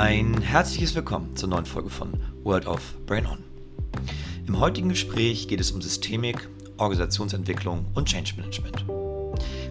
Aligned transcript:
Ein 0.00 0.40
herzliches 0.40 0.94
Willkommen 0.94 1.36
zur 1.36 1.50
neuen 1.50 1.66
Folge 1.66 1.90
von 1.90 2.14
World 2.42 2.66
of 2.66 2.80
Brain 3.04 3.26
On. 3.26 3.36
Im 4.46 4.58
heutigen 4.58 4.88
Gespräch 4.88 5.46
geht 5.46 5.60
es 5.60 5.72
um 5.72 5.82
Systemik, 5.82 6.48
Organisationsentwicklung 6.78 7.84
und 7.92 8.08
Change 8.08 8.32
Management. 8.38 8.86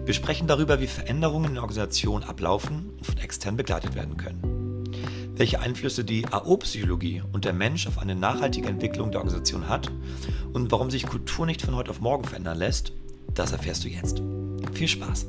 Wir 0.06 0.14
sprechen 0.14 0.46
darüber, 0.46 0.80
wie 0.80 0.86
Veränderungen 0.86 1.46
in 1.46 1.54
der 1.54 1.64
Organisation 1.64 2.22
ablaufen 2.22 2.90
und 2.96 3.04
von 3.04 3.18
extern 3.18 3.56
begleitet 3.56 3.96
werden 3.96 4.16
können. 4.18 4.84
Welche 5.34 5.58
Einflüsse 5.58 6.04
die 6.04 6.24
AO-Psychologie 6.28 7.24
und 7.32 7.44
der 7.44 7.52
Mensch 7.52 7.88
auf 7.88 7.98
eine 7.98 8.14
nachhaltige 8.14 8.68
Entwicklung 8.68 9.10
der 9.10 9.22
Organisation 9.22 9.68
hat 9.68 9.90
und 10.52 10.70
warum 10.70 10.92
sich 10.92 11.08
Kultur 11.08 11.44
nicht 11.44 11.62
von 11.62 11.74
heute 11.74 11.90
auf 11.90 12.00
morgen 12.00 12.22
verändern 12.22 12.58
lässt, 12.58 12.92
das 13.34 13.50
erfährst 13.50 13.82
du 13.82 13.88
jetzt. 13.88 14.22
Viel 14.74 14.86
Spaß! 14.86 15.26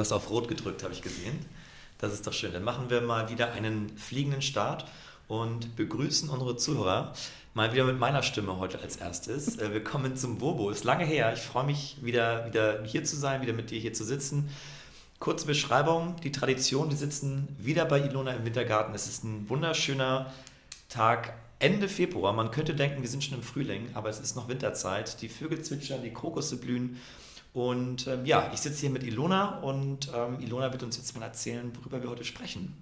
Du 0.00 0.02
hast 0.02 0.12
auf 0.12 0.30
Rot 0.30 0.48
gedrückt, 0.48 0.82
habe 0.82 0.94
ich 0.94 1.02
gesehen. 1.02 1.38
Das 1.98 2.14
ist 2.14 2.26
doch 2.26 2.32
schön. 2.32 2.54
Dann 2.54 2.64
machen 2.64 2.88
wir 2.88 3.02
mal 3.02 3.28
wieder 3.28 3.52
einen 3.52 3.94
fliegenden 3.98 4.40
Start 4.40 4.86
und 5.28 5.76
begrüßen 5.76 6.30
unsere 6.30 6.56
Zuhörer 6.56 7.12
mal 7.52 7.74
wieder 7.74 7.84
mit 7.84 7.98
meiner 7.98 8.22
Stimme 8.22 8.58
heute 8.58 8.80
als 8.80 8.96
erstes. 8.96 9.58
Äh, 9.58 9.74
wir 9.74 9.84
kommen 9.84 10.16
zum 10.16 10.40
Wobo. 10.40 10.70
Ist 10.70 10.84
lange 10.84 11.04
her. 11.04 11.34
Ich 11.34 11.42
freue 11.42 11.66
mich 11.66 11.98
wieder, 12.00 12.46
wieder 12.46 12.82
hier 12.84 13.04
zu 13.04 13.14
sein, 13.14 13.42
wieder 13.42 13.52
mit 13.52 13.70
dir 13.70 13.78
hier 13.78 13.92
zu 13.92 14.02
sitzen. 14.02 14.48
Kurze 15.18 15.46
Beschreibung, 15.46 16.16
die 16.24 16.32
Tradition, 16.32 16.88
wir 16.88 16.96
sitzen 16.96 17.54
wieder 17.58 17.84
bei 17.84 18.00
Ilona 18.00 18.32
im 18.32 18.46
Wintergarten. 18.46 18.94
Es 18.94 19.06
ist 19.06 19.22
ein 19.24 19.50
wunderschöner 19.50 20.32
Tag, 20.88 21.34
Ende 21.58 21.90
Februar. 21.90 22.32
Man 22.32 22.50
könnte 22.52 22.74
denken, 22.74 23.02
wir 23.02 23.08
sind 23.10 23.22
schon 23.22 23.34
im 23.34 23.42
Frühling, 23.42 23.90
aber 23.92 24.08
es 24.08 24.18
ist 24.18 24.34
noch 24.34 24.48
Winterzeit. 24.48 25.20
Die 25.20 25.28
Vögel 25.28 25.60
zwitschern, 25.60 26.02
die 26.02 26.14
Krokusse 26.14 26.56
blühen 26.56 26.96
und 27.52 28.06
ähm, 28.06 28.24
ja, 28.26 28.50
ich 28.54 28.60
sitze 28.60 28.80
hier 28.80 28.90
mit 28.90 29.02
Ilona 29.02 29.58
und 29.60 30.10
ähm, 30.14 30.38
Ilona 30.40 30.72
wird 30.72 30.82
uns 30.82 30.96
jetzt 30.96 31.16
mal 31.16 31.24
erzählen, 31.24 31.72
worüber 31.76 32.02
wir 32.02 32.10
heute 32.10 32.24
sprechen. 32.24 32.76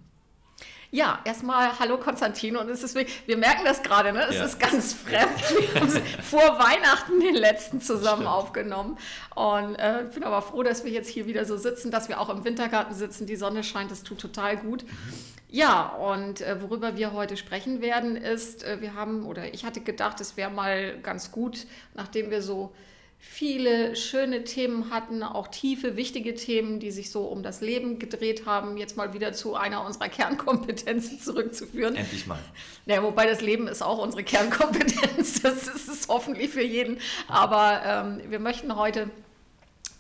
Ja, 0.91 1.21
erstmal 1.25 1.79
hallo 1.79 1.99
Konstantin 1.99 2.57
und 2.57 2.71
es 2.71 2.83
ist 2.83 2.95
wir 2.95 3.37
merken 3.37 3.63
das 3.67 3.83
gerade, 3.83 4.11
ne? 4.11 4.25
Es 4.27 4.37
ja. 4.37 4.45
ist 4.45 4.59
ganz 4.59 4.95
fremd. 4.95 5.31
Wir 5.73 5.81
haben 5.81 5.91
vor 6.23 6.59
Weihnachten 6.59 7.21
den 7.21 7.35
letzten 7.35 7.83
zusammen 7.83 8.23
Stimmt. 8.23 8.35
aufgenommen 8.35 8.99
und 9.35 9.75
äh, 9.75 10.07
bin 10.13 10.25
aber 10.25 10.41
froh, 10.41 10.63
dass 10.63 10.85
wir 10.85 10.91
jetzt 10.91 11.11
hier 11.11 11.27
wieder 11.27 11.45
so 11.45 11.59
sitzen, 11.59 11.91
dass 11.91 12.09
wir 12.09 12.19
auch 12.19 12.31
im 12.31 12.43
Wintergarten 12.45 12.95
sitzen. 12.95 13.27
Die 13.27 13.37
Sonne 13.37 13.65
scheint, 13.65 13.91
das 13.91 14.03
tut 14.03 14.19
total 14.19 14.57
gut. 14.57 14.85
Mhm. 14.85 15.15
Ja, 15.51 15.89
und 15.89 16.41
äh, 16.41 16.61
worüber 16.63 16.97
wir 16.97 17.13
heute 17.13 17.37
sprechen 17.37 17.83
werden 17.83 18.17
ist, 18.17 18.65
äh, 18.65 18.81
wir 18.81 18.95
haben 18.95 19.27
oder 19.27 19.53
ich 19.53 19.67
hatte 19.67 19.81
gedacht, 19.81 20.21
es 20.23 20.39
wäre 20.39 20.51
mal 20.51 20.99
ganz 21.01 21.33
gut, 21.33 21.67
nachdem 21.95 22.31
wir 22.31 22.41
so 22.43 22.73
viele 23.19 23.97
schöne 23.97 24.45
Themen 24.45 24.91
hatten, 24.91 25.23
auch 25.23 25.49
tiefe, 25.49 25.97
wichtige 25.97 26.35
Themen, 26.35 26.81
die 26.81 26.91
sich 26.91 27.11
so 27.11 27.23
um 27.25 27.43
das 27.43 27.61
Leben 27.61 27.99
gedreht 27.99 28.47
haben, 28.47 28.77
jetzt 28.77 28.97
mal 28.97 29.13
wieder 29.13 29.33
zu 29.33 29.55
einer 29.55 29.85
unserer 29.85 30.09
Kernkompetenzen 30.09 31.21
zurückzuführen. 31.21 31.97
Endlich 31.97 32.27
mal. 32.27 32.39
Ja, 32.87 33.03
wobei 33.03 33.27
das 33.27 33.41
Leben 33.41 33.67
ist 33.69 33.83
auch 33.83 33.99
unsere 33.99 34.23
Kernkompetenz, 34.23 35.43
das 35.43 35.67
ist 35.69 35.89
es 35.89 36.09
hoffentlich 36.09 36.51
für 36.51 36.63
jeden. 36.63 36.99
Aber 37.27 37.83
ähm, 37.85 38.31
wir 38.31 38.39
möchten 38.39 38.77
heute 38.77 39.11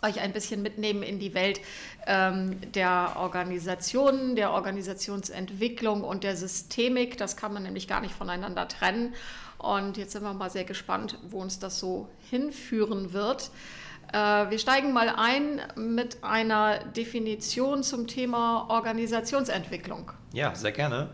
euch 0.02 0.20
ein 0.20 0.32
bisschen 0.32 0.62
mitnehmen 0.62 1.02
in 1.02 1.18
die 1.18 1.34
Welt 1.34 1.60
ähm, 2.06 2.60
der 2.72 3.14
Organisationen, 3.16 4.36
der 4.36 4.52
Organisationsentwicklung 4.52 6.04
und 6.04 6.22
der 6.22 6.36
Systemik. 6.36 7.18
Das 7.18 7.36
kann 7.36 7.52
man 7.52 7.64
nämlich 7.64 7.88
gar 7.88 8.00
nicht 8.00 8.14
voneinander 8.14 8.68
trennen. 8.68 9.14
Und 9.58 9.96
jetzt 9.96 10.12
sind 10.12 10.22
wir 10.22 10.32
mal 10.34 10.50
sehr 10.50 10.64
gespannt, 10.64 11.18
wo 11.28 11.40
uns 11.40 11.58
das 11.58 11.78
so 11.78 12.08
hinführen 12.30 13.12
wird. 13.12 13.50
Äh, 14.12 14.50
wir 14.50 14.58
steigen 14.58 14.92
mal 14.92 15.08
ein 15.08 15.60
mit 15.76 16.22
einer 16.22 16.78
Definition 16.84 17.82
zum 17.82 18.06
Thema 18.06 18.66
Organisationsentwicklung. 18.70 20.12
Ja, 20.32 20.54
sehr 20.54 20.72
gerne. 20.72 21.10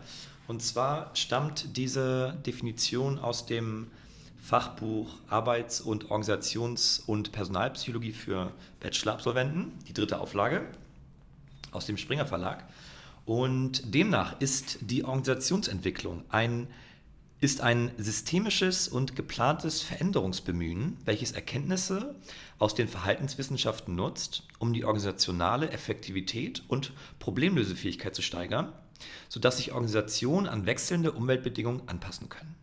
Und 0.47 0.61
zwar 0.61 1.09
stammt 1.15 1.75
diese 1.75 2.37
Definition 2.45 3.17
aus 3.17 3.47
dem 3.47 3.87
Fachbuch 4.39 5.09
Arbeits- 5.27 5.81
und 5.81 6.11
Organisations- 6.11 7.01
und 7.07 7.31
Personalpsychologie 7.31 8.11
für 8.11 8.51
Bachelor-Absolventen, 8.79 9.71
die 9.87 9.93
dritte 9.93 10.19
Auflage 10.19 10.61
aus 11.71 11.87
dem 11.87 11.97
Springer 11.97 12.27
Verlag. 12.27 12.63
Und 13.25 13.95
demnach 13.95 14.39
ist 14.39 14.77
die 14.81 15.03
Organisationsentwicklung 15.03 16.23
ein 16.29 16.67
ist 17.41 17.61
ein 17.61 17.91
systemisches 17.97 18.87
und 18.87 19.15
geplantes 19.15 19.81
Veränderungsbemühen, 19.81 20.97
welches 21.05 21.33
Erkenntnisse 21.33 22.15
aus 22.59 22.75
den 22.75 22.87
Verhaltenswissenschaften 22.87 23.95
nutzt, 23.95 24.43
um 24.57 24.73
die 24.73 24.85
organisationale 24.85 25.69
Effektivität 25.69 26.63
und 26.67 26.93
Problemlösefähigkeit 27.19 28.15
zu 28.15 28.21
steigern, 28.21 28.71
sodass 29.27 29.57
sich 29.57 29.73
Organisationen 29.73 30.47
an 30.47 30.65
wechselnde 30.65 31.11
Umweltbedingungen 31.11 31.87
anpassen 31.87 32.29
können. 32.29 32.55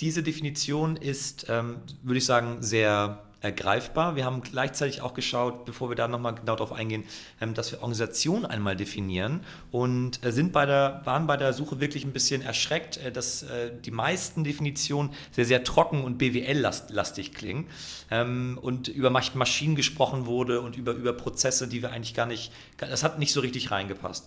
Diese 0.00 0.22
Definition 0.22 0.96
ist, 0.96 1.46
ähm, 1.48 1.78
würde 2.02 2.18
ich 2.18 2.26
sagen, 2.26 2.62
sehr 2.62 3.25
ergreifbar. 3.40 4.16
Wir 4.16 4.24
haben 4.24 4.42
gleichzeitig 4.42 5.02
auch 5.02 5.14
geschaut, 5.14 5.64
bevor 5.64 5.90
wir 5.90 5.96
da 5.96 6.08
nochmal 6.08 6.34
genau 6.34 6.56
darauf 6.56 6.72
eingehen, 6.72 7.04
ähm, 7.40 7.54
dass 7.54 7.70
wir 7.70 7.78
Organisation 7.80 8.46
einmal 8.46 8.76
definieren 8.76 9.40
und 9.70 10.24
äh, 10.24 10.32
sind 10.32 10.52
bei 10.52 10.66
der, 10.66 11.02
waren 11.04 11.26
bei 11.26 11.36
der 11.36 11.52
Suche 11.52 11.80
wirklich 11.80 12.04
ein 12.04 12.12
bisschen 12.12 12.42
erschreckt, 12.42 12.96
äh, 12.98 13.12
dass 13.12 13.42
äh, 13.42 13.70
die 13.84 13.90
meisten 13.90 14.42
Definitionen 14.42 15.10
sehr, 15.32 15.44
sehr 15.44 15.64
trocken 15.64 16.02
und 16.02 16.18
BWL-lastig 16.18 17.34
klingen 17.34 17.66
ähm, 18.10 18.58
und 18.60 18.88
über 18.88 19.10
Maschinen 19.10 19.76
gesprochen 19.76 20.26
wurde 20.26 20.60
und 20.60 20.76
über, 20.76 20.92
über 20.92 21.12
Prozesse, 21.12 21.68
die 21.68 21.82
wir 21.82 21.92
eigentlich 21.92 22.14
gar 22.14 22.26
nicht, 22.26 22.52
das 22.78 23.04
hat 23.04 23.18
nicht 23.18 23.32
so 23.32 23.40
richtig 23.40 23.70
reingepasst. 23.70 24.26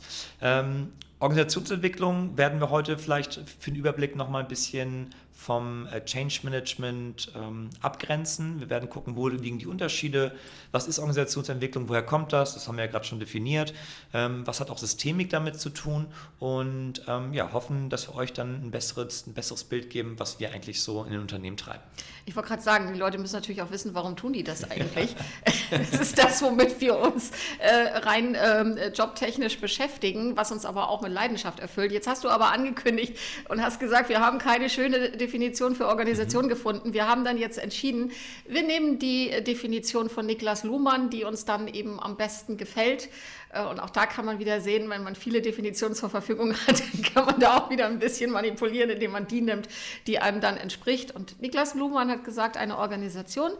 Organisationsentwicklung 1.22 2.38
werden 2.38 2.62
wir 2.62 2.69
heute 2.69 2.97
vielleicht 2.97 3.41
für 3.59 3.72
den 3.72 3.75
Überblick 3.75 4.16
nochmal 4.16 4.44
ein 4.44 4.47
bisschen 4.47 5.13
vom 5.40 5.88
äh, 5.88 6.03
Change 6.03 6.41
Management 6.44 7.31
ähm, 7.34 7.69
abgrenzen. 7.81 8.59
Wir 8.59 8.69
werden 8.69 8.90
gucken, 8.90 9.16
wo 9.16 9.29
liegen 9.29 9.58
die 9.58 9.68
Unterschiede, 9.68 10.34
was 10.74 10.85
ist 10.85 11.00
Organisationsentwicklung, 11.00 11.88
woher 11.88 12.03
kommt 12.03 12.34
das, 12.34 12.56
das 12.56 12.68
haben 12.68 12.75
wir 12.75 12.84
ja 12.84 12.91
gerade 12.91 13.06
schon 13.06 13.22
definiert, 13.22 13.74
ähm, 14.13 14.46
was 14.46 14.59
hat 14.59 14.69
auch 14.69 14.78
Systemik 14.78 15.29
damit 15.29 15.58
zu 15.58 15.69
tun 15.69 16.08
und 16.40 17.03
ähm, 17.08 17.34
ja, 17.34 17.53
hoffen, 17.53 17.90
dass 17.90 18.09
wir 18.09 18.16
euch 18.16 18.34
dann 18.34 18.66
ein 18.66 18.72
besseres, 18.72 19.28
ein 19.28 19.34
besseres 19.34 19.63
Bild 19.63 19.90
geben, 19.90 20.16
was 20.18 20.41
wir 20.41 20.52
eigentlich 20.52 20.81
so 20.84 21.06
in 21.06 21.12
den 21.12 21.22
Unternehmen 21.22 21.56
treiben. 21.56 21.84
Ich 22.25 22.35
wollte 22.35 22.50
gerade 22.50 22.62
sagen, 22.62 22.91
die 22.94 23.00
Leute 23.00 23.18
müssen 23.18 23.35
natürlich 23.35 23.62
auch 23.62 23.72
wissen, 23.72 23.96
warum 23.96 24.18
tun 24.18 24.34
die 24.34 24.44
das 24.44 24.69
eigentlich. 24.69 25.16
das 25.72 26.02
ist 26.02 26.18
das, 26.18 26.41
womit 26.41 26.81
wir 26.81 26.97
uns 26.97 27.31
äh, 27.59 28.00
rein 28.00 28.35
äh, 28.35 28.90
jobtechnisch 28.90 29.59
beschäftigen, 29.59 30.35
was 30.35 30.52
uns 30.52 30.66
aber 30.66 30.90
auch 30.90 31.02
mit 31.02 31.09
Leidenschaft 31.12 31.59
erfüllt. 31.59 31.92
Jetzt 31.92 32.08
hast 32.08 32.24
du 32.24 32.30
aber 32.30 32.52
angekündigt 32.52 33.18
und 33.50 33.62
hast 33.62 33.80
gesagt, 33.80 34.09
wir 34.09 34.20
haben 34.20 34.38
keine 34.38 34.70
schöne 34.70 35.12
Definition 35.12 35.75
für 35.75 35.88
Organisation 35.88 36.46
mhm. 36.46 36.50
gefunden. 36.50 36.94
Wir 36.94 37.08
haben 37.08 37.24
dann 37.24 37.38
jetzt 37.38 37.58
entschieden, 37.58 38.12
wir 38.47 38.64
nehmen 38.64 39.00
die 39.00 39.31
Definition 39.44 40.09
von 40.09 40.25
Niklas 40.25 40.64
Luhmann, 40.64 41.09
die 41.09 41.24
uns 41.24 41.46
dann 41.46 41.68
eben 41.68 42.00
am 42.00 42.18
besten 42.18 42.58
gefällt. 42.58 43.09
Äh, 43.52 43.66
und 43.66 43.80
auch 43.80 43.90
da 43.90 44.06
kann 44.06 44.25
man 44.25 44.40
wieder 44.40 44.62
sehen, 44.62 44.90
wenn 44.90 45.03
man 45.03 45.16
viele 45.16 45.42
Definitionen 45.42 45.96
zur 45.96 46.09
Verfügung 46.09 46.53
hat, 46.68 46.81
kann 47.14 47.26
man 47.26 47.40
da 47.40 47.58
auch 47.58 47.70
wieder 47.70 47.86
ein 47.86 48.00
bisschen 48.00 48.31
manipulieren, 48.31 48.90
indem 48.90 49.12
man 49.12 49.28
die 49.28 49.41
nimmt, 49.41 49.68
die 50.08 50.20
einem 50.20 50.41
dann 50.41 50.58
entspricht. 50.58 51.16
Und 51.16 51.41
Niklas 51.41 51.76
Luhmann 51.76 52.09
hat 52.09 52.24
gesagt, 52.24 52.58
eine 52.58 52.78
Organisation 52.78 53.52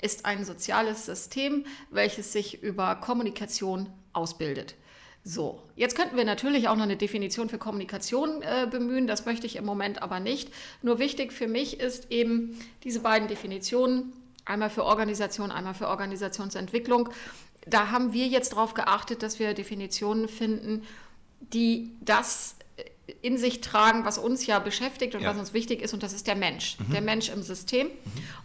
ist 0.00 0.24
ein 0.24 0.44
soziales 0.44 1.06
System, 1.06 1.64
welches 1.90 2.32
sich 2.32 2.62
über 2.62 2.94
Kommunikation 2.96 3.88
ausbildet. 4.12 4.74
So, 5.30 5.62
jetzt 5.76 5.94
könnten 5.94 6.16
wir 6.16 6.24
natürlich 6.24 6.68
auch 6.68 6.76
noch 6.76 6.84
eine 6.84 6.96
Definition 6.96 7.50
für 7.50 7.58
Kommunikation 7.58 8.40
äh, 8.40 8.66
bemühen, 8.66 9.06
das 9.06 9.26
möchte 9.26 9.46
ich 9.46 9.56
im 9.56 9.66
Moment 9.66 10.00
aber 10.00 10.20
nicht. 10.20 10.50
Nur 10.80 10.98
wichtig 10.98 11.34
für 11.34 11.46
mich 11.46 11.80
ist 11.80 12.10
eben 12.10 12.58
diese 12.82 13.00
beiden 13.00 13.28
Definitionen, 13.28 14.14
einmal 14.46 14.70
für 14.70 14.86
Organisation, 14.86 15.50
einmal 15.50 15.74
für 15.74 15.88
Organisationsentwicklung. 15.88 17.10
Da 17.66 17.90
haben 17.90 18.14
wir 18.14 18.26
jetzt 18.26 18.54
darauf 18.54 18.72
geachtet, 18.72 19.22
dass 19.22 19.38
wir 19.38 19.52
Definitionen 19.52 20.28
finden, 20.28 20.86
die 21.40 21.92
das 22.00 22.56
in 23.22 23.38
sich 23.38 23.60
tragen, 23.60 24.04
was 24.04 24.18
uns 24.18 24.46
ja 24.46 24.58
beschäftigt 24.58 25.14
und 25.14 25.22
ja. 25.22 25.30
was 25.30 25.38
uns 25.38 25.52
wichtig 25.54 25.82
ist, 25.82 25.94
und 25.94 26.02
das 26.02 26.12
ist 26.12 26.26
der 26.26 26.36
Mensch, 26.36 26.76
mhm. 26.78 26.92
der 26.92 27.00
Mensch 27.00 27.28
im 27.30 27.42
System. 27.42 27.86
Mhm. 27.86 27.92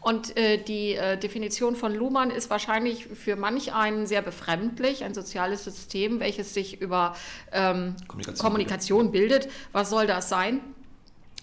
Und 0.01 0.37
äh, 0.37 0.57
die 0.57 0.95
äh, 0.95 1.17
Definition 1.17 1.75
von 1.75 1.93
Luhmann 1.93 2.31
ist 2.31 2.49
wahrscheinlich 2.49 3.05
für 3.05 3.35
manch 3.35 3.73
einen 3.73 4.07
sehr 4.07 4.21
befremdlich, 4.21 5.03
ein 5.03 5.13
soziales 5.13 5.63
System, 5.63 6.19
welches 6.19 6.53
sich 6.53 6.81
über 6.81 7.15
ähm, 7.51 7.95
Kommunikation, 8.07 8.45
Kommunikation 8.45 9.11
bildet. 9.11 9.49
Was 9.71 9.89
soll 9.89 10.07
das 10.07 10.29
sein? 10.29 10.61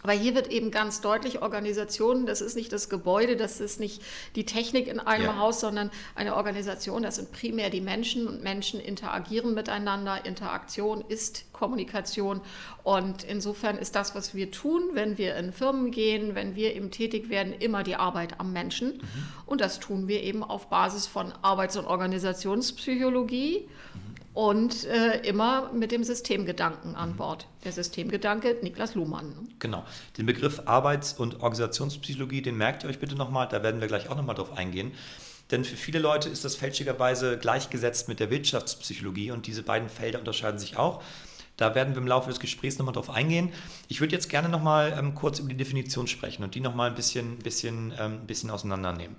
Weil 0.03 0.19
hier 0.19 0.35
wird 0.35 0.49
eben 0.49 0.71
ganz 0.71 1.01
deutlich, 1.01 1.43
Organisation, 1.43 2.27
das 2.27 2.41
ist 2.41 2.57
nicht 2.57 2.73
das 2.73 2.89
Gebäude, 2.89 3.37
das 3.37 3.61
ist 3.61 3.81
nicht 3.81 4.03
die 4.35 4.45
Technik 4.45 4.89
in 4.89 5.01
einem 5.01 5.25
ja. 5.25 5.37
Haus, 5.37 5.61
sondern 5.61 5.91
eine 6.15 6.37
Organisation, 6.37 7.03
das 7.03 7.17
sind 7.17 7.33
primär 7.33 7.71
die 7.71 7.81
Menschen 7.81 8.27
und 8.27 8.43
Menschen 8.43 8.81
interagieren 8.81 9.55
miteinander. 9.55 10.25
Interaktion 10.25 11.05
ist 11.07 11.53
Kommunikation 11.53 12.41
und 12.83 13.25
insofern 13.25 13.77
ist 13.77 13.95
das, 13.95 14.15
was 14.15 14.35
wir 14.35 14.51
tun, 14.51 14.91
wenn 14.95 15.19
wir 15.19 15.37
in 15.37 15.53
Firmen 15.53 15.91
gehen, 15.91 16.35
wenn 16.35 16.55
wir 16.55 16.75
eben 16.75 16.91
tätig 16.91 17.29
werden, 17.29 17.53
immer 17.53 17.83
die 17.83 17.97
Arbeit 17.97 18.41
am 18.41 18.53
Menschen. 18.53 18.95
Mhm. 18.95 19.03
Und 19.47 19.61
das 19.61 19.81
tun 19.81 20.09
wir 20.09 20.23
eben 20.23 20.43
auf 20.43 20.69
Basis 20.69 21.07
von 21.07 21.33
Arbeits- 21.43 21.77
und 21.77 21.87
Organisationspsychologie. 21.87 23.69
Mhm 23.69 24.10
und 24.33 24.85
äh, 24.85 25.19
immer 25.27 25.73
mit 25.73 25.93
dem 25.93 26.05
Systemgedanken 26.05 26.95
an 26.95 27.17
Bord. 27.17 27.47
Der 27.65 27.73
Systemgedanke 27.73 28.57
Niklas 28.63 28.95
Luhmann. 28.95 29.49
Genau. 29.59 29.85
Den 30.19 30.27
Begriff 30.27 30.63
Arbeits- 30.67 31.15
und 31.15 31.37
Organisationspsychologie, 31.37 32.43
den 32.43 32.57
merkt 32.57 32.85
ihr 32.85 32.91
euch 32.91 32.99
bitte 32.99 33.17
nochmal, 33.17 33.49
da 33.49 33.63
werden 33.63 33.81
wir 33.81 33.89
gleich 33.89 34.09
auch 34.09 34.17
nochmal 34.17 34.37
drauf 34.37 34.57
eingehen. 34.57 34.93
Denn 35.51 35.65
für 35.65 35.77
viele 35.77 35.99
Leute 35.99 36.29
ist 36.29 36.45
das 36.45 36.55
fälschlicherweise 36.55 37.39
gleichgesetzt 37.39 38.09
mit 38.09 38.21
der 38.21 38.31
Wirtschaftspsychologie 38.31 39.33
und 39.33 39.49
diese 39.49 39.65
beiden 39.65 39.89
Felder 39.89 40.21
unterscheiden 40.21 40.61
sich 40.61 40.77
auch. 40.77 41.03
Da 41.57 41.75
werden 41.75 41.95
wir 41.95 42.01
im 42.01 42.07
Laufe 42.07 42.31
des 42.31 42.41
Gesprächs 42.41 42.79
nochmal 42.79 42.95
drauf 42.95 43.11
eingehen. 43.11 43.53
Ich 43.89 44.01
würde 44.01 44.15
jetzt 44.15 44.31
gerne 44.31 44.49
nochmal 44.49 44.95
ähm, 44.97 45.15
kurz 45.15 45.41
über 45.41 45.49
die 45.49 45.57
Definition 45.57 46.07
sprechen 46.07 46.45
und 46.45 46.55
die 46.55 46.61
nochmal 46.61 46.89
ein 46.89 46.95
bisschen, 46.95 47.39
bisschen, 47.39 47.93
ähm, 47.99 48.27
bisschen 48.27 48.49
auseinandernehmen. 48.51 49.17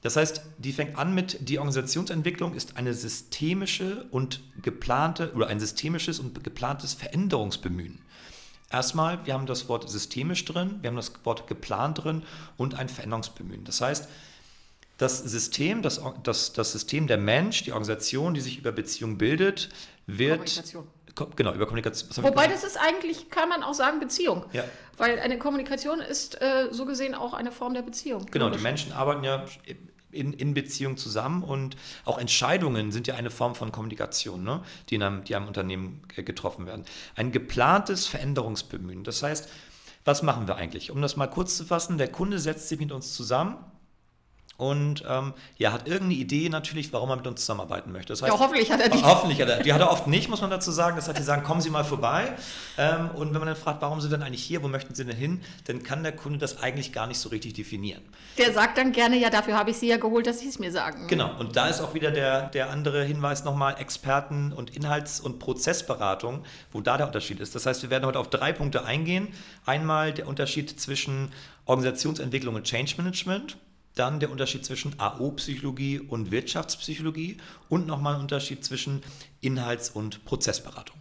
Das 0.00 0.16
heißt, 0.16 0.42
die 0.58 0.72
fängt 0.72 0.96
an 0.96 1.14
mit, 1.14 1.48
die 1.48 1.58
Organisationsentwicklung 1.58 2.54
ist 2.54 2.76
eine 2.76 2.94
systemische 2.94 4.06
und 4.10 4.40
geplante 4.62 5.32
oder 5.34 5.48
ein 5.48 5.58
systemisches 5.58 6.20
und 6.20 6.44
geplantes 6.44 6.94
Veränderungsbemühen. 6.94 8.00
Erstmal, 8.70 9.24
wir 9.26 9.34
haben 9.34 9.46
das 9.46 9.68
Wort 9.68 9.88
systemisch 9.90 10.44
drin, 10.44 10.78
wir 10.82 10.88
haben 10.88 10.96
das 10.96 11.12
Wort 11.24 11.46
geplant 11.46 12.04
drin 12.04 12.22
und 12.56 12.74
ein 12.74 12.88
Veränderungsbemühen. 12.88 13.64
Das 13.64 13.80
heißt, 13.80 14.08
das 14.98 15.18
System, 15.18 15.82
das, 15.82 16.00
das, 16.22 16.52
das 16.52 16.72
System 16.72 17.06
der 17.06 17.18
Mensch, 17.18 17.64
die 17.64 17.72
Organisation, 17.72 18.34
die 18.34 18.40
sich 18.40 18.58
über 18.58 18.72
Beziehung 18.72 19.16
bildet, 19.16 19.70
wird. 20.06 20.62
Genau, 21.36 21.52
über 21.52 21.66
Kommunikation. 21.66 22.24
Wobei 22.24 22.46
das 22.46 22.64
ist 22.64 22.76
eigentlich, 22.76 23.30
kann 23.30 23.48
man 23.48 23.62
auch 23.62 23.74
sagen, 23.74 24.00
Beziehung. 24.00 24.44
Ja. 24.52 24.64
Weil 24.96 25.18
eine 25.20 25.38
Kommunikation 25.38 26.00
ist 26.00 26.40
äh, 26.40 26.68
so 26.70 26.84
gesehen 26.84 27.14
auch 27.14 27.34
eine 27.34 27.52
Form 27.52 27.74
der 27.74 27.82
Beziehung. 27.82 28.26
Genau, 28.30 28.50
die 28.50 28.58
Menschen 28.58 28.92
arbeiten 28.92 29.24
ja 29.24 29.44
in, 30.10 30.32
in 30.32 30.54
Beziehung 30.54 30.96
zusammen 30.96 31.42
und 31.42 31.76
auch 32.04 32.18
Entscheidungen 32.18 32.92
sind 32.92 33.06
ja 33.06 33.14
eine 33.14 33.30
Form 33.30 33.54
von 33.54 33.72
Kommunikation, 33.72 34.42
ne? 34.42 34.62
die, 34.88 34.96
in 34.96 35.02
einem, 35.02 35.24
die 35.24 35.36
einem 35.36 35.46
Unternehmen 35.46 36.02
getroffen 36.14 36.66
werden. 36.66 36.84
Ein 37.14 37.32
geplantes 37.32 38.06
Veränderungsbemühen. 38.06 39.04
Das 39.04 39.22
heißt, 39.22 39.48
was 40.04 40.22
machen 40.22 40.48
wir 40.48 40.56
eigentlich? 40.56 40.90
Um 40.90 41.02
das 41.02 41.16
mal 41.16 41.26
kurz 41.26 41.56
zu 41.56 41.64
fassen, 41.64 41.98
der 41.98 42.08
Kunde 42.10 42.38
setzt 42.38 42.68
sich 42.68 42.78
mit 42.78 42.92
uns 42.92 43.14
zusammen 43.14 43.56
und 44.58 45.04
ähm, 45.08 45.34
ja, 45.56 45.72
hat 45.72 45.86
irgendeine 45.86 46.14
Idee 46.14 46.48
natürlich, 46.48 46.92
warum 46.92 47.10
er 47.10 47.16
mit 47.16 47.26
uns 47.28 47.42
zusammenarbeiten 47.42 47.92
möchte. 47.92 48.12
Das 48.12 48.22
heißt, 48.22 48.32
ja, 48.32 48.40
hoffentlich 48.40 48.72
hat 48.72 48.80
er 48.80 48.88
die. 48.88 49.00
Hoffentlich 49.04 49.40
hat 49.40 49.48
er. 49.48 49.62
Die 49.62 49.72
hat 49.72 49.80
er 49.80 49.88
oft 49.88 50.08
nicht, 50.08 50.28
muss 50.28 50.40
man 50.40 50.50
dazu 50.50 50.72
sagen. 50.72 50.96
Das 50.96 51.06
heißt, 51.06 51.16
die 51.16 51.22
sagen, 51.22 51.44
kommen 51.44 51.60
Sie 51.60 51.70
mal 51.70 51.84
vorbei. 51.84 52.32
Ähm, 52.76 53.08
und 53.14 53.28
wenn 53.28 53.38
man 53.38 53.46
dann 53.46 53.56
fragt, 53.56 53.80
warum 53.82 54.00
sind 54.00 54.10
Sie 54.10 54.16
denn 54.16 54.26
eigentlich 54.26 54.42
hier, 54.42 54.60
wo 54.64 54.66
möchten 54.66 54.96
Sie 54.96 55.04
denn 55.04 55.16
hin, 55.16 55.42
dann 55.68 55.84
kann 55.84 56.02
der 56.02 56.10
Kunde 56.10 56.40
das 56.40 56.60
eigentlich 56.60 56.92
gar 56.92 57.06
nicht 57.06 57.20
so 57.20 57.28
richtig 57.28 57.54
definieren. 57.54 58.02
Der 58.36 58.52
sagt 58.52 58.78
dann 58.78 58.90
gerne, 58.90 59.16
ja, 59.16 59.30
dafür 59.30 59.56
habe 59.56 59.70
ich 59.70 59.76
Sie 59.76 59.86
ja 59.86 59.96
geholt, 59.96 60.26
dass 60.26 60.40
Sie 60.40 60.48
es 60.48 60.58
mir 60.58 60.72
sagen. 60.72 61.06
Genau, 61.06 61.38
und 61.38 61.54
da 61.54 61.68
ist 61.68 61.80
auch 61.80 61.94
wieder 61.94 62.10
der, 62.10 62.48
der 62.48 62.70
andere 62.70 63.04
Hinweis 63.04 63.44
nochmal, 63.44 63.76
Experten 63.78 64.52
und 64.52 64.76
Inhalts- 64.76 65.20
und 65.20 65.38
Prozessberatung, 65.38 66.44
wo 66.72 66.80
da 66.80 66.96
der 66.96 67.06
Unterschied 67.06 67.38
ist. 67.38 67.54
Das 67.54 67.64
heißt, 67.64 67.82
wir 67.82 67.90
werden 67.90 68.06
heute 68.06 68.18
auf 68.18 68.28
drei 68.28 68.52
Punkte 68.52 68.84
eingehen. 68.84 69.28
Einmal 69.66 70.12
der 70.12 70.26
Unterschied 70.26 70.80
zwischen 70.80 71.30
Organisationsentwicklung 71.64 72.56
und 72.56 72.64
Change 72.64 72.94
Management 72.96 73.56
dann 73.98 74.20
der 74.20 74.30
Unterschied 74.30 74.64
zwischen 74.64 74.98
AO-Psychologie 74.98 76.00
und 76.00 76.30
Wirtschaftspsychologie 76.30 77.38
und 77.68 77.86
nochmal 77.86 78.14
ein 78.14 78.20
Unterschied 78.20 78.64
zwischen 78.64 79.02
Inhalts- 79.40 79.90
und 79.90 80.24
Prozessberatung. 80.24 80.98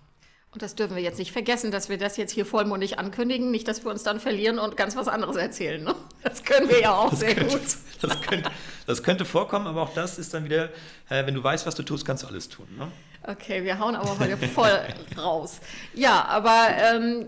Und 0.58 0.64
das 0.64 0.74
dürfen 0.74 0.96
wir 0.96 1.04
jetzt 1.04 1.20
nicht 1.20 1.32
vergessen, 1.32 1.70
dass 1.70 1.88
wir 1.88 2.00
das 2.00 2.18
jetzt 2.18 2.32
hier 2.32 2.46
vollmundig 2.46 2.98
ankündigen, 2.98 3.52
nicht, 3.52 3.68
dass 3.68 3.84
wir 3.84 3.92
uns 3.92 4.02
dann 4.02 4.20
verlieren 4.20 4.58
und 4.58 4.76
ganz 4.76 4.96
was 4.96 5.08
anderes 5.08 5.36
erzählen. 5.36 5.84
Ne? 5.84 5.94
Das 6.24 6.44
können 6.44 6.68
wir 6.70 6.82
ja 6.82 6.96
auch 6.96 7.12
das 7.12 7.20
sehr 7.20 7.36
könnte, 7.36 7.58
gut. 7.58 7.62
Das 8.02 8.22
könnte, 8.22 8.52
das 8.86 9.04
könnte, 9.04 9.26
vorkommen, 9.26 9.68
aber 9.68 9.82
auch 9.82 9.94
das 9.94 10.18
ist 10.18 10.34
dann 10.34 10.46
wieder, 10.46 10.70
äh, 11.10 11.26
wenn 11.26 11.36
du 11.36 11.44
weißt, 11.44 11.66
was 11.66 11.76
du 11.76 11.84
tust, 11.84 12.06
kannst 12.06 12.24
du 12.24 12.28
alles 12.28 12.48
tun. 12.50 12.68
Ne? 12.78 12.92
Okay, 13.24 13.64
wir 13.64 13.78
hauen 13.78 13.96
aber 13.96 14.18
heute 14.18 14.38
voll 14.38 14.72
raus. 15.18 15.60
Ja, 15.94 16.26
aber 16.26 16.70
ähm, 16.76 17.26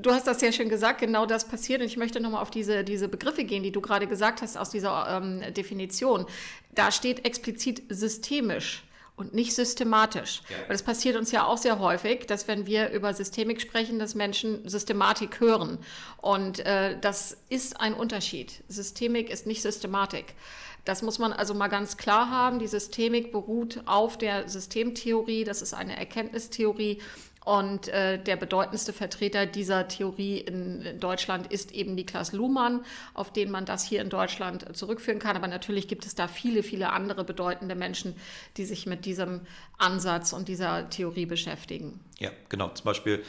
du 0.00 0.10
hast 0.12 0.26
das 0.26 0.40
sehr 0.40 0.52
schön 0.52 0.68
gesagt, 0.68 1.00
genau 1.00 1.26
das 1.26 1.46
passiert. 1.46 1.80
Und 1.80 1.86
ich 1.86 1.96
möchte 1.96 2.20
nochmal 2.20 2.42
auf 2.42 2.50
diese, 2.50 2.84
diese 2.84 3.08
Begriffe 3.08 3.44
gehen, 3.44 3.62
die 3.62 3.72
du 3.72 3.80
gerade 3.80 4.06
gesagt 4.06 4.42
hast 4.42 4.56
aus 4.56 4.70
dieser 4.70 5.20
ähm, 5.22 5.42
Definition. 5.54 6.26
Da 6.74 6.90
steht 6.90 7.24
explizit 7.24 7.82
systemisch 7.88 8.84
und 9.16 9.34
nicht 9.34 9.54
systematisch. 9.54 10.42
Ja. 10.48 10.56
Weil 10.60 10.74
das 10.74 10.82
passiert 10.82 11.16
uns 11.16 11.32
ja 11.32 11.46
auch 11.46 11.58
sehr 11.58 11.78
häufig, 11.78 12.26
dass 12.26 12.48
wenn 12.48 12.66
wir 12.66 12.90
über 12.90 13.14
Systemik 13.14 13.60
sprechen, 13.60 13.98
dass 13.98 14.14
Menschen 14.14 14.68
Systematik 14.68 15.40
hören. 15.40 15.78
Und 16.18 16.60
äh, 16.60 16.98
das 17.00 17.38
ist 17.48 17.80
ein 17.80 17.94
Unterschied. 17.94 18.62
Systemik 18.68 19.30
ist 19.30 19.46
nicht 19.46 19.62
Systematik. 19.62 20.34
Das 20.84 21.02
muss 21.02 21.18
man 21.18 21.32
also 21.32 21.52
mal 21.52 21.66
ganz 21.68 21.96
klar 21.96 22.30
haben. 22.30 22.60
Die 22.60 22.68
Systemik 22.68 23.32
beruht 23.32 23.82
auf 23.86 24.18
der 24.18 24.48
Systemtheorie. 24.48 25.42
Das 25.42 25.60
ist 25.60 25.74
eine 25.74 25.96
Erkenntnistheorie. 25.96 27.00
Und 27.46 27.86
äh, 27.86 28.18
der 28.18 28.34
bedeutendste 28.34 28.92
Vertreter 28.92 29.46
dieser 29.46 29.86
Theorie 29.86 30.38
in 30.38 30.98
Deutschland 30.98 31.46
ist 31.52 31.70
eben 31.70 31.94
Niklas 31.94 32.32
Luhmann, 32.32 32.84
auf 33.14 33.32
den 33.32 33.52
man 33.52 33.64
das 33.64 33.84
hier 33.84 34.00
in 34.00 34.08
Deutschland 34.08 34.76
zurückführen 34.76 35.20
kann. 35.20 35.36
Aber 35.36 35.46
natürlich 35.46 35.86
gibt 35.86 36.06
es 36.06 36.16
da 36.16 36.26
viele, 36.26 36.64
viele 36.64 36.90
andere 36.90 37.22
bedeutende 37.22 37.76
Menschen, 37.76 38.16
die 38.56 38.64
sich 38.64 38.86
mit 38.86 39.04
diesem 39.04 39.42
Ansatz 39.78 40.32
und 40.32 40.48
dieser 40.48 40.90
Theorie 40.90 41.26
beschäftigen. 41.26 42.00
Ja, 42.18 42.30
genau. 42.48 42.70
Zum 42.70 42.84
Beispiel 42.84 43.22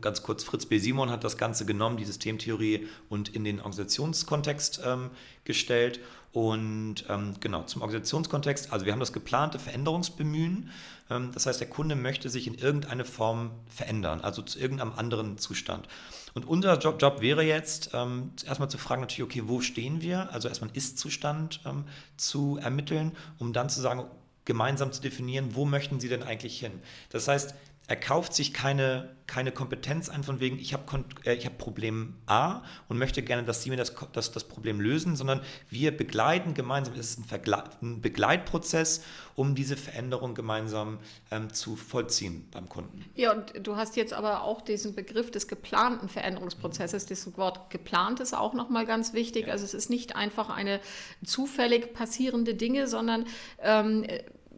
ganz 0.00 0.22
kurz, 0.22 0.44
Fritz 0.44 0.66
B. 0.66 0.78
Simon 0.78 1.10
hat 1.10 1.24
das 1.24 1.36
Ganze 1.36 1.66
genommen, 1.66 1.96
die 1.96 2.04
Systemtheorie, 2.04 2.86
und 3.08 3.28
in 3.34 3.44
den 3.44 3.58
Organisationskontext 3.58 4.80
ähm, 4.84 5.10
gestellt. 5.44 6.00
Und 6.32 7.04
ähm, 7.10 7.34
genau, 7.40 7.64
zum 7.64 7.82
Organisationskontext, 7.82 8.72
also 8.72 8.86
wir 8.86 8.92
haben 8.92 9.00
das 9.00 9.12
geplante 9.12 9.58
Veränderungsbemühen. 9.58 10.70
Ähm, 11.10 11.30
das 11.34 11.46
heißt, 11.46 11.60
der 11.60 11.68
Kunde 11.68 11.94
möchte 11.94 12.30
sich 12.30 12.46
in 12.46 12.54
irgendeine 12.54 13.04
Form 13.04 13.50
verändern, 13.68 14.20
also 14.22 14.40
zu 14.40 14.58
irgendeinem 14.58 14.92
anderen 14.94 15.36
Zustand. 15.36 15.88
Und 16.34 16.46
unser 16.46 16.78
Job, 16.78 17.02
Job 17.02 17.20
wäre 17.20 17.42
jetzt, 17.42 17.90
ähm, 17.92 18.32
erstmal 18.46 18.70
zu 18.70 18.78
fragen, 18.78 19.02
natürlich, 19.02 19.24
okay, 19.24 19.42
wo 19.46 19.60
stehen 19.60 20.00
wir? 20.00 20.32
Also 20.32 20.48
erstmal 20.48 20.70
einen 20.70 20.76
Ist-Zustand 20.76 21.60
ähm, 21.66 21.84
zu 22.16 22.58
ermitteln, 22.62 23.12
um 23.38 23.52
dann 23.52 23.68
zu 23.68 23.82
sagen, 23.82 24.04
gemeinsam 24.44 24.90
zu 24.90 25.02
definieren, 25.02 25.54
wo 25.54 25.66
möchten 25.66 26.00
Sie 26.00 26.08
denn 26.08 26.22
eigentlich 26.22 26.58
hin? 26.58 26.72
Das 27.10 27.28
heißt, 27.28 27.54
er 27.88 27.96
kauft 27.96 28.32
sich 28.32 28.54
keine, 28.54 29.10
keine 29.26 29.50
Kompetenz 29.50 30.08
ein 30.08 30.22
von 30.22 30.38
wegen, 30.38 30.58
ich 30.58 30.72
habe 30.72 31.04
äh, 31.24 31.36
hab 31.36 31.58
Problem 31.58 32.14
A 32.26 32.62
und 32.88 32.96
möchte 32.96 33.22
gerne, 33.22 33.42
dass 33.42 33.62
Sie 33.62 33.70
mir 33.70 33.76
das, 33.76 33.92
das, 34.12 34.30
das 34.30 34.44
Problem 34.44 34.80
lösen, 34.80 35.16
sondern 35.16 35.40
wir 35.68 35.96
begleiten 35.96 36.54
gemeinsam, 36.54 36.94
es 36.94 37.10
ist 37.10 37.18
ein, 37.18 37.24
Vergle 37.24 37.64
ein 37.82 38.00
Begleitprozess, 38.00 39.02
um 39.34 39.56
diese 39.56 39.76
Veränderung 39.76 40.34
gemeinsam 40.34 41.00
ähm, 41.32 41.52
zu 41.52 41.74
vollziehen 41.74 42.46
beim 42.52 42.68
Kunden. 42.68 43.04
Ja, 43.16 43.32
und 43.32 43.52
du 43.66 43.74
hast 43.76 43.96
jetzt 43.96 44.12
aber 44.12 44.42
auch 44.42 44.60
diesen 44.60 44.94
Begriff 44.94 45.32
des 45.32 45.48
geplanten 45.48 46.08
Veränderungsprozesses, 46.08 47.06
das 47.06 47.36
Wort 47.36 47.68
geplant 47.70 48.20
ist 48.20 48.32
auch 48.32 48.54
nochmal 48.54 48.86
ganz 48.86 49.12
wichtig. 49.12 49.48
Ja. 49.48 49.52
Also 49.52 49.64
es 49.64 49.74
ist 49.74 49.90
nicht 49.90 50.14
einfach 50.14 50.50
eine 50.50 50.80
zufällig 51.24 51.94
passierende 51.94 52.54
Dinge, 52.54 52.86
sondern 52.86 53.26
ähm, 53.60 54.06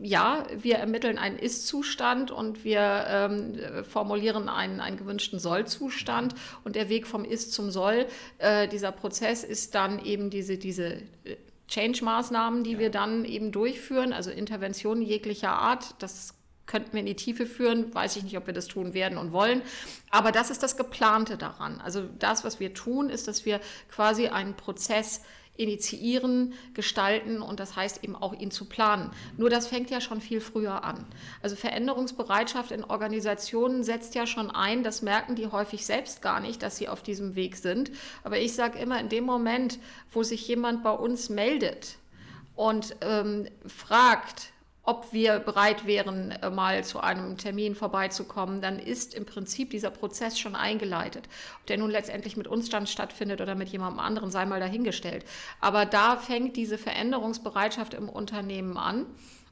ja, 0.01 0.47
wir 0.57 0.77
ermitteln 0.77 1.19
einen 1.19 1.39
Ist-Zustand 1.39 2.31
und 2.31 2.65
wir 2.65 3.05
ähm, 3.09 3.85
formulieren 3.85 4.49
einen, 4.49 4.81
einen 4.81 4.97
gewünschten 4.97 5.39
Soll-Zustand 5.39 6.35
und 6.65 6.77
der 6.77 6.89
Weg 6.89 7.07
vom 7.07 7.25
Ist 7.25 7.53
zum 7.53 7.71
Soll, 7.71 8.07
äh, 8.39 8.69
dieser 8.69 8.93
Prozess 8.93 9.45
ist 9.45 9.75
dann 9.75 10.05
eben 10.05 10.31
diese, 10.31 10.59
diese 10.59 10.95
äh, 11.25 11.37
Change-Maßnahmen, 11.69 12.65
die 12.65 12.73
ja. 12.73 12.79
wir 12.79 12.91
dann 12.91 13.25
eben 13.25 13.53
durchführen, 13.53 14.13
also 14.13 14.31
Interventionen 14.31 15.03
jeglicher 15.03 15.51
Art. 15.51 15.95
Das 15.99 16.35
könnten 16.67 16.93
wir 16.93 17.01
in 17.01 17.07
die 17.07 17.17
Tiefe 17.17 17.47
führen, 17.47 17.95
weiß 17.95 18.17
ich 18.17 18.23
nicht, 18.23 18.37
ob 18.37 18.47
wir 18.47 18.55
das 18.55 18.69
tun 18.69 18.95
werden 18.95 19.19
und 19.19 19.33
wollen. 19.33 19.63
Aber 20.11 20.33
das 20.33 20.51
ist 20.51 20.63
das 20.63 20.77
Geplante 20.77 21.37
daran. 21.37 21.81
Also 21.81 22.03
das, 22.19 22.45
was 22.45 22.59
wir 22.59 22.75
tun, 22.75 23.11
ist, 23.11 23.29
dass 23.29 23.45
wir 23.45 23.61
quasi 23.91 24.29
einen 24.29 24.55
Prozess 24.55 25.23
initiieren, 25.57 26.55
gestalten 26.75 27.41
und 27.41 27.61
das 27.61 27.77
heißt 27.77 28.03
eben 28.03 28.17
auch 28.17 28.33
ihn 28.33 28.51
zu 28.51 28.65
planen. 28.65 29.11
Nur 29.37 29.51
das 29.51 29.69
fängt 29.69 29.91
ja 29.91 30.01
schon 30.01 30.21
viel 30.21 30.41
früher 30.41 30.83
an. 30.83 31.07
Also 31.43 31.55
Veränderungsbereitschaft 31.55 32.73
in 32.73 32.83
Organisationen 32.83 33.85
setzt 33.85 34.17
ja 34.17 34.27
schon 34.27 34.51
ein, 34.51 34.83
das 34.83 35.03
merken 35.03 35.37
die 35.37 35.47
häufig 35.47 35.87
selbst 35.87 36.23
gar 36.23 36.41
nicht, 36.41 36.63
dass 36.63 36.77
sie 36.77 36.89
auf 36.89 37.03
diesem 37.03 37.37
Weg 37.37 37.57
sind. 37.57 37.93
Aber 38.25 38.39
ich 38.39 38.55
sage 38.55 38.79
immer, 38.79 38.99
in 38.99 39.09
dem 39.09 39.25
Moment, 39.25 39.79
wo 40.11 40.25
sich 40.25 40.47
jemand 40.49 40.83
bei 40.83 40.93
uns 40.93 41.29
meldet 41.29 41.99
und 42.57 42.97
ähm, 43.01 43.47
fragt, 43.67 44.54
ob 44.85 45.13
wir 45.13 45.39
bereit 45.39 45.87
wären, 45.87 46.31
äh, 46.31 46.51
mal 46.51 46.85
zu 46.85 47.01
einem 47.01 47.39
Termin 47.39 47.75
vorbeizukommen, 47.75 48.61
dann 48.61 48.79
ist 48.79 49.15
im 49.15 49.25
Prinzip 49.25 49.71
dieser 49.71 49.91
Prozess 49.91 50.39
schon 50.39 50.55
eingeleitet. 50.55 51.27
Ob 51.61 51.67
der 51.67 51.79
nun 51.79 51.91
letztendlich 51.91 52.37
mit 52.37 52.47
uns 52.47 52.69
dann 52.69 52.87
stattfindet 52.87 53.41
oder 53.41 53.55
mit 53.55 53.71
jemandem 53.71 54.01
anderen, 54.01 54.31
sei 54.31 54.45
mal 54.45 54.61
dahingestellt. 54.61 55.25
Aber 55.61 55.87
da 55.87 56.17
fängt 56.17 56.57
diese 56.57 56.77
Veränderungsbereitschaft 56.77 57.95
im 57.95 58.09
Unternehmen 58.11 58.77
an. 58.77 59.07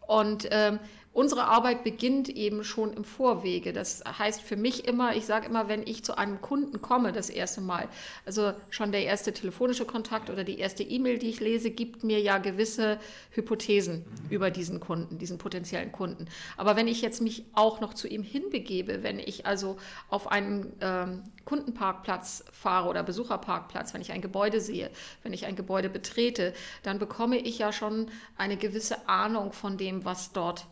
Und 0.07 0.49
ähm, 0.51 0.79
unsere 1.12 1.45
Arbeit 1.45 1.85
beginnt 1.85 2.28
eben 2.28 2.64
schon 2.64 2.92
im 2.92 3.04
Vorwege. 3.04 3.73
Das 3.73 4.02
heißt 4.19 4.40
für 4.40 4.57
mich 4.57 4.87
immer, 4.87 5.14
ich 5.14 5.26
sage 5.26 5.47
immer, 5.47 5.69
wenn 5.69 5.87
ich 5.87 6.04
zu 6.04 6.16
einem 6.16 6.40
Kunden 6.40 6.81
komme, 6.81 7.12
das 7.12 7.28
erste 7.28 7.61
Mal, 7.61 7.88
also 8.25 8.52
schon 8.71 8.92
der 8.92 9.04
erste 9.04 9.33
telefonische 9.33 9.85
Kontakt 9.85 10.31
oder 10.31 10.45
die 10.45 10.59
erste 10.59 10.83
E-Mail, 10.83 11.19
die 11.19 11.28
ich 11.28 11.40
lese, 11.40 11.71
gibt 11.71 12.02
mir 12.02 12.21
ja 12.21 12.38
gewisse 12.38 12.99
Hypothesen 13.31 14.04
über 14.31 14.50
diesen 14.50 14.81
Kunden, 14.81 15.19
diesen 15.19 15.38
potenziellen 15.38 15.92
Kunden. 15.92 16.26
Aber 16.57 16.76
wenn 16.76 16.88
ich 16.88 17.02
jetzt 17.02 17.21
mich 17.21 17.45
auch 17.52 17.81
noch 17.81 17.92
zu 17.95 18.09
ihm 18.09 18.23
hinbegebe, 18.23 19.02
wenn 19.02 19.19
ich 19.19 19.47
also 19.47 19.76
auf 20.09 20.31
einen 20.33 20.73
ähm, 20.81 21.25
Kundenparkplatz 21.45 22.45
fahre 22.52 22.88
oder 22.88 23.02
Besucherparkplatz, 23.02 23.92
wenn 23.92 24.00
ich 24.00 24.12
ein 24.12 24.23
Gebäude 24.23 24.61
sehe, 24.61 24.90
wenn 25.23 25.33
ich 25.33 25.45
ein 25.45 25.57
Gebäude 25.57 25.90
betrete, 25.90 26.54
dann 26.83 26.99
bekomme 26.99 27.37
ich 27.37 27.59
ja 27.59 27.73
schon 27.73 28.07
eine 28.38 28.57
gewisse 28.57 29.09
Ahnung 29.09 29.52
von 29.52 29.76
dem, 29.76 30.04
was 30.04 30.33
dort 30.33 30.66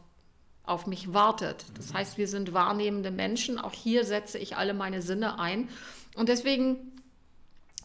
auf 0.64 0.86
mich 0.86 1.12
wartet. 1.12 1.64
Das 1.76 1.94
heißt, 1.94 2.18
wir 2.18 2.28
sind 2.28 2.52
wahrnehmende 2.52 3.10
Menschen. 3.10 3.58
Auch 3.58 3.72
hier 3.72 4.04
setze 4.04 4.38
ich 4.38 4.56
alle 4.56 4.74
meine 4.74 5.02
Sinne 5.02 5.38
ein. 5.38 5.68
Und 6.16 6.28
deswegen 6.28 6.92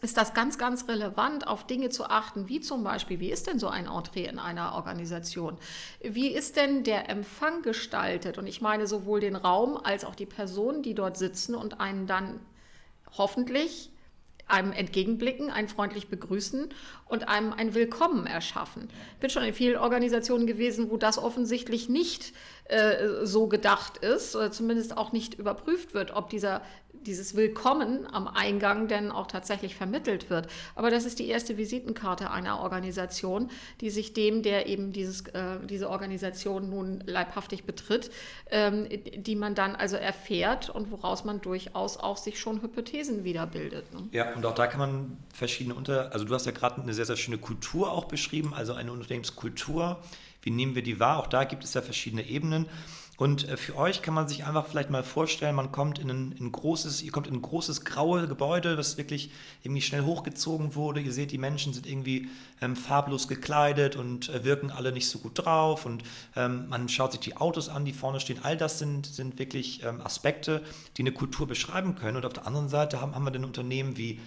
ist 0.02 0.16
das 0.16 0.34
ganz, 0.34 0.58
ganz 0.58 0.88
relevant, 0.88 1.46
auf 1.46 1.66
Dinge 1.66 1.88
zu 1.88 2.04
achten, 2.04 2.48
wie 2.48 2.60
zum 2.60 2.84
Beispiel, 2.84 3.18
wie 3.18 3.30
ist 3.30 3.46
denn 3.46 3.58
so 3.58 3.68
ein 3.68 3.86
Entree 3.86 4.26
in 4.26 4.38
einer 4.38 4.74
Organisation? 4.74 5.56
Wie 6.02 6.28
ist 6.28 6.56
denn 6.56 6.84
der 6.84 7.08
Empfang 7.08 7.62
gestaltet? 7.62 8.36
Und 8.36 8.46
ich 8.46 8.60
meine 8.60 8.86
sowohl 8.86 9.20
den 9.20 9.36
Raum 9.36 9.76
als 9.76 10.04
auch 10.04 10.14
die 10.14 10.26
Personen, 10.26 10.82
die 10.82 10.94
dort 10.94 11.16
sitzen 11.16 11.54
und 11.54 11.80
einen 11.80 12.06
dann 12.06 12.40
hoffentlich 13.16 13.90
einem 14.48 14.72
entgegenblicken, 14.72 15.50
einen 15.50 15.68
freundlich 15.68 16.08
begrüßen 16.08 16.68
und 17.06 17.28
einem 17.28 17.52
ein 17.52 17.74
Willkommen 17.74 18.26
erschaffen. 18.26 18.88
Ich 19.14 19.20
bin 19.20 19.30
schon 19.30 19.42
in 19.42 19.54
vielen 19.54 19.76
Organisationen 19.76 20.46
gewesen, 20.46 20.90
wo 20.90 20.96
das 20.96 21.18
offensichtlich 21.18 21.88
nicht 21.88 22.32
äh, 22.64 23.24
so 23.24 23.48
gedacht 23.48 23.98
ist 23.98 24.36
oder 24.36 24.52
zumindest 24.52 24.96
auch 24.96 25.12
nicht 25.12 25.34
überprüft 25.34 25.94
wird, 25.94 26.14
ob 26.14 26.30
dieser, 26.30 26.62
dieses 27.02 27.36
Willkommen 27.36 28.06
am 28.12 28.28
Eingang 28.28 28.88
denn 28.88 29.10
auch 29.10 29.26
tatsächlich 29.26 29.74
vermittelt 29.74 30.30
wird. 30.30 30.48
Aber 30.74 30.90
das 30.90 31.04
ist 31.04 31.18
die 31.18 31.28
erste 31.28 31.56
Visitenkarte 31.56 32.30
einer 32.30 32.60
Organisation, 32.60 33.50
die 33.80 33.90
sich 33.90 34.12
dem, 34.12 34.42
der 34.42 34.66
eben 34.66 34.92
dieses, 34.92 35.26
äh, 35.28 35.58
diese 35.68 35.90
Organisation 35.90 36.70
nun 36.70 37.02
leibhaftig 37.06 37.64
betritt, 37.64 38.10
ähm, 38.50 38.88
die 39.16 39.36
man 39.36 39.54
dann 39.54 39.76
also 39.76 39.96
erfährt 39.96 40.70
und 40.70 40.90
woraus 40.90 41.24
man 41.24 41.40
durchaus 41.40 41.96
auch 41.96 42.16
sich 42.16 42.38
schon 42.38 42.62
Hypothesen 42.62 43.24
wiederbildet. 43.24 43.92
Ne? 43.92 44.08
Ja, 44.12 44.34
und 44.34 44.44
auch 44.46 44.54
da 44.54 44.66
kann 44.66 44.80
man 44.80 45.16
verschiedene 45.32 45.74
Unter... 45.74 46.12
Also 46.12 46.24
du 46.24 46.34
hast 46.34 46.46
ja 46.46 46.52
gerade 46.52 46.80
eine 46.80 46.94
sehr, 46.94 47.04
sehr 47.04 47.16
schöne 47.16 47.38
Kultur 47.38 47.92
auch 47.92 48.06
beschrieben, 48.06 48.54
also 48.54 48.72
eine 48.74 48.92
Unternehmenskultur. 48.92 50.00
Wie 50.42 50.50
nehmen 50.50 50.74
wir 50.74 50.82
die 50.82 51.00
wahr? 51.00 51.18
Auch 51.18 51.26
da 51.26 51.44
gibt 51.44 51.64
es 51.64 51.74
ja 51.74 51.82
verschiedene 51.82 52.26
Ebenen. 52.26 52.66
Und 53.16 53.48
äh, 53.48 53.56
für 53.56 53.76
euch 53.76 54.02
kann 54.02 54.14
man 54.14 54.28
sich 54.28 54.44
einfach 54.44 54.66
vielleicht 54.66 54.90
mal 54.90 55.02
vorstellen, 55.02 55.54
man 55.54 55.72
kommt 55.72 55.98
in 55.98 56.10
ein, 56.10 56.32
in 56.38 56.52
großes, 56.52 57.02
ihr 57.02 57.12
kommt 57.12 57.26
in 57.26 57.34
ein 57.34 57.42
großes 57.42 57.84
graue 57.84 58.28
Gebäude, 58.28 58.76
das 58.76 58.98
wirklich 58.98 59.30
irgendwie 59.62 59.82
schnell 59.82 60.02
hochgezogen 60.02 60.74
wurde. 60.74 61.00
Ihr 61.00 61.12
seht, 61.12 61.32
die 61.32 61.38
Menschen 61.38 61.72
sind 61.72 61.86
irgendwie 61.86 62.28
ähm, 62.60 62.76
farblos 62.76 63.26
gekleidet 63.28 63.96
und 63.96 64.28
äh, 64.28 64.44
wirken 64.44 64.70
alle 64.70 64.92
nicht 64.92 65.08
so 65.08 65.18
gut 65.18 65.32
drauf. 65.34 65.86
Und 65.86 66.02
ähm, 66.36 66.68
man 66.68 66.88
schaut 66.88 67.12
sich 67.12 67.20
die 67.20 67.36
Autos 67.36 67.68
an, 67.68 67.84
die 67.84 67.92
vorne 67.92 68.20
stehen. 68.20 68.40
All 68.42 68.56
das 68.56 68.78
sind, 68.78 69.06
sind 69.06 69.38
wirklich 69.38 69.82
ähm, 69.82 70.00
Aspekte, 70.02 70.62
die 70.96 71.02
eine 71.02 71.12
Kultur 71.12 71.46
beschreiben 71.46 71.94
können. 71.94 72.18
Und 72.18 72.26
auf 72.26 72.34
der 72.34 72.46
anderen 72.46 72.68
Seite 72.68 73.00
haben, 73.00 73.14
haben 73.14 73.24
wir 73.24 73.30
dann 73.30 73.44
Unternehmen 73.44 73.96
wie 73.96 74.20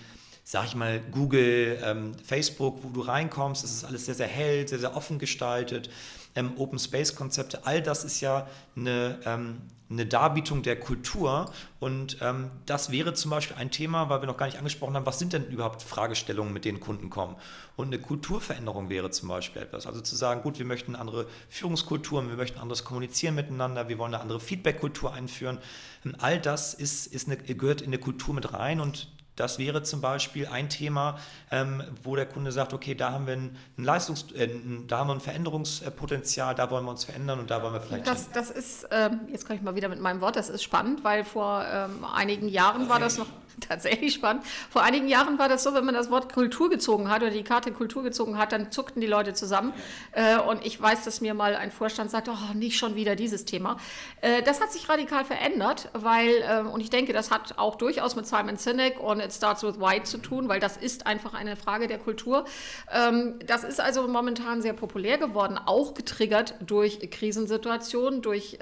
sag 0.50 0.66
ich 0.66 0.74
mal, 0.74 1.00
Google, 1.00 1.80
ähm, 1.84 2.16
Facebook, 2.26 2.80
wo 2.82 2.90
du 2.90 3.02
reinkommst, 3.02 3.64
das 3.64 3.70
ist 3.70 3.84
alles 3.84 4.08
sehr, 4.08 4.16
sehr 4.16 4.26
hell, 4.26 4.68
sehr, 4.68 4.80
sehr 4.80 4.96
offen 4.96 5.20
gestaltet. 5.20 5.92
Ähm, 6.40 6.54
Open 6.58 6.80
Space 6.80 7.16
Konzepte, 7.16 7.66
all 7.66 7.82
das 7.82 8.04
ist 8.04 8.22
ja 8.22 8.48
eine, 8.76 9.20
ähm, 9.26 9.62
eine 9.90 10.06
Darbietung 10.06 10.62
der 10.62 10.80
Kultur 10.80 11.52
und 11.80 12.18
ähm, 12.22 12.52
das 12.66 12.92
wäre 12.92 13.14
zum 13.14 13.32
Beispiel 13.32 13.58
ein 13.58 13.72
Thema, 13.72 14.10
weil 14.10 14.22
wir 14.22 14.28
noch 14.28 14.38
gar 14.38 14.46
nicht 14.46 14.58
angesprochen 14.58 14.96
haben, 14.96 15.06
was 15.06 15.20
sind 15.20 15.34
denn 15.34 15.48
überhaupt 15.48 15.82
Fragestellungen, 15.82 16.54
mit 16.54 16.64
denen 16.64 16.80
Kunden 16.80 17.10
kommen? 17.10 17.36
Und 17.76 17.88
eine 17.88 18.00
Kulturveränderung 18.00 18.90
wäre 18.90 19.10
zum 19.10 19.28
Beispiel 19.30 19.62
etwas. 19.62 19.86
Also 19.86 20.02
zu 20.02 20.16
sagen, 20.16 20.44
gut, 20.44 20.60
wir 20.60 20.66
möchten 20.66 20.96
andere 20.96 21.26
Führungskulturen, 21.50 22.30
wir 22.30 22.38
möchten 22.38 22.60
anderes 22.60 22.86
Kommunizieren 22.86 23.36
miteinander, 23.36 23.90
wir 23.90 23.98
wollen 23.98 24.14
eine 24.14 24.22
andere 24.22 24.40
Feedback-Kultur 24.40 25.14
einführen. 25.14 25.58
Und 26.06 26.24
all 26.24 26.40
das 26.40 26.74
ist, 26.74 27.08
ist 27.08 27.28
eine, 27.28 27.38
gehört 27.38 27.82
in 27.82 27.88
eine 27.88 27.98
Kultur 27.98 28.34
mit 28.34 28.54
rein 28.54 28.80
und 28.80 29.10
das 29.40 29.58
wäre 29.58 29.84
zum 29.84 30.02
Beispiel 30.02 30.48
ein 30.48 30.70
Thema, 30.70 31.18
ähm, 31.50 31.84
wo 32.04 32.16
der 32.16 32.26
Kunde 32.26 32.52
sagt, 32.52 32.74
okay, 32.74 32.94
da 32.94 33.12
haben 33.12 33.26
wir 33.26 33.34
ein, 33.34 33.58
Leistungs-, 33.78 34.34
äh, 34.34 34.50
da 34.88 35.00
haben 35.00 35.08
wir 35.08 35.14
ein 35.14 35.22
Veränderungspotenzial, 35.22 36.56
da 36.56 36.70
wollen 36.70 36.84
wir 36.84 36.92
uns 36.92 37.06
verändern 37.06 37.40
und 37.40 37.50
da 37.50 37.64
wollen 37.64 37.74
wir 37.74 37.82
vielleicht. 37.82 38.06
Das, 38.06 38.30
das 38.32 38.52
ist, 38.52 38.88
ähm, 38.92 39.22
jetzt 39.32 39.46
komme 39.46 39.58
ich 39.58 39.64
mal 39.64 39.76
wieder 39.76 39.88
mit 39.88 40.02
meinem 40.02 40.20
Wort, 40.20 40.36
das 40.36 40.50
ist 40.50 40.64
spannend, 40.64 41.04
weil 41.04 41.24
vor 41.24 41.64
ähm, 41.72 42.04
einigen 42.04 42.50
Jahren 42.50 42.90
war 42.90 43.00
das 43.00 43.18
noch 43.18 43.28
tatsächlich 43.68 44.14
spannend. 44.14 44.44
Vor 44.70 44.84
einigen 44.84 45.08
Jahren 45.08 45.40
war 45.40 45.50
das 45.50 45.64
so, 45.64 45.74
wenn 45.74 45.86
man 45.86 45.96
das 45.96 46.10
Wort 46.10 46.34
Kultur 46.34 46.70
gezogen 46.70 47.10
hat 47.10 47.22
oder 47.22 47.32
die 47.32 47.44
Karte 47.44 47.72
Kultur 47.72 48.04
gezogen 48.04 48.38
hat, 48.38 48.52
dann 48.52 48.72
zuckten 48.72 49.02
die 49.02 49.08
Leute 49.08 49.34
zusammen. 49.34 49.74
Äh, 50.12 50.40
und 50.40 50.66
ich 50.66 50.80
weiß, 50.80 51.04
dass 51.06 51.22
mir 51.22 51.34
mal 51.34 51.56
ein 51.56 51.72
Vorstand 51.72 52.12
sagte, 52.12 52.32
oh, 52.32 52.54
nicht 52.54 52.78
schon 52.78 52.96
wieder 52.96 53.16
dieses 53.16 53.46
Thema. 53.46 53.78
Äh, 54.22 54.42
das 54.44 54.62
hat 54.62 54.72
sich 54.72 54.88
radikal 54.90 55.26
verändert, 55.26 55.90
weil, 55.94 56.30
äh, 56.42 56.62
und 56.62 56.82
ich 56.82 56.90
denke, 56.90 57.14
das 57.14 57.32
hat 57.32 57.58
auch 57.58 57.76
durchaus 57.76 58.16
mit 58.16 58.28
Simon 58.28 58.58
Sinek 58.58 59.00
und 59.00 59.20
It 59.20 59.34
Starts 59.34 59.64
with 59.64 59.80
Why 59.80 60.04
zu 60.04 60.18
tun, 60.18 60.50
weil 60.50 60.60
das 60.60 60.78
ist 60.78 61.08
einfach 61.08 61.34
eine 61.34 61.56
Frage 61.56 61.88
der 61.88 62.00
Kultur. 62.00 62.46
Ähm, 62.92 63.40
das 63.46 63.64
ist 63.64 63.80
also 63.80 64.08
momentan 64.08 64.62
sehr 64.62 64.74
populär 64.74 65.18
geworden, 65.18 65.60
auch 65.64 65.94
getriggert 65.94 66.56
durch 66.62 67.00
Krisensituationen, 67.12 68.22
durch 68.22 68.58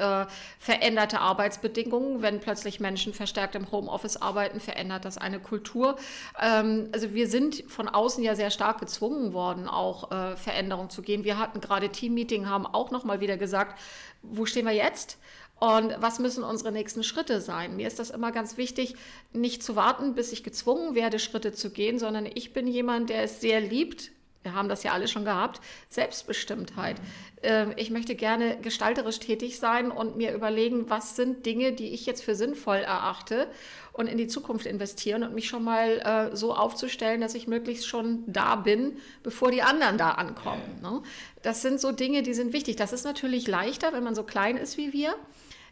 veränderte 0.60 1.20
Arbeitsbedingungen, 1.20 2.22
wenn 2.22 2.40
plötzlich 2.40 2.80
Menschen 2.80 3.14
verstärkt 3.14 3.56
im 3.56 3.72
Homeoffice 3.72 4.18
arbeiten, 4.18 4.60
verändert 4.60 4.87
verändert 4.88 5.06
das 5.06 5.18
eine 5.18 5.40
Kultur. 5.40 5.98
Ähm, 6.42 6.90
also 6.94 7.14
wir 7.14 7.28
sind 7.28 7.64
von 7.68 7.88
außen 7.90 8.24
ja 8.24 8.36
sehr 8.36 8.52
stark 8.52 8.80
gezwungen 8.80 9.34
worden, 9.34 9.68
auch 9.68 10.12
äh, 10.12 10.38
Veränderungen 10.38 10.90
zu 10.90 11.02
gehen. 11.02 11.24
Wir 11.24 11.38
hatten 11.38 11.60
gerade 11.60 11.90
Teammeeting, 11.90 12.48
haben 12.48 12.66
auch 12.66 12.92
noch 12.92 13.04
mal 13.04 13.20
wieder 13.20 13.38
gesagt, 13.38 13.80
wo 14.22 14.46
stehen 14.46 14.66
wir 14.66 14.74
jetzt? 14.74 15.18
Und 15.60 15.96
was 16.00 16.20
müssen 16.20 16.44
unsere 16.44 16.72
nächsten 16.72 17.04
Schritte 17.04 17.42
sein? 17.42 17.76
Mir 17.76 17.88
ist 17.88 18.00
das 18.00 18.12
immer 18.12 18.32
ganz 18.32 18.58
wichtig, 18.58 18.96
nicht 19.34 19.64
zu 19.64 19.76
warten, 19.76 20.14
bis 20.14 20.32
ich 20.32 20.44
gezwungen 20.44 20.94
werde, 20.96 21.18
Schritte 21.18 21.52
zu 21.52 21.72
gehen, 21.72 21.98
sondern 21.98 22.28
ich 22.32 22.54
bin 22.54 22.68
jemand, 22.68 23.10
der 23.10 23.24
es 23.24 23.42
sehr 23.42 23.60
liebt, 23.60 24.12
wir 24.48 24.54
haben 24.54 24.70
das 24.70 24.84
ja 24.84 24.94
alle 24.94 25.10
schon 25.10 25.26
gehabt, 25.26 25.60
Selbstbestimmtheit. 25.90 26.96
Ähm, 27.44 27.74
ich 27.76 27.90
möchte 27.90 28.16
gerne 28.16 28.58
gestalterisch 28.62 29.20
tätig 29.20 29.60
sein 29.60 29.92
und 29.92 30.16
mir 30.16 30.34
überlegen, 30.34 30.90
was 30.90 31.18
sind 31.18 31.46
Dinge, 31.46 31.74
die 31.74 31.90
ich 31.90 32.06
jetzt 32.06 32.24
für 32.24 32.34
sinnvoll 32.34 32.78
erachte 32.78 33.50
und 33.98 34.08
in 34.08 34.18
die 34.18 34.28
Zukunft 34.28 34.68
investieren 34.68 35.24
und 35.24 35.34
mich 35.34 35.48
schon 35.48 35.64
mal 35.64 36.30
äh, 36.32 36.36
so 36.36 36.56
aufzustellen, 36.56 37.20
dass 37.20 37.34
ich 37.34 37.48
möglichst 37.48 37.88
schon 37.88 38.24
da 38.28 38.56
bin, 38.56 38.98
bevor 39.24 39.50
die 39.52 39.64
anderen 39.64 39.98
da 39.98 40.12
ankommen. 40.12 40.62
Ne? 40.82 41.02
Das 41.42 41.64
sind 41.64 41.82
so 41.82 41.92
Dinge, 41.92 42.22
die 42.22 42.36
sind 42.36 42.54
wichtig. 42.54 42.76
Das 42.76 42.94
ist 42.94 43.04
natürlich 43.04 43.48
leichter, 43.48 43.94
wenn 43.94 44.04
man 44.04 44.14
so 44.14 44.24
klein 44.24 44.56
ist 44.56 44.78
wie 44.78 44.94
wir. 44.94 45.16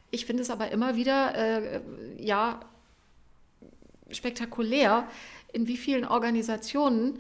Ich 0.10 0.26
finde 0.26 0.42
es 0.42 0.50
aber 0.50 0.72
immer 0.72 0.96
wieder, 0.96 1.36
äh, 1.36 1.82
ja, 2.18 2.62
spektakulär, 4.10 5.08
in 5.54 5.68
wie 5.68 5.78
vielen 5.78 6.06
Organisationen 6.06 7.20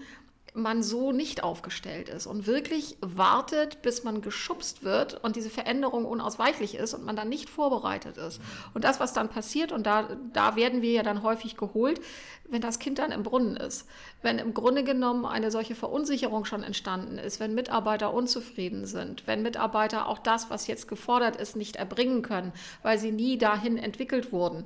man 0.56 0.84
so 0.84 1.12
nicht 1.12 1.44
aufgestellt 1.44 2.10
ist 2.10 2.28
und 2.28 2.48
wirklich 2.48 2.98
wartet, 3.02 3.82
bis 3.82 4.04
man 4.04 4.22
geschubst 4.22 4.84
wird 4.84 5.24
und 5.24 5.36
diese 5.36 5.50
Veränderung 5.50 6.06
unausweichlich 6.06 6.76
ist 6.76 6.94
und 6.94 7.06
man 7.06 7.16
dann 7.16 7.30
nicht 7.30 7.50
vorbereitet 7.50 8.18
ist. 8.18 8.42
Und 8.74 8.84
das, 8.84 9.00
was 9.00 9.14
dann 9.14 9.30
passiert, 9.30 9.72
und 9.72 9.86
da, 9.86 10.08
da 10.34 10.56
werden 10.56 10.82
wir 10.82 10.92
ja 10.92 11.04
dann 11.04 11.24
häufig 11.24 11.58
geholt, 11.58 12.02
wenn 12.50 12.62
das 12.62 12.80
Kind 12.80 13.00
dann 13.00 13.12
im 13.12 13.24
Brunnen 13.24 13.58
ist, 13.58 13.88
wenn 14.22 14.40
im 14.40 14.54
Grunde 14.54 14.84
genommen 14.84 15.26
eine 15.26 15.52
solche 15.52 15.76
Verunsicherung 15.76 16.46
schon 16.46 16.64
entstanden 16.64 17.18
ist, 17.18 17.40
wenn 17.40 17.56
Mitarbeiter 17.56 18.14
unzufrieden 18.14 18.86
sind, 18.86 19.28
wenn 19.28 19.42
Mitarbeiter 19.42 20.08
auch 20.08 20.20
das, 20.20 20.50
was 20.50 20.68
jetzt 20.68 20.88
gefordert 20.88 21.36
ist, 21.36 21.56
nicht 21.56 21.76
erbringen 21.76 22.22
können, 22.22 22.54
weil 22.82 23.00
sie 23.00 23.12
nie 23.12 23.38
dahin 23.38 23.78
entwickelt 23.78 24.32
wurden, 24.32 24.66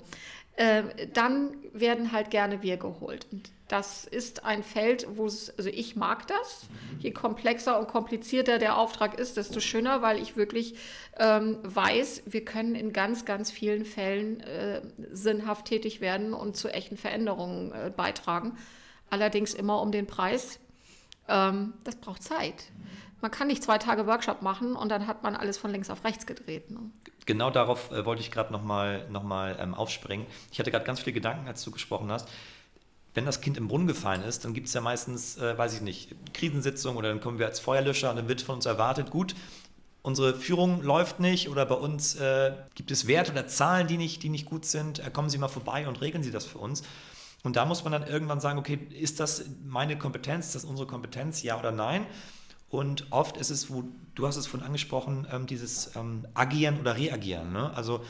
äh, 0.55 0.83
dann 1.13 1.55
werden 1.73 2.11
halt 2.11 2.31
gerne 2.31 2.61
wir 2.61 2.77
geholt. 2.77 3.25
Und 3.31 3.49
das 3.69 4.03
ist 4.03 4.43
ein 4.45 4.63
Feld, 4.63 5.05
wo 5.13 5.27
es, 5.27 5.55
also 5.57 5.69
ich 5.69 5.95
mag 5.95 6.27
das. 6.27 6.67
Mhm. 6.69 6.99
Je 6.99 7.11
komplexer 7.11 7.79
und 7.79 7.87
komplizierter 7.87 8.57
der 8.57 8.77
Auftrag 8.77 9.17
ist, 9.17 9.37
desto 9.37 9.59
schöner, 9.59 10.01
weil 10.01 10.19
ich 10.21 10.35
wirklich 10.35 10.75
ähm, 11.17 11.59
weiß, 11.63 12.23
wir 12.25 12.43
können 12.43 12.73
in 12.73 12.91
ganz, 12.93 13.25
ganz 13.25 13.51
vielen 13.51 13.85
Fällen 13.85 14.41
äh, 14.41 14.81
sinnhaft 15.11 15.65
tätig 15.65 16.01
werden 16.01 16.33
und 16.33 16.57
zu 16.57 16.67
echten 16.69 16.97
Veränderungen 16.97 17.71
äh, 17.71 17.91
beitragen. 17.95 18.57
Allerdings 19.11 19.53
immer 19.53 19.81
um 19.81 19.91
den 19.91 20.07
Preis. 20.07 20.59
ähm, 21.27 21.73
das 21.83 21.95
braucht 21.95 22.23
Zeit. 22.23 22.65
Man 23.21 23.29
kann 23.29 23.47
nicht 23.47 23.61
zwei 23.63 23.77
Tage 23.77 24.07
Workshop 24.07 24.41
machen 24.41 24.75
und 24.75 24.89
dann 24.89 25.05
hat 25.05 25.23
man 25.23 25.35
alles 25.35 25.57
von 25.57 25.71
links 25.71 25.89
auf 25.91 26.03
rechts 26.05 26.25
gedreht. 26.25 26.71
Ne? 26.71 26.79
Genau 27.27 27.51
darauf 27.51 27.91
äh, 27.91 28.03
wollte 28.05 28.21
ich 28.21 28.31
gerade 28.31 28.51
nochmal 28.51 29.07
noch 29.09 29.23
mal, 29.23 29.57
ähm, 29.59 29.75
aufspringen. 29.75 30.25
Ich 30.51 30.59
hatte 30.59 30.71
gerade 30.71 30.85
ganz 30.85 31.01
viele 31.01 31.13
Gedanken, 31.13 31.47
als 31.47 31.63
du 31.63 31.69
gesprochen 31.69 32.11
hast. 32.11 32.27
Wenn 33.13 33.25
das 33.25 33.41
Kind 33.41 33.57
im 33.57 33.67
Brunnen 33.67 33.87
gefallen 33.87 34.23
ist, 34.23 34.45
dann 34.45 34.53
gibt 34.53 34.67
es 34.67 34.73
ja 34.73 34.81
meistens, 34.81 35.37
äh, 35.37 35.57
weiß 35.57 35.73
ich 35.73 35.81
nicht, 35.81 36.15
Krisensitzung 36.33 36.95
oder 36.95 37.09
dann 37.09 37.19
kommen 37.19 37.39
wir 37.39 37.47
als 37.47 37.59
Feuerlöscher 37.59 38.09
und 38.09 38.17
dann 38.17 38.27
wird 38.27 38.41
von 38.41 38.55
uns 38.55 38.65
erwartet, 38.65 39.09
gut, 39.09 39.35
unsere 40.01 40.35
Führung 40.35 40.81
läuft 40.81 41.19
nicht 41.19 41.49
oder 41.49 41.65
bei 41.65 41.75
uns 41.75 42.15
äh, 42.15 42.53
gibt 42.75 42.91
es 42.91 43.07
Werte 43.07 43.31
oder 43.31 43.47
Zahlen, 43.47 43.87
die 43.87 43.97
nicht, 43.97 44.23
die 44.23 44.29
nicht 44.29 44.45
gut 44.45 44.65
sind, 44.65 44.99
äh, 44.99 45.09
kommen 45.11 45.29
Sie 45.29 45.37
mal 45.37 45.47
vorbei 45.47 45.87
und 45.87 46.01
regeln 46.01 46.23
Sie 46.23 46.31
das 46.31 46.45
für 46.45 46.59
uns. 46.59 46.83
Und 47.43 47.55
da 47.55 47.65
muss 47.65 47.83
man 47.83 47.93
dann 47.93 48.05
irgendwann 48.05 48.41
sagen, 48.41 48.59
okay, 48.59 48.79
ist 48.99 49.19
das 49.19 49.45
meine 49.65 49.97
Kompetenz, 49.97 50.47
ist 50.47 50.55
das 50.55 50.65
unsere 50.65 50.87
Kompetenz, 50.87 51.41
ja 51.41 51.57
oder 51.57 51.71
nein? 51.71 52.05
Und 52.69 53.07
oft 53.11 53.37
ist 53.37 53.49
es, 53.49 53.71
wo 53.71 53.83
du 54.15 54.27
hast 54.27 54.35
es 54.35 54.45
vorhin 54.45 54.65
angesprochen, 54.65 55.27
ähm, 55.31 55.47
dieses 55.47 55.95
ähm, 55.95 56.27
Agieren 56.33 56.79
oder 56.79 56.97
Reagieren. 56.97 57.51
Ne? 57.51 57.73
Also 57.73 58.01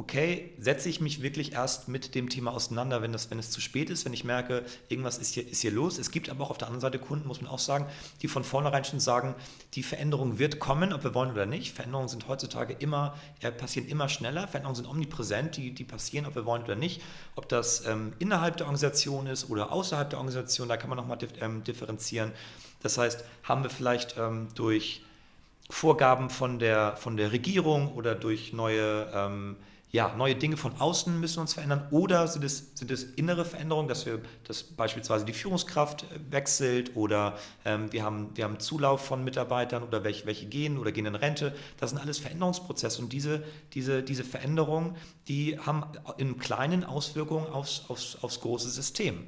okay, 0.00 0.54
setze 0.58 0.88
ich 0.88 1.02
mich 1.02 1.20
wirklich 1.20 1.52
erst 1.52 1.88
mit 1.88 2.14
dem 2.14 2.30
Thema 2.30 2.54
auseinander, 2.54 3.02
wenn, 3.02 3.12
das, 3.12 3.30
wenn 3.30 3.38
es 3.38 3.50
zu 3.50 3.60
spät 3.60 3.90
ist, 3.90 4.06
wenn 4.06 4.14
ich 4.14 4.24
merke, 4.24 4.64
irgendwas 4.88 5.18
ist 5.18 5.34
hier, 5.34 5.46
ist 5.46 5.60
hier 5.60 5.72
los. 5.72 5.98
Es 5.98 6.10
gibt 6.10 6.30
aber 6.30 6.42
auch 6.42 6.50
auf 6.50 6.56
der 6.56 6.68
anderen 6.68 6.80
Seite 6.80 6.98
Kunden, 6.98 7.28
muss 7.28 7.42
man 7.42 7.50
auch 7.50 7.58
sagen, 7.58 7.86
die 8.22 8.28
von 8.28 8.42
vornherein 8.42 8.82
schon 8.82 8.98
sagen, 8.98 9.34
die 9.74 9.82
Veränderung 9.82 10.38
wird 10.38 10.58
kommen, 10.58 10.94
ob 10.94 11.04
wir 11.04 11.12
wollen 11.12 11.32
oder 11.32 11.44
nicht. 11.44 11.74
Veränderungen 11.74 12.08
sind 12.08 12.28
heutzutage 12.28 12.72
immer, 12.78 13.14
äh, 13.42 13.52
passieren 13.52 13.88
immer 13.88 14.08
schneller. 14.08 14.48
Veränderungen 14.48 14.76
sind 14.76 14.88
omnipräsent, 14.88 15.58
die, 15.58 15.72
die 15.72 15.84
passieren, 15.84 16.24
ob 16.24 16.34
wir 16.34 16.46
wollen 16.46 16.62
oder 16.62 16.76
nicht. 16.76 17.02
Ob 17.36 17.50
das 17.50 17.84
ähm, 17.86 18.14
innerhalb 18.18 18.56
der 18.56 18.64
Organisation 18.66 19.26
ist 19.26 19.50
oder 19.50 19.70
außerhalb 19.70 20.08
der 20.08 20.18
Organisation, 20.18 20.70
da 20.70 20.78
kann 20.78 20.88
man 20.88 20.96
nochmal 20.96 21.18
dif 21.18 21.32
ähm, 21.42 21.62
differenzieren. 21.62 22.32
Das 22.82 22.96
heißt, 22.96 23.22
haben 23.42 23.64
wir 23.64 23.70
vielleicht 23.70 24.16
ähm, 24.16 24.48
durch 24.54 25.02
Vorgaben 25.68 26.30
von 26.30 26.58
der, 26.58 26.96
von 26.96 27.18
der 27.18 27.32
Regierung 27.32 27.92
oder 27.92 28.14
durch 28.14 28.54
neue 28.54 29.06
ähm, 29.14 29.56
ja, 29.92 30.14
neue 30.16 30.36
Dinge 30.36 30.56
von 30.56 30.72
außen 30.78 31.18
müssen 31.18 31.40
uns 31.40 31.54
verändern 31.54 31.88
oder 31.90 32.28
sind 32.28 32.44
es, 32.44 32.70
sind 32.74 32.90
es 32.92 33.02
innere 33.02 33.44
Veränderungen, 33.44 33.88
dass 33.88 34.06
wir, 34.06 34.20
dass 34.44 34.62
beispielsweise 34.62 35.24
die 35.24 35.32
Führungskraft 35.32 36.04
äh, 36.04 36.06
wechselt 36.30 36.96
oder 36.96 37.36
ähm, 37.64 37.92
wir, 37.92 38.04
haben, 38.04 38.30
wir 38.34 38.44
haben 38.44 38.60
Zulauf 38.60 39.04
von 39.04 39.24
Mitarbeitern 39.24 39.82
oder 39.82 40.04
welche, 40.04 40.26
welche 40.26 40.46
gehen 40.46 40.78
oder 40.78 40.92
gehen 40.92 41.06
in 41.06 41.16
Rente. 41.16 41.54
Das 41.78 41.90
sind 41.90 41.98
alles 41.98 42.18
Veränderungsprozesse 42.18 43.02
und 43.02 43.12
diese, 43.12 43.42
diese, 43.74 44.02
diese 44.04 44.22
Veränderungen, 44.22 44.96
die 45.26 45.58
haben 45.58 45.84
in 46.18 46.38
kleinen 46.38 46.84
Auswirkungen 46.84 47.46
aufs, 47.46 47.84
aufs, 47.88 48.16
aufs 48.22 48.40
große 48.40 48.70
System. 48.70 49.26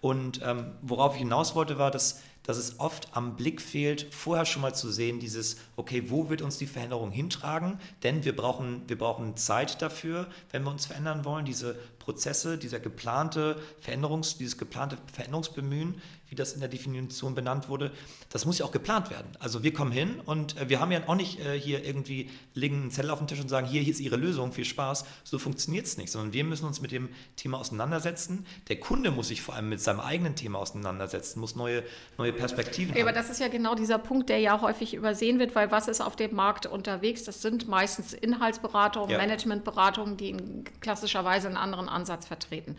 Und 0.00 0.40
ähm, 0.44 0.72
worauf 0.82 1.14
ich 1.14 1.20
hinaus 1.20 1.54
wollte, 1.54 1.78
war, 1.78 1.90
dass 1.90 2.22
dass 2.48 2.56
es 2.56 2.80
oft 2.80 3.08
am 3.14 3.36
Blick 3.36 3.60
fehlt, 3.60 4.06
vorher 4.10 4.46
schon 4.46 4.62
mal 4.62 4.74
zu 4.74 4.90
sehen, 4.90 5.20
dieses, 5.20 5.58
okay, 5.76 6.04
wo 6.08 6.30
wird 6.30 6.40
uns 6.40 6.56
die 6.56 6.66
Veränderung 6.66 7.10
hintragen? 7.10 7.78
Denn 8.02 8.24
wir 8.24 8.34
brauchen, 8.34 8.80
wir 8.86 8.96
brauchen 8.96 9.36
Zeit 9.36 9.82
dafür, 9.82 10.26
wenn 10.50 10.62
wir 10.62 10.70
uns 10.70 10.86
verändern 10.86 11.26
wollen. 11.26 11.44
Diese 11.44 11.74
Prozesse, 11.98 12.56
dieser 12.56 12.80
geplante 12.80 13.60
Veränderungs, 13.80 14.38
dieses 14.38 14.56
geplante 14.56 14.96
Veränderungsbemühen, 15.12 16.00
wie 16.28 16.34
das 16.34 16.52
in 16.52 16.60
der 16.60 16.68
Definition 16.68 17.34
benannt 17.34 17.68
wurde, 17.68 17.92
das 18.30 18.44
muss 18.44 18.58
ja 18.58 18.66
auch 18.66 18.72
geplant 18.72 19.10
werden. 19.10 19.28
Also 19.38 19.62
wir 19.62 19.72
kommen 19.72 19.92
hin 19.92 20.20
und 20.24 20.56
äh, 20.56 20.68
wir 20.68 20.80
haben 20.80 20.92
ja 20.92 21.00
auch 21.06 21.14
nicht 21.14 21.40
äh, 21.40 21.58
hier 21.58 21.84
irgendwie 21.84 22.30
legen 22.54 22.82
einen 22.82 22.90
Zettel 22.90 23.10
auf 23.10 23.18
den 23.18 23.26
Tisch 23.26 23.40
und 23.40 23.48
sagen, 23.48 23.66
hier, 23.66 23.82
hier 23.82 23.92
ist 23.92 24.00
Ihre 24.00 24.16
Lösung, 24.16 24.52
viel 24.52 24.64
Spaß. 24.64 25.04
So 25.24 25.38
funktioniert 25.38 25.86
es 25.86 25.96
nicht, 25.96 26.10
sondern 26.10 26.32
wir 26.32 26.44
müssen 26.44 26.66
uns 26.66 26.80
mit 26.80 26.92
dem 26.92 27.08
Thema 27.36 27.58
auseinandersetzen. 27.58 28.46
Der 28.68 28.78
Kunde 28.78 29.10
muss 29.10 29.28
sich 29.28 29.42
vor 29.42 29.54
allem 29.54 29.68
mit 29.68 29.80
seinem 29.80 30.00
eigenen 30.00 30.36
Thema 30.36 30.58
auseinandersetzen, 30.58 31.40
muss 31.40 31.56
neue, 31.56 31.82
neue 32.16 32.32
Perspektiven 32.32 32.94
ja, 32.94 33.02
Aber 33.02 33.12
das 33.12 33.30
ist 33.30 33.40
ja 33.40 33.48
genau 33.48 33.74
dieser 33.74 33.98
Punkt, 33.98 34.28
der 34.28 34.38
ja 34.38 34.60
häufig 34.60 34.94
übersehen 34.94 35.38
wird, 35.38 35.54
weil 35.54 35.70
was 35.70 35.88
ist 35.88 36.00
auf 36.00 36.16
dem 36.16 36.34
Markt 36.34 36.66
unterwegs? 36.66 37.24
Das 37.24 37.42
sind 37.42 37.68
meistens 37.68 38.12
Inhaltsberatungen, 38.12 39.10
ja. 39.10 39.18
Managementberatungen, 39.18 40.16
die 40.16 40.30
in 40.30 40.64
klassischerweise 40.80 41.48
einen 41.48 41.56
anderen 41.56 41.88
Ansatz 41.88 42.26
vertreten. 42.26 42.76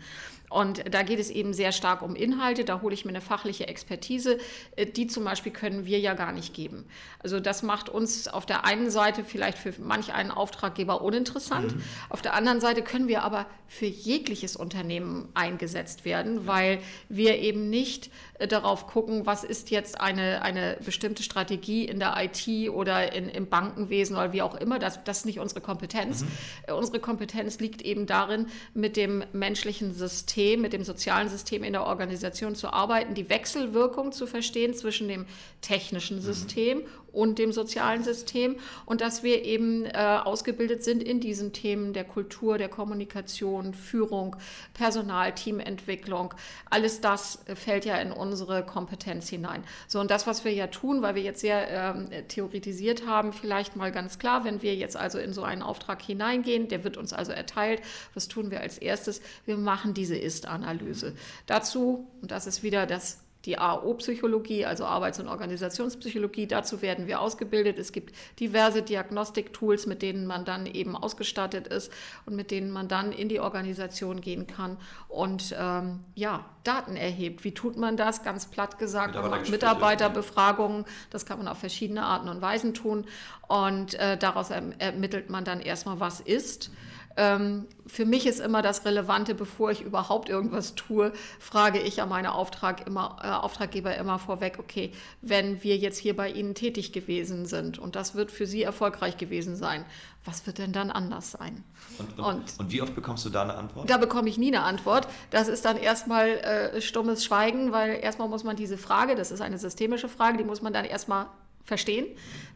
Und 0.50 0.92
da 0.92 1.02
geht 1.02 1.20
es 1.20 1.30
eben 1.30 1.54
sehr 1.54 1.72
stark 1.72 2.02
um 2.02 2.14
Inhalte. 2.14 2.64
Da 2.64 2.82
hole 2.82 2.92
ich 2.92 3.04
mir 3.04 3.10
eine 3.10 3.20
fachliche 3.20 3.68
Expertise. 3.68 4.38
Äh, 4.76 4.86
die 4.86 5.06
zum 5.06 5.24
Beispiel 5.24 5.52
können 5.52 5.86
wir 5.86 5.98
ja 5.98 6.14
gar 6.14 6.32
nicht 6.32 6.52
geben. 6.52 6.84
Also 7.20 7.40
das 7.40 7.62
macht 7.62 7.88
uns 7.88 8.28
auf 8.28 8.44
der 8.44 8.64
einen 8.64 8.90
Seite 8.90 9.24
vielleicht 9.24 9.56
für 9.56 9.72
manch 9.78 10.12
einen 10.12 10.30
Auftraggeber 10.30 11.00
uninteressant. 11.02 11.76
Mhm. 11.76 11.82
Auf 12.08 12.20
der 12.20 12.34
anderen 12.34 12.60
Seite 12.60 12.82
können 12.82 13.08
wir 13.08 13.22
aber 13.22 13.46
für 13.68 13.86
jegliches 13.86 14.56
Unternehmen 14.56 15.28
eingesetzt 15.34 16.04
werden, 16.04 16.46
weil 16.48 16.80
wir 17.08 17.38
eben 17.38 17.70
nicht 17.70 18.10
darauf 18.48 18.86
gucken, 18.86 19.26
was 19.26 19.44
ist 19.44 19.70
jetzt 19.70 20.00
eine, 20.00 20.42
eine 20.42 20.78
bestimmte 20.84 21.22
Strategie 21.22 21.84
in 21.84 21.98
der 21.98 22.14
IT 22.18 22.70
oder 22.70 23.12
in, 23.12 23.28
im 23.28 23.48
Bankenwesen 23.48 24.16
oder 24.16 24.32
wie 24.32 24.42
auch 24.42 24.54
immer. 24.54 24.78
Das, 24.78 25.02
das 25.04 25.18
ist 25.18 25.26
nicht 25.26 25.38
unsere 25.38 25.60
Kompetenz. 25.60 26.22
Mhm. 26.22 26.28
Äh, 26.66 26.72
unsere 26.72 27.00
Kompetenz 27.00 27.58
liegt 27.58 27.82
eben 27.82 28.06
darin, 28.06 28.46
mit 28.74 28.96
dem 28.96 29.24
menschlichen 29.32 29.94
System 29.94 30.10
System, 30.30 30.60
mit 30.60 30.72
dem 30.72 30.84
sozialen 30.84 31.28
System 31.28 31.64
in 31.64 31.72
der 31.72 31.86
Organisation 31.86 32.54
zu 32.54 32.72
arbeiten, 32.72 33.14
die 33.14 33.28
Wechselwirkung 33.28 34.12
zu 34.12 34.26
verstehen 34.26 34.74
zwischen 34.74 35.08
dem 35.08 35.26
technischen 35.60 36.18
mhm. 36.18 36.22
System 36.22 36.78
mhm 36.78 36.84
und 37.12 37.38
dem 37.38 37.52
sozialen 37.52 38.02
System 38.02 38.56
und 38.86 39.00
dass 39.00 39.22
wir 39.22 39.44
eben 39.44 39.84
äh, 39.86 40.18
ausgebildet 40.24 40.84
sind 40.84 41.02
in 41.02 41.20
diesen 41.20 41.52
Themen 41.52 41.92
der 41.92 42.04
Kultur, 42.04 42.58
der 42.58 42.68
Kommunikation, 42.68 43.74
Führung, 43.74 44.36
Personal, 44.74 45.34
Teamentwicklung. 45.34 46.34
Alles 46.68 47.00
das 47.00 47.40
fällt 47.54 47.84
ja 47.84 47.96
in 47.96 48.12
unsere 48.12 48.64
Kompetenz 48.64 49.28
hinein. 49.28 49.64
So 49.88 50.00
und 50.00 50.10
das, 50.10 50.26
was 50.26 50.44
wir 50.44 50.52
ja 50.52 50.66
tun, 50.66 51.02
weil 51.02 51.14
wir 51.14 51.22
jetzt 51.22 51.40
sehr 51.40 51.68
ähm, 51.68 52.08
theoretisiert 52.28 53.06
haben, 53.06 53.32
vielleicht 53.32 53.76
mal 53.76 53.92
ganz 53.92 54.18
klar, 54.18 54.44
wenn 54.44 54.62
wir 54.62 54.74
jetzt 54.74 54.96
also 54.96 55.18
in 55.18 55.32
so 55.32 55.42
einen 55.42 55.62
Auftrag 55.62 56.02
hineingehen, 56.02 56.68
der 56.68 56.84
wird 56.84 56.96
uns 56.96 57.12
also 57.12 57.32
erteilt, 57.32 57.82
was 58.14 58.28
tun 58.28 58.50
wir 58.50 58.60
als 58.60 58.78
erstes? 58.78 59.20
Wir 59.46 59.56
machen 59.56 59.94
diese 59.94 60.16
Ist-Analyse. 60.16 61.14
Dazu, 61.46 62.08
und 62.22 62.30
das 62.30 62.46
ist 62.46 62.62
wieder 62.62 62.86
das 62.86 63.18
die 63.46 63.58
AO-Psychologie, 63.58 64.66
also 64.66 64.84
Arbeits- 64.84 65.18
und 65.18 65.28
Organisationspsychologie. 65.28 66.46
Dazu 66.46 66.82
werden 66.82 67.06
wir 67.06 67.20
ausgebildet. 67.20 67.78
Es 67.78 67.92
gibt 67.92 68.14
diverse 68.38 68.82
Diagnostik-Tools, 68.82 69.86
mit 69.86 70.02
denen 70.02 70.26
man 70.26 70.44
dann 70.44 70.66
eben 70.66 70.96
ausgestattet 70.96 71.66
ist 71.68 71.92
und 72.26 72.36
mit 72.36 72.50
denen 72.50 72.70
man 72.70 72.88
dann 72.88 73.12
in 73.12 73.28
die 73.28 73.40
Organisation 73.40 74.20
gehen 74.20 74.46
kann 74.46 74.76
und 75.08 75.54
ähm, 75.58 76.00
ja, 76.14 76.44
Daten 76.64 76.96
erhebt. 76.96 77.44
Wie 77.44 77.52
tut 77.52 77.76
man 77.76 77.96
das? 77.96 78.22
Ganz 78.22 78.46
platt 78.46 78.78
gesagt, 78.78 79.14
man 79.14 79.30
macht 79.30 79.50
Mitarbeiterbefragungen. 79.50 80.84
Das 81.10 81.24
kann 81.24 81.38
man 81.38 81.48
auf 81.48 81.58
verschiedene 81.58 82.02
Arten 82.02 82.28
und 82.28 82.42
Weisen 82.42 82.74
tun. 82.74 83.06
Und 83.48 83.94
äh, 83.94 84.16
daraus 84.16 84.50
ermittelt 84.50 85.30
man 85.30 85.44
dann 85.44 85.60
erstmal, 85.60 86.00
was 86.00 86.20
ist. 86.20 86.70
Ähm, 87.16 87.66
für 87.86 88.06
mich 88.06 88.26
ist 88.26 88.40
immer 88.40 88.62
das 88.62 88.84
Relevante, 88.84 89.34
bevor 89.34 89.70
ich 89.72 89.82
überhaupt 89.82 90.28
irgendwas 90.28 90.74
tue, 90.74 91.12
frage 91.40 91.80
ich 91.80 92.00
an 92.00 92.08
meine 92.08 92.34
Auftrag 92.34 92.86
immer, 92.86 93.16
äh, 93.22 93.28
Auftraggeber 93.28 93.96
immer 93.96 94.18
vorweg, 94.18 94.58
okay, 94.58 94.92
wenn 95.20 95.62
wir 95.62 95.76
jetzt 95.76 95.98
hier 95.98 96.14
bei 96.14 96.30
Ihnen 96.30 96.54
tätig 96.54 96.92
gewesen 96.92 97.46
sind 97.46 97.78
und 97.78 97.96
das 97.96 98.14
wird 98.14 98.30
für 98.30 98.46
Sie 98.46 98.62
erfolgreich 98.62 99.16
gewesen 99.16 99.56
sein, 99.56 99.84
was 100.24 100.46
wird 100.46 100.58
denn 100.58 100.72
dann 100.72 100.90
anders 100.90 101.32
sein? 101.32 101.64
Und, 101.98 102.18
und, 102.18 102.24
und, 102.24 102.58
und 102.58 102.72
wie 102.72 102.82
oft 102.82 102.94
bekommst 102.94 103.24
du 103.24 103.30
da 103.30 103.42
eine 103.42 103.54
Antwort? 103.54 103.88
Da 103.88 103.96
bekomme 103.96 104.28
ich 104.28 104.38
nie 104.38 104.48
eine 104.48 104.62
Antwort. 104.62 105.08
Das 105.30 105.48
ist 105.48 105.64
dann 105.64 105.76
erstmal 105.76 106.28
äh, 106.28 106.80
stummes 106.80 107.24
Schweigen, 107.24 107.72
weil 107.72 107.98
erstmal 108.02 108.28
muss 108.28 108.44
man 108.44 108.54
diese 108.54 108.78
Frage, 108.78 109.14
das 109.14 109.30
ist 109.30 109.40
eine 109.40 109.58
systemische 109.58 110.08
Frage, 110.08 110.38
die 110.38 110.44
muss 110.44 110.62
man 110.62 110.72
dann 110.72 110.84
erstmal 110.84 111.26
verstehen. 111.64 112.06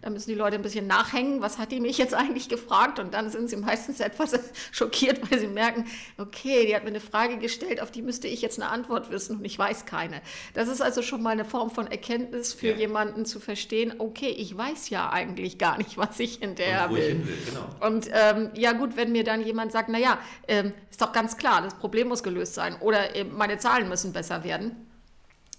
Da 0.04 0.10
müssen 0.10 0.28
die 0.28 0.34
Leute 0.34 0.56
ein 0.56 0.62
bisschen 0.62 0.86
nachhängen, 0.86 1.40
was 1.40 1.56
hat 1.56 1.72
die 1.72 1.80
mich 1.80 1.96
jetzt 1.96 2.12
eigentlich 2.12 2.50
gefragt? 2.50 2.98
Und 2.98 3.14
dann 3.14 3.30
sind 3.30 3.48
sie 3.48 3.56
meistens 3.56 4.00
etwas 4.00 4.38
schockiert, 4.70 5.30
weil 5.30 5.38
sie 5.38 5.46
merken, 5.46 5.86
okay, 6.18 6.66
die 6.66 6.76
hat 6.76 6.82
mir 6.84 6.90
eine 6.90 7.00
Frage 7.00 7.38
gestellt, 7.38 7.80
auf 7.80 7.90
die 7.90 8.02
müsste 8.02 8.28
ich 8.28 8.42
jetzt 8.42 8.60
eine 8.60 8.70
Antwort 8.70 9.10
wissen 9.10 9.38
und 9.38 9.44
ich 9.46 9.58
weiß 9.58 9.86
keine. 9.86 10.20
Das 10.52 10.68
ist 10.68 10.82
also 10.82 11.00
schon 11.00 11.22
mal 11.22 11.30
eine 11.30 11.46
Form 11.46 11.70
von 11.70 11.86
Erkenntnis 11.86 12.52
für 12.52 12.72
ja. 12.72 12.76
jemanden 12.76 13.24
zu 13.24 13.40
verstehen, 13.40 13.94
okay, 13.98 14.28
ich 14.28 14.54
weiß 14.54 14.90
ja 14.90 15.10
eigentlich 15.10 15.56
gar 15.56 15.78
nicht, 15.78 15.96
was 15.96 16.20
ich 16.20 16.36
hinterher 16.36 16.90
und 16.90 16.96
will. 16.96 17.26
will 17.26 17.38
genau. 17.46 17.86
Und 17.86 18.10
ähm, 18.12 18.50
ja 18.54 18.72
gut, 18.72 18.96
wenn 18.96 19.10
mir 19.10 19.24
dann 19.24 19.42
jemand 19.42 19.72
sagt, 19.72 19.88
naja, 19.88 20.18
ähm, 20.48 20.74
ist 20.90 21.00
doch 21.00 21.12
ganz 21.12 21.38
klar, 21.38 21.62
das 21.62 21.74
Problem 21.74 22.08
muss 22.08 22.22
gelöst 22.22 22.52
sein 22.54 22.76
oder 22.80 23.16
äh, 23.16 23.24
meine 23.24 23.56
Zahlen 23.56 23.88
müssen 23.88 24.12
besser 24.12 24.44
werden, 24.44 24.76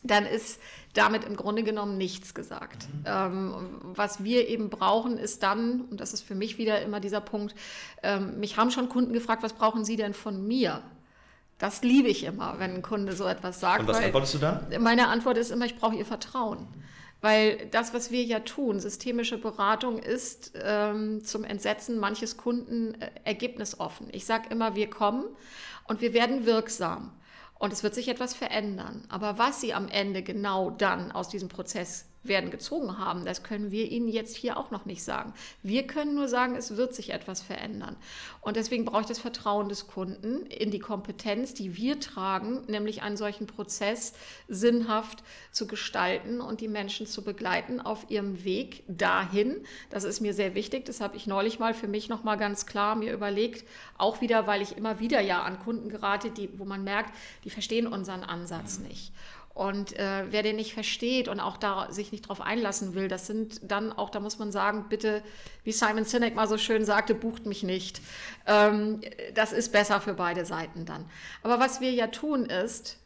dann 0.03 0.25
ist 0.25 0.60
damit 0.95 1.23
im 1.25 1.36
Grunde 1.36 1.63
genommen 1.63 1.97
nichts 1.97 2.34
gesagt. 2.34 2.88
Mhm. 2.88 3.03
Ähm, 3.05 3.53
was 3.81 4.23
wir 4.23 4.47
eben 4.47 4.69
brauchen, 4.69 5.17
ist 5.17 5.43
dann, 5.43 5.81
und 5.81 5.99
das 5.99 6.13
ist 6.13 6.21
für 6.21 6.36
mich 6.36 6.58
wieder 6.58 6.81
immer 6.81 6.99
dieser 6.99 7.21
Punkt, 7.21 7.53
ähm, 8.01 8.39
mich 8.39 8.58
haben 8.58 8.71
schon 8.71 8.89
Kunden 8.89 9.13
gefragt, 9.13 9.43
was 9.43 9.53
brauchen 9.53 9.86
Sie 9.86 9.97
denn 9.97 10.13
von 10.13 10.47
mir? 10.47 10.81
Das 11.58 11.84
liebe 11.84 12.10
ich 12.10 12.23
immer, 12.23 12.55
wenn 12.60 12.75
ein 12.75 12.81
Kunde 12.81 13.13
so 13.13 13.25
etwas 13.25 13.60
sagt. 13.60 13.81
Und 13.81 13.88
was 13.88 13.97
antwortest 13.97 14.34
du 14.34 14.38
dann? 14.39 14.67
Meine 14.79 15.08
Antwort 15.08 15.38
ist 15.38 15.51
immer, 15.51 15.65
ich 15.65 15.77
brauche 15.77 15.95
Ihr 15.95 16.05
Vertrauen. 16.05 16.67
Weil 17.21 17.67
das, 17.71 17.93
was 17.93 18.12
wir 18.12 18.23
ja 18.23 18.41
tun, 18.41 18.79
systemische 18.79 19.38
Beratung, 19.38 19.99
ist 19.99 20.51
ähm, 20.62 21.23
zum 21.23 21.43
Entsetzen 21.43 21.97
manches 21.97 22.38
Kunden 22.38 22.93
äh, 23.01 23.10
ergebnisoffen. 23.23 24.10
Ich 24.12 24.25
sage 24.25 24.49
immer, 24.49 24.75
wir 24.75 24.89
kommen 24.89 25.23
und 25.88 26.01
wir 26.01 26.13
werden 26.13 26.45
wirksam. 26.45 27.12
Und 27.65 27.73
es 27.73 27.82
wird 27.82 27.95
sich 27.95 28.10
etwas 28.10 28.36
verändern. 28.36 29.01
Aber 29.10 29.39
was 29.39 29.60
Sie 29.60 29.73
am 29.73 29.88
Ende 29.88 30.21
genau 30.21 30.69
dann 30.69 31.12
aus 31.12 31.30
diesem 31.30 31.49
Prozess 31.49 32.06
werden 32.27 32.51
gezogen 32.51 32.97
haben. 32.97 33.25
Das 33.25 33.43
können 33.43 33.71
wir 33.71 33.89
Ihnen 33.91 34.07
jetzt 34.07 34.35
hier 34.35 34.57
auch 34.57 34.71
noch 34.71 34.85
nicht 34.85 35.03
sagen. 35.03 35.33
Wir 35.63 35.88
können 35.88 36.15
nur 36.15 36.27
sagen, 36.27 36.55
es 36.55 36.77
wird 36.77 36.95
sich 36.95 37.11
etwas 37.11 37.41
verändern. 37.41 37.95
Und 38.41 38.57
deswegen 38.57 38.85
brauche 38.85 39.01
ich 39.01 39.07
das 39.07 39.19
Vertrauen 39.19 39.69
des 39.69 39.88
Kunden 39.88 40.45
in 40.45 40.71
die 40.71 40.79
Kompetenz, 40.79 41.53
die 41.53 41.75
wir 41.75 41.99
tragen, 41.99 42.61
nämlich 42.67 43.01
einen 43.01 43.17
solchen 43.17 43.47
Prozess 43.47 44.13
sinnhaft 44.47 45.23
zu 45.51 45.67
gestalten 45.67 46.41
und 46.41 46.61
die 46.61 46.67
Menschen 46.67 47.07
zu 47.07 47.23
begleiten 47.23 47.81
auf 47.81 48.09
ihrem 48.09 48.43
Weg 48.43 48.83
dahin. 48.88 49.63
Das 49.89 50.03
ist 50.03 50.21
mir 50.21 50.33
sehr 50.33 50.55
wichtig. 50.55 50.85
Das 50.85 51.01
habe 51.01 51.17
ich 51.17 51.27
neulich 51.27 51.59
mal 51.59 51.73
für 51.73 51.88
mich 51.88 52.09
noch 52.09 52.23
mal 52.23 52.35
ganz 52.35 52.65
klar 52.65 52.95
mir 52.95 53.13
überlegt. 53.13 53.67
Auch 53.97 54.21
wieder, 54.21 54.47
weil 54.47 54.61
ich 54.61 54.77
immer 54.77 54.99
wieder 54.99 55.21
ja 55.21 55.43
an 55.43 55.59
Kunden 55.59 55.89
gerate, 55.89 56.29
die, 56.29 56.49
wo 56.59 56.65
man 56.65 56.83
merkt, 56.83 57.13
die 57.43 57.49
verstehen 57.49 57.88
unseren 57.88 58.23
Ansatz 58.23 58.79
nicht. 58.79 59.11
Und 59.55 59.97
äh, 59.97 60.25
wer 60.31 60.43
den 60.43 60.57
nicht 60.57 60.73
versteht 60.73 61.29
und 61.29 61.39
auch 61.39 61.55
da 61.55 61.89
sich 61.89 62.11
nicht 62.11 62.25
darauf 62.25 62.41
einlassen 62.41 62.93
will, 62.93 63.07
das 63.07 63.25
sind 63.25 63.61
dann 63.63 63.93
auch, 63.93 64.09
da 64.09 64.19
muss 64.19 64.37
man 64.37 64.51
sagen, 64.51 64.87
bitte, 64.89 65.23
wie 65.63 65.71
Simon 65.71 66.03
Sinek 66.03 66.35
mal 66.35 66.49
so 66.49 66.57
schön 66.57 66.83
sagte, 66.83 67.15
bucht 67.15 67.45
mich 67.45 67.63
nicht. 67.63 68.01
Ähm, 68.47 68.99
das 69.33 69.53
ist 69.53 69.71
besser 69.71 70.01
für 70.01 70.13
beide 70.13 70.45
Seiten 70.45 70.85
dann. 70.85 71.05
Aber 71.41 71.57
was 71.57 71.79
wir 71.79 71.91
ja 71.91 72.07
tun 72.07 72.47
ist, 72.47 72.97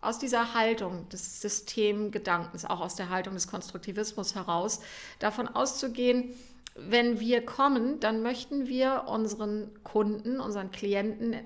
aus 0.00 0.18
dieser 0.18 0.54
Haltung 0.54 1.06
des 1.10 1.42
Systemgedankens, 1.42 2.64
auch 2.64 2.80
aus 2.80 2.94
der 2.94 3.10
Haltung 3.10 3.34
des 3.34 3.46
Konstruktivismus 3.46 4.34
heraus, 4.34 4.80
davon 5.18 5.46
auszugehen, 5.46 6.34
wenn 6.74 7.20
wir 7.20 7.44
kommen, 7.44 8.00
dann 8.00 8.22
möchten 8.22 8.66
wir 8.66 9.04
unseren 9.08 9.70
Kunden, 9.84 10.40
unseren 10.40 10.70
Klienten 10.70 11.36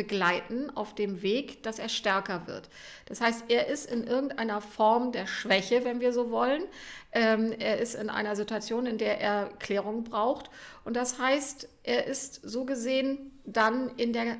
begleiten 0.00 0.74
auf 0.74 0.94
dem 0.94 1.20
Weg, 1.20 1.62
dass 1.62 1.78
er 1.78 1.90
stärker 1.90 2.46
wird. 2.46 2.70
Das 3.04 3.20
heißt, 3.20 3.44
er 3.48 3.66
ist 3.66 3.84
in 3.84 4.04
irgendeiner 4.06 4.62
Form 4.62 5.12
der 5.12 5.26
Schwäche, 5.26 5.84
wenn 5.84 6.00
wir 6.00 6.14
so 6.14 6.30
wollen. 6.30 6.62
Ähm, 7.12 7.52
er 7.58 7.76
ist 7.80 7.94
in 7.94 8.08
einer 8.08 8.34
Situation, 8.34 8.86
in 8.86 8.96
der 8.96 9.20
er 9.20 9.50
Klärung 9.58 10.04
braucht. 10.04 10.48
Und 10.86 10.96
das 10.96 11.18
heißt, 11.18 11.68
er 11.82 12.06
ist 12.06 12.40
so 12.42 12.64
gesehen 12.64 13.30
dann 13.44 13.90
in, 13.98 14.14
der, 14.14 14.38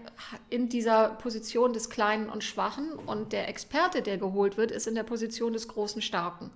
in 0.49 0.71
dieser 0.71 1.11
Position 1.11 1.75
des 1.75 1.91
Kleinen 1.91 2.31
und 2.31 2.43
Schwachen. 2.43 2.93
Und 2.93 3.35
der 3.35 3.47
Experte, 3.49 4.01
der 4.01 4.17
geholt 4.17 4.57
wird, 4.57 4.71
ist 4.71 4.87
in 4.87 4.95
der 4.95 5.03
Position 5.03 5.53
des 5.53 5.69
großen 5.69 6.01
Starken. 6.01 6.51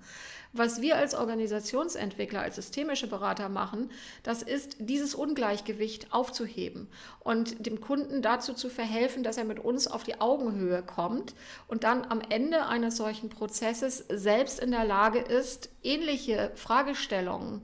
Was 0.57 0.81
wir 0.81 0.97
als 0.97 1.17
Organisationsentwickler, 1.17 2.41
als 2.41 2.55
systemische 2.55 3.09
Berater 3.09 3.49
machen, 3.49 3.91
das 4.23 4.41
ist, 4.41 4.77
dieses 4.79 5.17
Ungleichgewicht 5.17 6.13
aufzuheben 6.13 6.87
und 7.19 7.67
dem 7.67 7.81
Kunden 7.81 8.23
dazu 8.23 8.55
zu 8.55 8.71
verhelfen, 8.71 9.25
dass 9.25 9.37
er 9.37 9.45
mit 9.45 9.59
uns 9.59 9.89
auf 9.89 10.05
die 10.05 10.21
Augenhöhe 10.21 10.83
kommt 10.83 11.35
und 11.67 11.83
dann 11.83 12.05
am 12.05 12.21
Ende 12.29 12.67
eines 12.67 12.97
solchen 12.97 13.31
Prozesses 13.31 14.05
selbst 14.09 14.61
in 14.61 14.71
der 14.71 14.85
Lage 14.85 15.19
ist, 15.19 15.71
ähnliche 15.83 16.53
Fragestellungen 16.55 17.63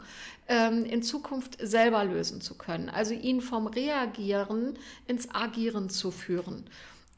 ähm, 0.48 0.84
in 0.84 1.04
Zukunft 1.04 1.58
selber 1.60 2.04
lösen 2.04 2.40
zu 2.40 2.58
können. 2.58 2.88
Also 2.88 3.14
ihn 3.14 3.40
vom 3.40 3.68
Reagieren 3.68 4.76
ins 5.06 5.32
Agieren 5.32 5.90
zu 5.90 6.10
führen. 6.10 6.64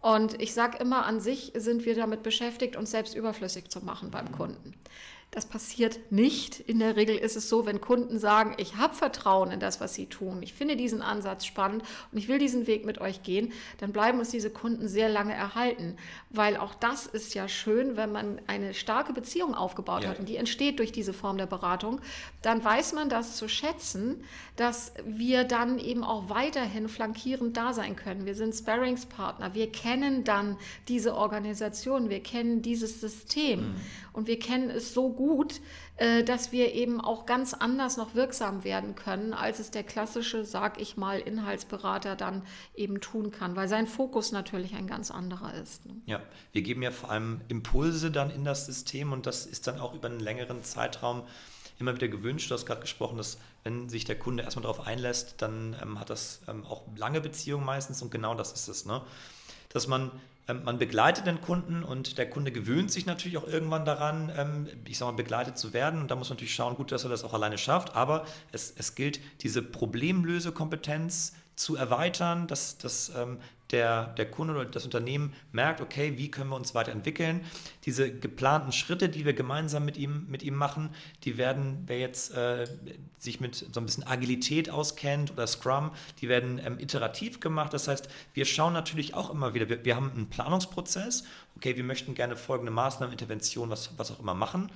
Und 0.02 0.38
ich 0.42 0.52
sage 0.52 0.76
immer, 0.78 1.06
an 1.06 1.20
sich 1.20 1.52
sind 1.54 1.86
wir 1.86 1.94
damit 1.94 2.22
beschäftigt, 2.22 2.76
uns 2.76 2.90
selbst 2.90 3.14
überflüssig 3.14 3.70
zu 3.70 3.80
machen 3.80 4.10
beim 4.10 4.32
Kunden. 4.32 4.74
Das 5.34 5.46
passiert 5.46 6.12
nicht. 6.12 6.60
In 6.60 6.78
der 6.78 6.94
Regel 6.94 7.16
ist 7.16 7.36
es 7.36 7.48
so, 7.48 7.64
wenn 7.64 7.80
Kunden 7.80 8.18
sagen, 8.18 8.54
ich 8.58 8.76
habe 8.76 8.94
Vertrauen 8.94 9.50
in 9.50 9.60
das, 9.60 9.80
was 9.80 9.94
sie 9.94 10.04
tun, 10.04 10.42
ich 10.42 10.52
finde 10.52 10.76
diesen 10.76 11.00
Ansatz 11.00 11.46
spannend 11.46 11.82
und 12.12 12.18
ich 12.18 12.28
will 12.28 12.38
diesen 12.38 12.66
Weg 12.66 12.84
mit 12.84 13.00
euch 13.00 13.22
gehen, 13.22 13.50
dann 13.78 13.92
bleiben 13.92 14.18
uns 14.18 14.28
diese 14.28 14.50
Kunden 14.50 14.88
sehr 14.88 15.08
lange 15.08 15.32
erhalten. 15.32 15.96
Weil 16.28 16.58
auch 16.58 16.74
das 16.74 17.06
ist 17.06 17.32
ja 17.34 17.48
schön, 17.48 17.96
wenn 17.96 18.12
man 18.12 18.42
eine 18.46 18.74
starke 18.74 19.14
Beziehung 19.14 19.54
aufgebaut 19.54 20.04
ja. 20.04 20.10
hat 20.10 20.18
und 20.18 20.28
die 20.28 20.36
entsteht 20.36 20.78
durch 20.78 20.92
diese 20.92 21.14
Form 21.14 21.38
der 21.38 21.46
Beratung, 21.46 22.02
dann 22.42 22.62
weiß 22.62 22.92
man 22.92 23.08
das 23.08 23.38
zu 23.38 23.48
schätzen, 23.48 24.22
dass 24.56 24.92
wir 25.06 25.44
dann 25.44 25.78
eben 25.78 26.04
auch 26.04 26.28
weiterhin 26.28 26.90
flankierend 26.90 27.56
da 27.56 27.72
sein 27.72 27.96
können. 27.96 28.26
Wir 28.26 28.34
sind 28.34 28.54
Sparringspartner, 28.54 29.54
wir 29.54 29.72
kennen 29.72 30.24
dann 30.24 30.58
diese 30.88 31.14
Organisation, 31.14 32.10
wir 32.10 32.22
kennen 32.22 32.60
dieses 32.60 33.00
System 33.00 33.60
mhm. 33.60 33.74
und 34.12 34.26
wir 34.26 34.38
kennen 34.38 34.68
es 34.68 34.92
so 34.92 35.08
gut, 35.08 35.21
gut, 35.22 35.60
äh, 35.96 36.24
dass 36.24 36.50
wir 36.50 36.74
eben 36.74 37.00
auch 37.00 37.26
ganz 37.26 37.54
anders 37.54 37.96
noch 37.96 38.14
wirksam 38.14 38.64
werden 38.64 38.96
können, 38.96 39.32
als 39.34 39.60
es 39.60 39.70
der 39.70 39.84
klassische, 39.84 40.44
sag 40.44 40.80
ich 40.80 40.96
mal, 40.96 41.20
Inhaltsberater 41.20 42.16
dann 42.16 42.42
eben 42.74 43.00
tun 43.00 43.30
kann, 43.30 43.54
weil 43.54 43.68
sein 43.68 43.86
Fokus 43.86 44.32
natürlich 44.32 44.74
ein 44.74 44.88
ganz 44.88 45.10
anderer 45.12 45.54
ist. 45.54 45.86
Ne? 45.86 45.94
Ja, 46.06 46.20
wir 46.52 46.62
geben 46.62 46.82
ja 46.82 46.90
vor 46.90 47.10
allem 47.10 47.40
Impulse 47.48 48.10
dann 48.10 48.30
in 48.30 48.44
das 48.44 48.66
System 48.66 49.12
und 49.12 49.26
das 49.26 49.46
ist 49.46 49.66
dann 49.68 49.78
auch 49.78 49.94
über 49.94 50.08
einen 50.08 50.20
längeren 50.20 50.64
Zeitraum 50.64 51.22
immer 51.78 51.94
wieder 51.94 52.08
gewünscht. 52.08 52.50
Du 52.50 52.54
hast 52.54 52.66
gerade 52.66 52.80
gesprochen, 52.80 53.16
dass 53.16 53.38
wenn 53.62 53.88
sich 53.88 54.04
der 54.04 54.18
Kunde 54.18 54.42
erstmal 54.42 54.62
darauf 54.62 54.86
einlässt, 54.86 55.36
dann 55.38 55.76
ähm, 55.80 56.00
hat 56.00 56.10
das 56.10 56.40
ähm, 56.48 56.66
auch 56.66 56.82
lange 56.96 57.20
Beziehungen 57.20 57.64
meistens 57.64 58.02
und 58.02 58.10
genau 58.10 58.34
das 58.34 58.52
ist 58.52 58.68
es. 58.68 58.86
Ne? 58.86 59.02
Dass 59.68 59.86
man 59.86 60.10
man 60.46 60.78
begleitet 60.78 61.26
den 61.26 61.40
Kunden 61.40 61.84
und 61.84 62.18
der 62.18 62.28
Kunde 62.28 62.50
gewöhnt 62.50 62.90
sich 62.90 63.06
natürlich 63.06 63.38
auch 63.38 63.46
irgendwann 63.46 63.84
daran, 63.84 64.32
ähm, 64.36 64.68
ich 64.86 64.98
sage 64.98 65.12
mal, 65.12 65.16
begleitet 65.16 65.56
zu 65.56 65.72
werden. 65.72 66.00
Und 66.00 66.10
da 66.10 66.16
muss 66.16 66.28
man 66.28 66.36
natürlich 66.36 66.54
schauen, 66.54 66.74
gut, 66.74 66.90
dass 66.90 67.04
er 67.04 67.10
das 67.10 67.22
auch 67.24 67.32
alleine 67.32 67.58
schafft. 67.58 67.94
Aber 67.94 68.26
es, 68.50 68.72
es 68.76 68.94
gilt, 68.94 69.20
diese 69.42 69.62
Problemlösekompetenz 69.62 71.34
zu 71.54 71.76
erweitern, 71.76 72.48
dass, 72.48 72.78
dass 72.78 73.12
ähm, 73.16 73.38
der, 73.72 74.06
der 74.14 74.30
Kunde 74.30 74.54
oder 74.54 74.64
das 74.66 74.84
Unternehmen 74.84 75.32
merkt, 75.50 75.80
okay, 75.80 76.14
wie 76.16 76.30
können 76.30 76.50
wir 76.50 76.56
uns 76.56 76.74
weiterentwickeln. 76.74 77.40
Diese 77.84 78.12
geplanten 78.12 78.72
Schritte, 78.72 79.08
die 79.08 79.24
wir 79.24 79.32
gemeinsam 79.32 79.84
mit 79.84 79.96
ihm, 79.96 80.26
mit 80.28 80.42
ihm 80.42 80.54
machen, 80.54 80.90
die 81.24 81.38
werden, 81.38 81.84
wer 81.86 81.98
jetzt 81.98 82.34
äh, 82.34 82.66
sich 83.18 83.40
mit 83.40 83.54
so 83.54 83.80
ein 83.80 83.86
bisschen 83.86 84.06
Agilität 84.06 84.70
auskennt 84.70 85.30
oder 85.32 85.46
Scrum, 85.46 85.90
die 86.20 86.28
werden 86.28 86.60
ähm, 86.64 86.78
iterativ 86.78 87.40
gemacht. 87.40 87.72
Das 87.72 87.88
heißt, 87.88 88.08
wir 88.34 88.44
schauen 88.44 88.72
natürlich 88.72 89.14
auch 89.14 89.30
immer 89.30 89.54
wieder, 89.54 89.68
wir, 89.68 89.84
wir 89.84 89.96
haben 89.96 90.12
einen 90.12 90.28
Planungsprozess, 90.28 91.24
okay, 91.56 91.76
wir 91.76 91.84
möchten 91.84 92.14
gerne 92.14 92.36
folgende 92.36 92.72
Maßnahmen, 92.72 93.12
Intervention, 93.12 93.70
was, 93.70 93.90
was 93.96 94.10
auch 94.10 94.20
immer 94.20 94.34
machen 94.34 94.70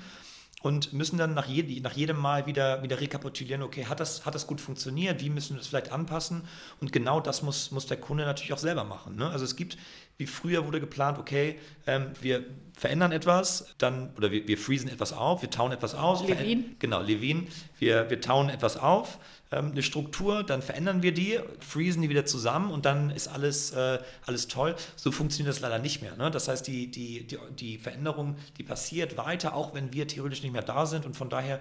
und 0.67 0.93
müssen 0.93 1.17
dann 1.17 1.33
nach, 1.33 1.47
je, 1.47 1.79
nach 1.81 1.93
jedem 1.93 2.17
Mal 2.17 2.47
wieder, 2.47 2.83
wieder 2.83 3.01
rekapitulieren, 3.01 3.63
okay, 3.63 3.85
hat 3.85 4.01
das, 4.01 4.27
hat 4.27 4.35
das 4.35 4.49
gut 4.49 4.61
funktioniert, 4.61 5.23
wie 5.23 5.31
müssen 5.31 5.55
wir 5.55 5.59
das 5.59 5.69
vielleicht 5.69 5.93
anpassen? 5.93 6.43
Und 6.81 6.93
genau 6.93 7.21
das 7.21 7.43
muss, 7.43 7.71
muss 7.71 7.87
der 7.87 7.99
Kunde 7.99 8.25
natürlich 8.25 8.53
auch 8.53 8.59
selber 8.59 8.83
machen. 8.83 9.15
Ne? 9.15 9.31
Also 9.31 9.45
es 9.45 9.55
gibt, 9.55 9.79
wie 10.19 10.27
früher 10.27 10.67
wurde 10.67 10.81
geplant, 10.81 11.19
okay, 11.21 11.61
ähm, 11.87 12.07
wir 12.21 12.43
verändern 12.77 13.13
etwas, 13.13 13.77
dann, 13.79 14.11
oder 14.17 14.33
wir, 14.33 14.49
wir 14.49 14.59
freezen 14.59 14.89
etwas 14.89 15.13
auf, 15.13 15.41
wir 15.41 15.51
tauen 15.51 15.71
etwas 15.71 15.95
aus. 15.95 16.27
Levin. 16.27 16.75
Genau, 16.81 17.01
Levin. 17.01 17.47
Wir, 17.79 18.11
wir 18.11 18.21
tauen 18.21 18.49
etwas 18.49 18.77
auf, 18.77 19.19
ähm, 19.53 19.73
eine 19.73 19.83
Struktur, 19.83 20.43
dann 20.43 20.63
verändern 20.63 21.03
wir 21.03 21.13
die, 21.13 21.39
freezen 21.61 22.03
die 22.03 22.09
wieder 22.09 22.27
zusammen 22.27 22.71
und 22.71 22.85
dann 22.85 23.11
ist 23.11 23.29
alles, 23.29 23.71
äh, 23.73 23.99
alles 24.27 24.49
toll. 24.49 24.75
So 24.97 25.13
funktioniert 25.13 25.55
das 25.55 25.61
leider 25.61 25.79
nicht 25.79 26.03
mehr. 26.03 26.17
Ne? 26.17 26.31
Das 26.31 26.49
heißt, 26.49 26.67
die, 26.67 26.91
die, 26.91 27.27
die, 27.27 27.39
die 27.59 27.79
Veränderung, 27.79 28.37
die 28.59 28.63
passiert 28.63 29.17
weiter, 29.17 29.55
auch 29.55 29.75
wenn 29.75 29.93
wir 29.93 30.09
theoretisch 30.09 30.43
nicht 30.43 30.53
mehr 30.53 30.63
da 30.63 30.87
sind. 30.87 31.07
Und 31.07 31.17
von 31.17 31.29
daher 31.29 31.61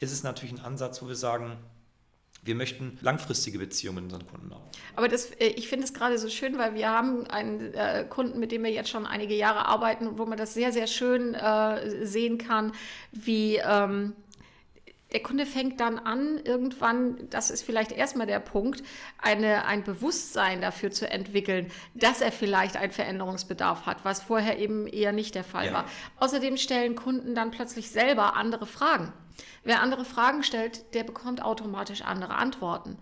ist 0.00 0.12
es 0.12 0.22
natürlich 0.22 0.54
ein 0.54 0.64
Ansatz, 0.64 1.02
wo 1.02 1.08
wir 1.08 1.16
sagen, 1.16 1.58
wir 2.46 2.54
möchten 2.54 2.96
langfristige 3.02 3.58
Beziehungen 3.58 3.96
mit 3.96 4.04
unseren 4.04 4.26
Kunden 4.26 4.54
haben. 4.54 4.62
Aber 4.94 5.08
das, 5.08 5.30
äh, 5.32 5.48
ich 5.48 5.68
finde 5.68 5.84
es 5.84 5.92
gerade 5.92 6.18
so 6.18 6.28
schön, 6.28 6.58
weil 6.58 6.74
wir 6.74 6.88
haben 6.88 7.26
einen 7.26 7.74
äh, 7.74 8.06
Kunden, 8.08 8.38
mit 8.38 8.52
dem 8.52 8.62
wir 8.62 8.70
jetzt 8.70 8.88
schon 8.88 9.04
einige 9.04 9.34
Jahre 9.34 9.66
arbeiten, 9.66 10.18
wo 10.18 10.26
man 10.26 10.38
das 10.38 10.54
sehr, 10.54 10.72
sehr 10.72 10.86
schön 10.86 11.34
äh, 11.34 12.06
sehen 12.06 12.38
kann, 12.38 12.72
wie 13.12 13.56
ähm, 13.56 14.14
der 15.12 15.22
Kunde 15.22 15.46
fängt 15.46 15.80
dann 15.80 15.98
an, 15.98 16.40
irgendwann, 16.44 17.28
das 17.30 17.50
ist 17.50 17.62
vielleicht 17.62 17.92
erstmal 17.92 18.26
der 18.26 18.40
Punkt, 18.40 18.82
eine, 19.18 19.64
ein 19.64 19.84
Bewusstsein 19.84 20.60
dafür 20.60 20.90
zu 20.90 21.08
entwickeln, 21.08 21.70
dass 21.94 22.20
er 22.20 22.32
vielleicht 22.32 22.76
einen 22.76 22.92
Veränderungsbedarf 22.92 23.86
hat, 23.86 24.04
was 24.04 24.22
vorher 24.22 24.58
eben 24.58 24.86
eher 24.86 25.12
nicht 25.12 25.34
der 25.34 25.44
Fall 25.44 25.66
ja. 25.66 25.72
war. 25.72 25.84
Außerdem 26.18 26.56
stellen 26.56 26.96
Kunden 26.96 27.34
dann 27.34 27.52
plötzlich 27.52 27.90
selber 27.90 28.34
andere 28.36 28.66
Fragen. 28.66 29.12
Wer 29.64 29.82
andere 29.82 30.04
Fragen 30.04 30.42
stellt, 30.42 30.94
der 30.94 31.02
bekommt 31.02 31.42
automatisch 31.42 32.02
andere 32.02 32.34
Antworten. 32.34 32.98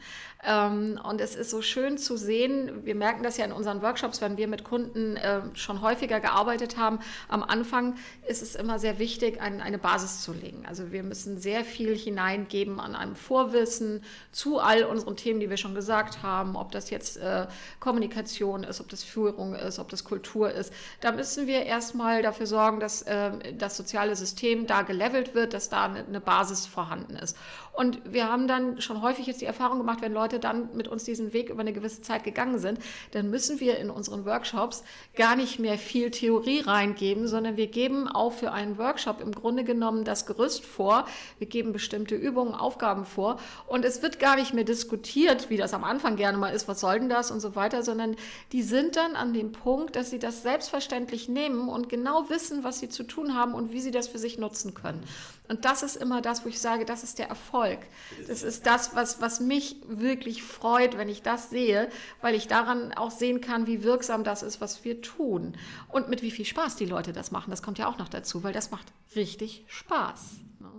Ähm, 0.47 1.01
und 1.03 1.21
es 1.21 1.35
ist 1.35 1.51
so 1.51 1.63
schön 1.63 1.99
zu 1.99 2.17
sehen, 2.17 2.85
wir 2.85 2.95
merken 2.95 3.23
das 3.23 3.37
ja 3.37 3.45
in 3.45 3.53
unseren 3.53 3.83
Workshops, 3.83 4.21
wenn 4.21 4.37
wir 4.37 4.49
mit 4.49 4.65
Kunden 4.65 5.17
äh, 5.17 5.43
schon 5.55 5.81
häufiger 5.81 6.21
gearbeitet 6.21 6.77
haben. 6.77 6.99
Am 7.29 7.43
Anfang 7.43 7.97
ist 8.27 8.43
es 8.43 8.55
immer 8.55 8.79
sehr 8.79 8.99
wichtig, 8.99 9.41
eine 9.41 9.79
Basis 9.79 10.23
zu 10.23 10.33
legen. 10.33 10.65
Also 10.67 10.93
wir 10.93 11.03
müssen 11.03 11.39
sehr 11.39 11.65
viel 11.65 11.97
hineingeben 11.97 12.81
an 12.81 12.95
einem 12.95 13.17
Vorwissen 13.17 14.03
zu 14.33 14.59
all 14.59 14.85
unseren 14.85 15.17
Themen, 15.17 15.41
die 15.41 15.51
wir 15.51 15.57
schon 15.57 15.75
gesagt 15.75 16.23
haben, 16.23 16.57
ob 16.57 16.73
das 16.73 16.91
jetzt 16.91 17.17
äh, 17.17 17.47
Kommunikation 17.81 18.65
ist, 18.65 18.81
ob 18.81 18.89
das 18.89 19.03
Führung 19.03 19.55
ist, 19.55 19.79
ob 19.79 19.89
das 19.89 20.05
Kultur 20.05 20.51
ist. 20.51 20.73
Da 21.01 21.13
müssen 21.13 21.47
wir 21.47 21.65
erstmal 21.65 22.23
dafür 22.23 22.47
sorgen, 22.47 22.81
dass 22.81 23.03
äh, 23.03 23.55
das 23.57 23.77
soziale 23.77 24.17
System 24.17 24.67
da 24.67 24.83
gelevelt 24.83 25.35
wird, 25.35 25.55
dass 25.55 25.69
da 25.69 25.85
eine 25.85 26.21
Basis 26.25 26.67
vorhanden 26.67 27.17
ist. 27.17 27.37
Und 27.75 28.01
wir 28.05 28.31
haben 28.31 28.47
dann 28.47 28.81
schon 28.81 29.03
häufig 29.03 29.27
jetzt 29.27 29.41
die 29.41 29.47
Erfahrung 29.47 29.79
gemacht, 29.79 30.01
wenn 30.01 30.13
Leute 30.13 30.39
dann 30.39 30.69
mit 30.75 30.87
uns 30.87 31.03
diesen 31.03 31.33
Weg 31.33 31.51
über 31.51 31.61
eine 31.61 31.73
gewisse 31.73 32.03
Zeit 32.03 32.23
gegangen 32.23 32.61
sind, 32.61 32.79
dann 33.11 33.31
müssen 33.31 33.59
wir 33.59 33.79
in 33.79 33.91
unseren 33.91 34.25
Workshops 34.25 34.85
gar 35.17 35.35
nicht 35.35 35.59
mehr 35.59 35.77
viel 35.77 36.13
Theorie 36.13 36.61
reingeben, 36.61 37.27
sondern 37.27 37.57
wir 37.57 37.67
geben 37.67 38.07
auch 38.07 38.33
für 38.33 38.53
einen 38.53 38.79
Workshop 38.79 39.21
im 39.21 39.33
Grunde 39.33 39.65
genommen 39.65 40.05
das 40.05 40.25
Gerüst 40.25 40.65
vor. 40.65 41.07
Wir 41.39 41.49
geben 41.49 41.73
bestimmte 41.73 42.15
Übungen, 42.15 42.55
Aufgaben 42.55 43.05
vor 43.05 43.39
und 43.67 43.85
es 43.85 44.03
wird 44.03 44.21
gar 44.21 44.37
nicht 44.37 44.55
mehr 44.55 44.65
diskutiert, 44.65 45.51
wie 45.51 45.57
das 45.57 45.75
am 45.75 45.83
Anfang 45.83 46.15
gerne 46.15 46.39
mal 46.39 46.51
ist, 46.51 46.69
was 46.69 46.79
soll 46.79 47.01
denn 47.01 47.09
das 47.09 47.33
und 47.33 47.41
so 47.41 47.57
weiter, 47.57 47.83
sondern 47.83 48.15
die 48.53 48.63
sind 48.63 48.95
dann 48.95 49.17
an 49.17 49.33
dem 49.33 49.51
Punkt, 49.51 49.97
dass 49.97 50.11
sie 50.11 50.21
das 50.21 50.43
selbstverständlich 50.43 51.29
nehmen 51.29 51.69
und 51.69 51.89
genau 51.89 52.31
wissen, 52.31 52.63
was 52.63 52.79
sie 52.79 52.89
zu 52.89 53.03
tun 53.03 53.35
haben 53.35 53.53
und 53.53 53.73
wie 53.73 53.81
sie 53.81 53.91
das 53.91 54.07
für 54.07 54.19
sich 54.19 54.39
nutzen 54.39 54.75
können. 54.75 55.03
Und 55.49 55.65
das 55.67 55.83
ist 55.83 55.97
immer 55.97 56.23
das, 56.23 56.45
wo 56.45 56.49
ich 56.49 56.59
sage, 56.59 56.87
das 56.87 57.03
ist 57.03 57.19
der 57.19 57.29
Erfolg. 57.29 57.64
Das 58.27 58.43
ist 58.43 58.67
das, 58.67 58.95
was, 58.95 59.21
was 59.21 59.41
mich 59.41 59.77
wirklich 59.87 60.43
freut, 60.43 60.97
wenn 60.97 61.09
ich 61.09 61.23
das 61.23 61.51
sehe, 61.51 61.89
weil 62.21 62.35
ich 62.35 62.49
daran 62.49 62.93
auch 62.93 63.11
sehen 63.11 63.41
kann, 63.41 63.67
wie 63.67 63.83
wirksam 63.83 64.25
das 64.25 64.43
ist, 64.43 64.61
was 64.61 64.85
wir 64.85 65.03
tun. 65.03 65.57
Und 65.89 66.09
mit 66.09 66.23
wie 66.23 66.31
viel 66.31 66.45
Spaß 66.45 66.77
die 66.77 66.87
Leute 66.87 67.13
das 67.13 67.31
machen. 67.31 67.51
Das 67.51 67.63
kommt 67.63 67.79
ja 67.79 67.89
auch 67.89 67.99
noch 67.99 68.09
dazu, 68.09 68.43
weil 68.43 68.53
das 68.53 68.71
macht 68.71 68.93
richtig 69.17 69.65
Spaß. 69.69 70.21
Ne? 70.61 70.71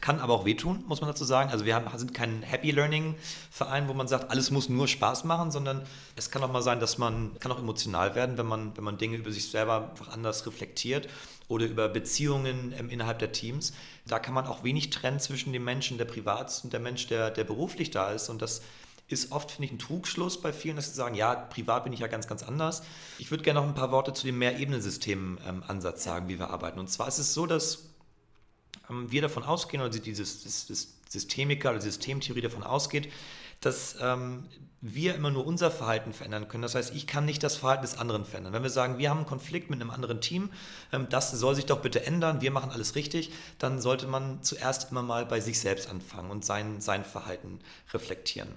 Kann 0.00 0.20
aber 0.20 0.34
auch 0.34 0.44
wehtun, 0.44 0.84
muss 0.86 1.00
man 1.00 1.10
dazu 1.10 1.24
sagen. 1.24 1.50
Also 1.50 1.64
wir 1.64 1.74
haben, 1.74 1.86
sind 1.98 2.14
kein 2.14 2.42
Happy 2.42 2.70
Learning 2.70 3.14
Verein, 3.50 3.88
wo 3.88 3.94
man 3.94 4.08
sagt, 4.08 4.30
alles 4.30 4.50
muss 4.50 4.68
nur 4.68 4.88
Spaß 4.88 5.24
machen, 5.24 5.50
sondern 5.50 5.82
es 6.16 6.30
kann 6.30 6.42
auch 6.42 6.52
mal 6.52 6.62
sein, 6.62 6.80
dass 6.80 6.98
man 6.98 7.38
kann 7.40 7.52
auch 7.52 7.58
emotional 7.58 8.14
werden, 8.14 8.38
wenn 8.38 8.46
man, 8.46 8.76
wenn 8.76 8.84
man 8.84 8.98
Dinge 8.98 9.16
über 9.16 9.30
sich 9.30 9.50
selber 9.50 9.90
einfach 9.90 10.08
anders 10.12 10.46
reflektiert 10.46 11.08
oder 11.48 11.66
über 11.66 11.88
Beziehungen 11.88 12.74
ähm, 12.78 12.90
innerhalb 12.90 13.18
der 13.18 13.32
Teams. 13.32 13.72
Da 14.06 14.18
kann 14.18 14.34
man 14.34 14.46
auch 14.46 14.64
wenig 14.64 14.90
trennen 14.90 15.20
zwischen 15.20 15.52
dem 15.52 15.64
Menschen, 15.64 15.98
der 15.98 16.06
privat 16.06 16.60
und 16.64 16.72
der 16.72 16.80
Mensch, 16.80 17.06
der, 17.08 17.30
der 17.30 17.44
beruflich 17.44 17.90
da 17.90 18.10
ist. 18.10 18.28
Und 18.28 18.42
das 18.42 18.62
ist 19.08 19.30
oft, 19.32 19.50
finde 19.50 19.66
ich, 19.66 19.72
ein 19.72 19.78
Trugschluss 19.78 20.40
bei 20.40 20.52
vielen, 20.52 20.76
dass 20.76 20.86
sie 20.86 20.94
sagen, 20.94 21.14
ja, 21.14 21.34
privat 21.34 21.84
bin 21.84 21.92
ich 21.92 22.00
ja 22.00 22.06
ganz, 22.06 22.26
ganz 22.26 22.42
anders. 22.42 22.82
Ich 23.18 23.30
würde 23.30 23.44
gerne 23.44 23.60
noch 23.60 23.68
ein 23.68 23.74
paar 23.74 23.92
Worte 23.92 24.12
zu 24.12 24.26
dem 24.26 24.38
Mehrebenen-System-Ansatz 24.38 26.04
sagen, 26.04 26.28
wie 26.28 26.38
wir 26.38 26.50
arbeiten. 26.50 26.80
Und 26.80 26.88
zwar 26.88 27.08
ist 27.08 27.18
es 27.18 27.34
so, 27.34 27.46
dass 27.46 27.74
ähm, 27.74 27.91
wir 29.10 29.22
davon 29.22 29.42
ausgehen, 29.42 29.82
oder 29.82 29.90
das 29.90 30.88
Systemiker 31.08 31.70
oder 31.70 31.80
Systemtheorie 31.80 32.40
davon 32.40 32.62
ausgeht, 32.62 33.12
dass 33.60 33.96
ähm, 34.00 34.44
wir 34.80 35.14
immer 35.14 35.30
nur 35.30 35.46
unser 35.46 35.70
Verhalten 35.70 36.12
verändern 36.12 36.48
können. 36.48 36.62
Das 36.62 36.74
heißt, 36.74 36.92
ich 36.94 37.06
kann 37.06 37.24
nicht 37.24 37.42
das 37.42 37.56
Verhalten 37.56 37.82
des 37.82 37.96
anderen 37.96 38.24
verändern. 38.24 38.52
Wenn 38.52 38.64
wir 38.64 38.70
sagen, 38.70 38.98
wir 38.98 39.08
haben 39.08 39.18
einen 39.18 39.26
Konflikt 39.26 39.70
mit 39.70 39.80
einem 39.80 39.90
anderen 39.90 40.20
Team, 40.20 40.50
ähm, 40.92 41.06
das 41.08 41.30
soll 41.30 41.54
sich 41.54 41.66
doch 41.66 41.80
bitte 41.80 42.04
ändern, 42.04 42.40
wir 42.40 42.50
machen 42.50 42.70
alles 42.70 42.96
richtig, 42.96 43.30
dann 43.58 43.80
sollte 43.80 44.08
man 44.08 44.42
zuerst 44.42 44.90
immer 44.90 45.02
mal 45.02 45.24
bei 45.24 45.40
sich 45.40 45.60
selbst 45.60 45.88
anfangen 45.88 46.30
und 46.30 46.44
sein, 46.44 46.80
sein 46.80 47.04
Verhalten 47.04 47.60
reflektieren. 47.92 48.48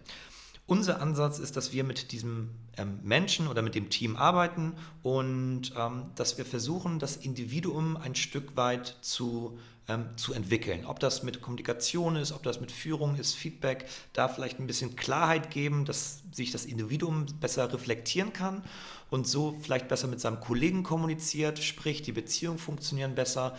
Unser 0.67 0.99
Ansatz 0.99 1.37
ist, 1.37 1.55
dass 1.55 1.73
wir 1.73 1.83
mit 1.83 2.11
diesem 2.11 2.49
ähm, 2.75 2.99
Menschen 3.03 3.47
oder 3.47 3.61
mit 3.61 3.75
dem 3.75 3.91
Team 3.91 4.15
arbeiten 4.15 4.73
und 5.03 5.73
ähm, 5.77 6.07
dass 6.15 6.39
wir 6.39 6.45
versuchen, 6.45 6.97
das 6.97 7.17
Individuum 7.17 7.97
ein 7.97 8.15
Stück 8.15 8.57
weit 8.57 8.97
zu 9.01 9.59
ähm, 9.87 10.09
zu 10.15 10.33
entwickeln. 10.33 10.85
Ob 10.85 10.99
das 10.99 11.23
mit 11.23 11.41
Kommunikation 11.41 12.15
ist, 12.15 12.31
ob 12.31 12.43
das 12.43 12.59
mit 12.59 12.71
Führung 12.71 13.15
ist, 13.17 13.35
Feedback, 13.35 13.85
da 14.13 14.27
vielleicht 14.27 14.59
ein 14.59 14.67
bisschen 14.67 14.95
Klarheit 14.95 15.51
geben, 15.51 15.85
dass 15.85 16.23
sich 16.31 16.51
das 16.51 16.65
Individuum 16.65 17.25
besser 17.39 17.71
reflektieren 17.71 18.33
kann 18.33 18.63
und 19.09 19.27
so 19.27 19.57
vielleicht 19.61 19.87
besser 19.87 20.07
mit 20.07 20.19
seinem 20.19 20.39
Kollegen 20.39 20.83
kommuniziert, 20.83 21.59
sprich 21.59 22.01
die 22.01 22.11
Beziehungen 22.11 22.57
funktionieren 22.57 23.15
besser. 23.15 23.55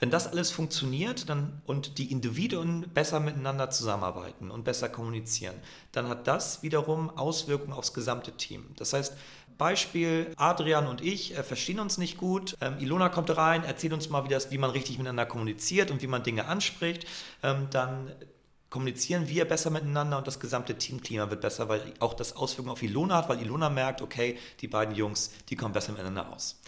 Wenn 0.00 0.10
das 0.10 0.26
alles 0.26 0.50
funktioniert 0.50 1.28
dann, 1.28 1.62
und 1.66 1.98
die 1.98 2.10
Individuen 2.12 2.90
besser 2.92 3.20
miteinander 3.20 3.70
zusammenarbeiten 3.70 4.50
und 4.50 4.64
besser 4.64 4.88
kommunizieren, 4.88 5.54
dann 5.92 6.08
hat 6.08 6.26
das 6.26 6.62
wiederum 6.62 7.10
Auswirkungen 7.10 7.72
aufs 7.72 7.94
gesamte 7.94 8.32
Team. 8.32 8.66
Das 8.76 8.92
heißt, 8.92 9.14
Beispiel, 9.58 10.32
Adrian 10.36 10.86
und 10.86 11.00
ich 11.00 11.36
äh, 11.36 11.42
verstehen 11.42 11.80
uns 11.80 11.98
nicht 11.98 12.16
gut. 12.16 12.56
Ähm, 12.60 12.78
Ilona 12.78 13.08
kommt 13.08 13.36
rein, 13.36 13.64
erzählt 13.64 13.92
uns 13.92 14.08
mal, 14.08 14.24
wie, 14.24 14.28
das, 14.28 14.50
wie 14.50 14.58
man 14.58 14.70
richtig 14.70 14.98
miteinander 14.98 15.26
kommuniziert 15.26 15.90
und 15.90 16.02
wie 16.02 16.06
man 16.06 16.22
Dinge 16.22 16.46
anspricht. 16.46 17.06
Ähm, 17.42 17.68
dann 17.70 18.12
kommunizieren 18.70 19.28
wir 19.28 19.44
besser 19.44 19.70
miteinander 19.70 20.18
und 20.18 20.26
das 20.26 20.40
gesamte 20.40 20.76
Teamklima 20.76 21.30
wird 21.30 21.40
besser, 21.40 21.68
weil 21.68 21.80
auch 22.00 22.14
das 22.14 22.34
Auswirkungen 22.34 22.72
auf 22.72 22.82
Ilona 22.82 23.18
hat, 23.18 23.28
weil 23.28 23.40
Ilona 23.40 23.70
merkt, 23.70 24.02
okay, 24.02 24.38
die 24.60 24.66
beiden 24.66 24.94
Jungs, 24.94 25.30
die 25.48 25.54
kommen 25.54 25.72
besser 25.72 25.92
miteinander 25.92 26.32
aus. 26.32 26.60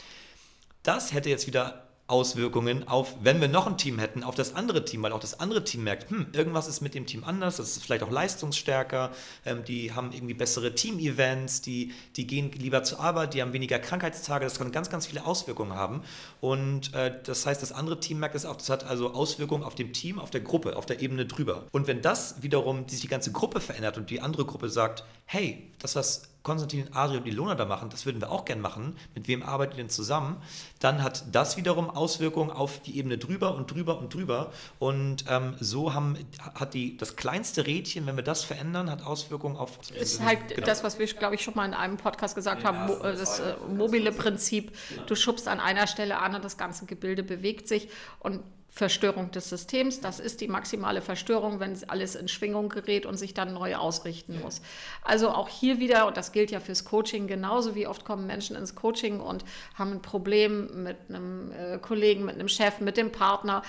Das 0.85 1.13
hätte 1.13 1.31
jetzt 1.31 1.49
wieder 1.49 1.86
Auswirkungen 2.09 2.87
auf, 2.87 3.17
wenn 3.21 3.41
wir 3.41 3.49
noch 3.49 3.67
ein 3.67 3.77
Team 3.77 3.99
hätten, 3.99 4.23
auf 4.23 4.37
das 4.37 4.55
andere 4.55 4.85
Team, 4.85 5.03
weil 5.03 5.11
auch 5.11 5.19
das 5.19 5.41
andere 5.41 5.65
Team 5.65 5.83
merkt, 5.83 6.09
hm, 6.09 6.29
irgendwas 6.33 6.69
ist 6.69 6.81
mit 6.81 6.95
dem 6.95 7.05
Team 7.05 7.25
anders, 7.25 7.57
das 7.57 7.77
ist 7.77 7.83
vielleicht 7.83 8.05
auch 8.05 8.11
leistungsstärker, 8.11 9.11
ähm, 9.45 9.65
die 9.65 9.93
haben 9.93 10.13
irgendwie 10.13 10.35
bessere 10.35 10.75
Team-Events, 10.75 11.63
die, 11.63 11.93
die 12.15 12.29
gehen 12.29 12.53
lieber 12.53 12.85
zur 12.85 13.01
Arbeit, 13.01 13.35
die 13.35 13.43
haben 13.43 13.53
weniger 13.53 13.81
Krankheitstage, 13.81 14.45
das 14.45 14.59
kann 14.59 14.71
ganz, 14.71 14.89
ganz 14.89 15.07
viele 15.07 15.27
Auswirkungen 15.27 15.73
haben. 15.73 16.03
Und 16.41 16.95
äh, 16.95 17.13
das 17.25 17.45
heißt, 17.45 17.61
das 17.61 17.73
andere 17.73 17.99
Team 17.99 18.21
merkt 18.21 18.37
es 18.37 18.47
auch, 18.47 18.57
das 18.57 18.71
hat 18.71 18.85
also 18.85 19.13
Auswirkungen 19.13 19.65
auf 19.65 19.75
dem 19.75 19.93
Team, 19.93 20.21
auf 20.21 20.31
der 20.31 20.43
Gruppe, 20.43 20.77
auf 20.77 20.87
der 20.87 21.01
Ebene 21.01 21.27
drüber. 21.27 21.67
Und 21.73 21.89
wenn 21.89 22.03
das 22.03 22.41
wiederum 22.43 22.89
sich 22.89 23.01
die 23.01 23.09
ganze 23.09 23.33
Gruppe 23.33 23.61
verändert 23.61 23.97
und 23.99 24.11
die 24.11 24.21
andere 24.21 24.45
Gruppe 24.45 24.71
sagt, 24.71 25.05
hey, 25.25 25.73
das, 25.81 25.97
was 25.97 26.29
Konstantin, 26.47 26.87
Adri 26.93 27.17
und 27.17 27.27
Ilona 27.27 27.57
da 27.57 27.65
machen, 27.65 27.91
das 27.91 28.07
würden 28.07 28.21
wir 28.21 28.31
auch 28.31 28.45
gern 28.45 28.61
machen. 28.61 28.97
Mit 29.17 29.27
wem 29.27 29.43
arbeitet 29.43 29.75
ihr 29.75 29.83
denn 29.83 29.91
zusammen? 29.91 30.41
Dann 30.79 31.03
hat 31.03 31.25
das 31.33 31.57
wiederum 31.57 31.91
Auswirkungen 31.91 32.53
auf 32.53 32.81
die 32.83 32.99
Ebene 32.99 33.19
drüber 33.19 33.57
und 33.57 33.69
drüber 33.73 33.99
und 33.99 34.15
drüber. 34.15 34.53
Und 34.79 35.25
ähm, 35.29 35.57
so 35.59 35.93
haben, 35.93 36.17
hat 36.55 36.75
die, 36.75 36.97
das 36.97 37.17
kleinste 37.17 37.67
Rädchen, 37.67 38.07
wenn 38.07 38.15
wir 38.15 38.23
das 38.23 38.45
verändern, 38.45 38.93
hat 38.93 39.05
Auswirkungen 39.05 39.57
auf. 39.57 39.79
Das 39.89 39.91
ist 39.91 40.25
halt 40.25 40.47
genau. 40.47 40.65
das, 40.65 40.85
was 40.85 41.01
wir, 41.01 41.07
glaube 41.09 41.35
ich, 41.35 41.43
schon 41.43 41.57
mal 41.57 41.67
in 41.67 41.75
einem 41.75 41.97
Podcast 41.97 42.37
gesagt 42.37 42.63
ja, 42.63 42.69
haben, 42.69 42.93
das, 43.03 43.19
das 43.19 43.41
äh, 43.41 43.57
mobile 43.69 44.13
Prinzip. 44.13 44.71
Du 45.09 45.17
schubst 45.17 45.49
an 45.49 45.59
einer 45.59 45.89
Stelle 45.89 46.19
an 46.19 46.37
und 46.37 46.45
das 46.45 46.57
ganze 46.57 46.87
Gebilde 46.87 47.25
bewegt 47.25 47.67
sich. 47.67 47.89
Und 48.21 48.41
Verstörung 48.77 49.31
des 49.31 49.49
Systems. 49.49 50.03
Das 50.03 50.21
ist 50.21 50.43
die 50.43 50.49
maximale 50.49 51.01
Verstörung, 51.01 51.61
wenn 51.61 51.75
alles 51.89 52.15
in 52.15 52.29
Schwingung 52.29 52.69
gerät 52.69 53.07
und 53.07 53.17
sich 53.17 53.33
dann 53.33 53.55
neu 53.55 53.75
ausrichten 53.75 54.39
muss. 54.43 54.61
Also 55.03 55.31
auch 55.31 55.49
hier 55.49 55.81
wieder, 55.81 56.07
und 56.07 56.19
das 56.19 56.31
gilt 56.31 56.51
ja 56.51 56.61
fürs 56.61 56.85
Coaching 56.85 57.27
genauso, 57.27 57.75
wie 57.75 57.87
oft 57.87 58.05
kommen 58.05 58.27
Menschen 58.27 58.55
ins 58.55 58.75
Coaching 58.75 59.19
und 59.19 59.47
haben 59.77 59.93
ein 59.93 60.03
Problem 60.03 60.83
mit 60.83 60.99
einem 61.09 61.53
äh, 61.53 61.79
Kollegen, 61.79 62.27
mit 62.27 62.35
einem 62.35 62.49
Chef, 62.49 62.81
mit 62.81 62.99
dem 62.99 63.13
Partner 63.13 63.63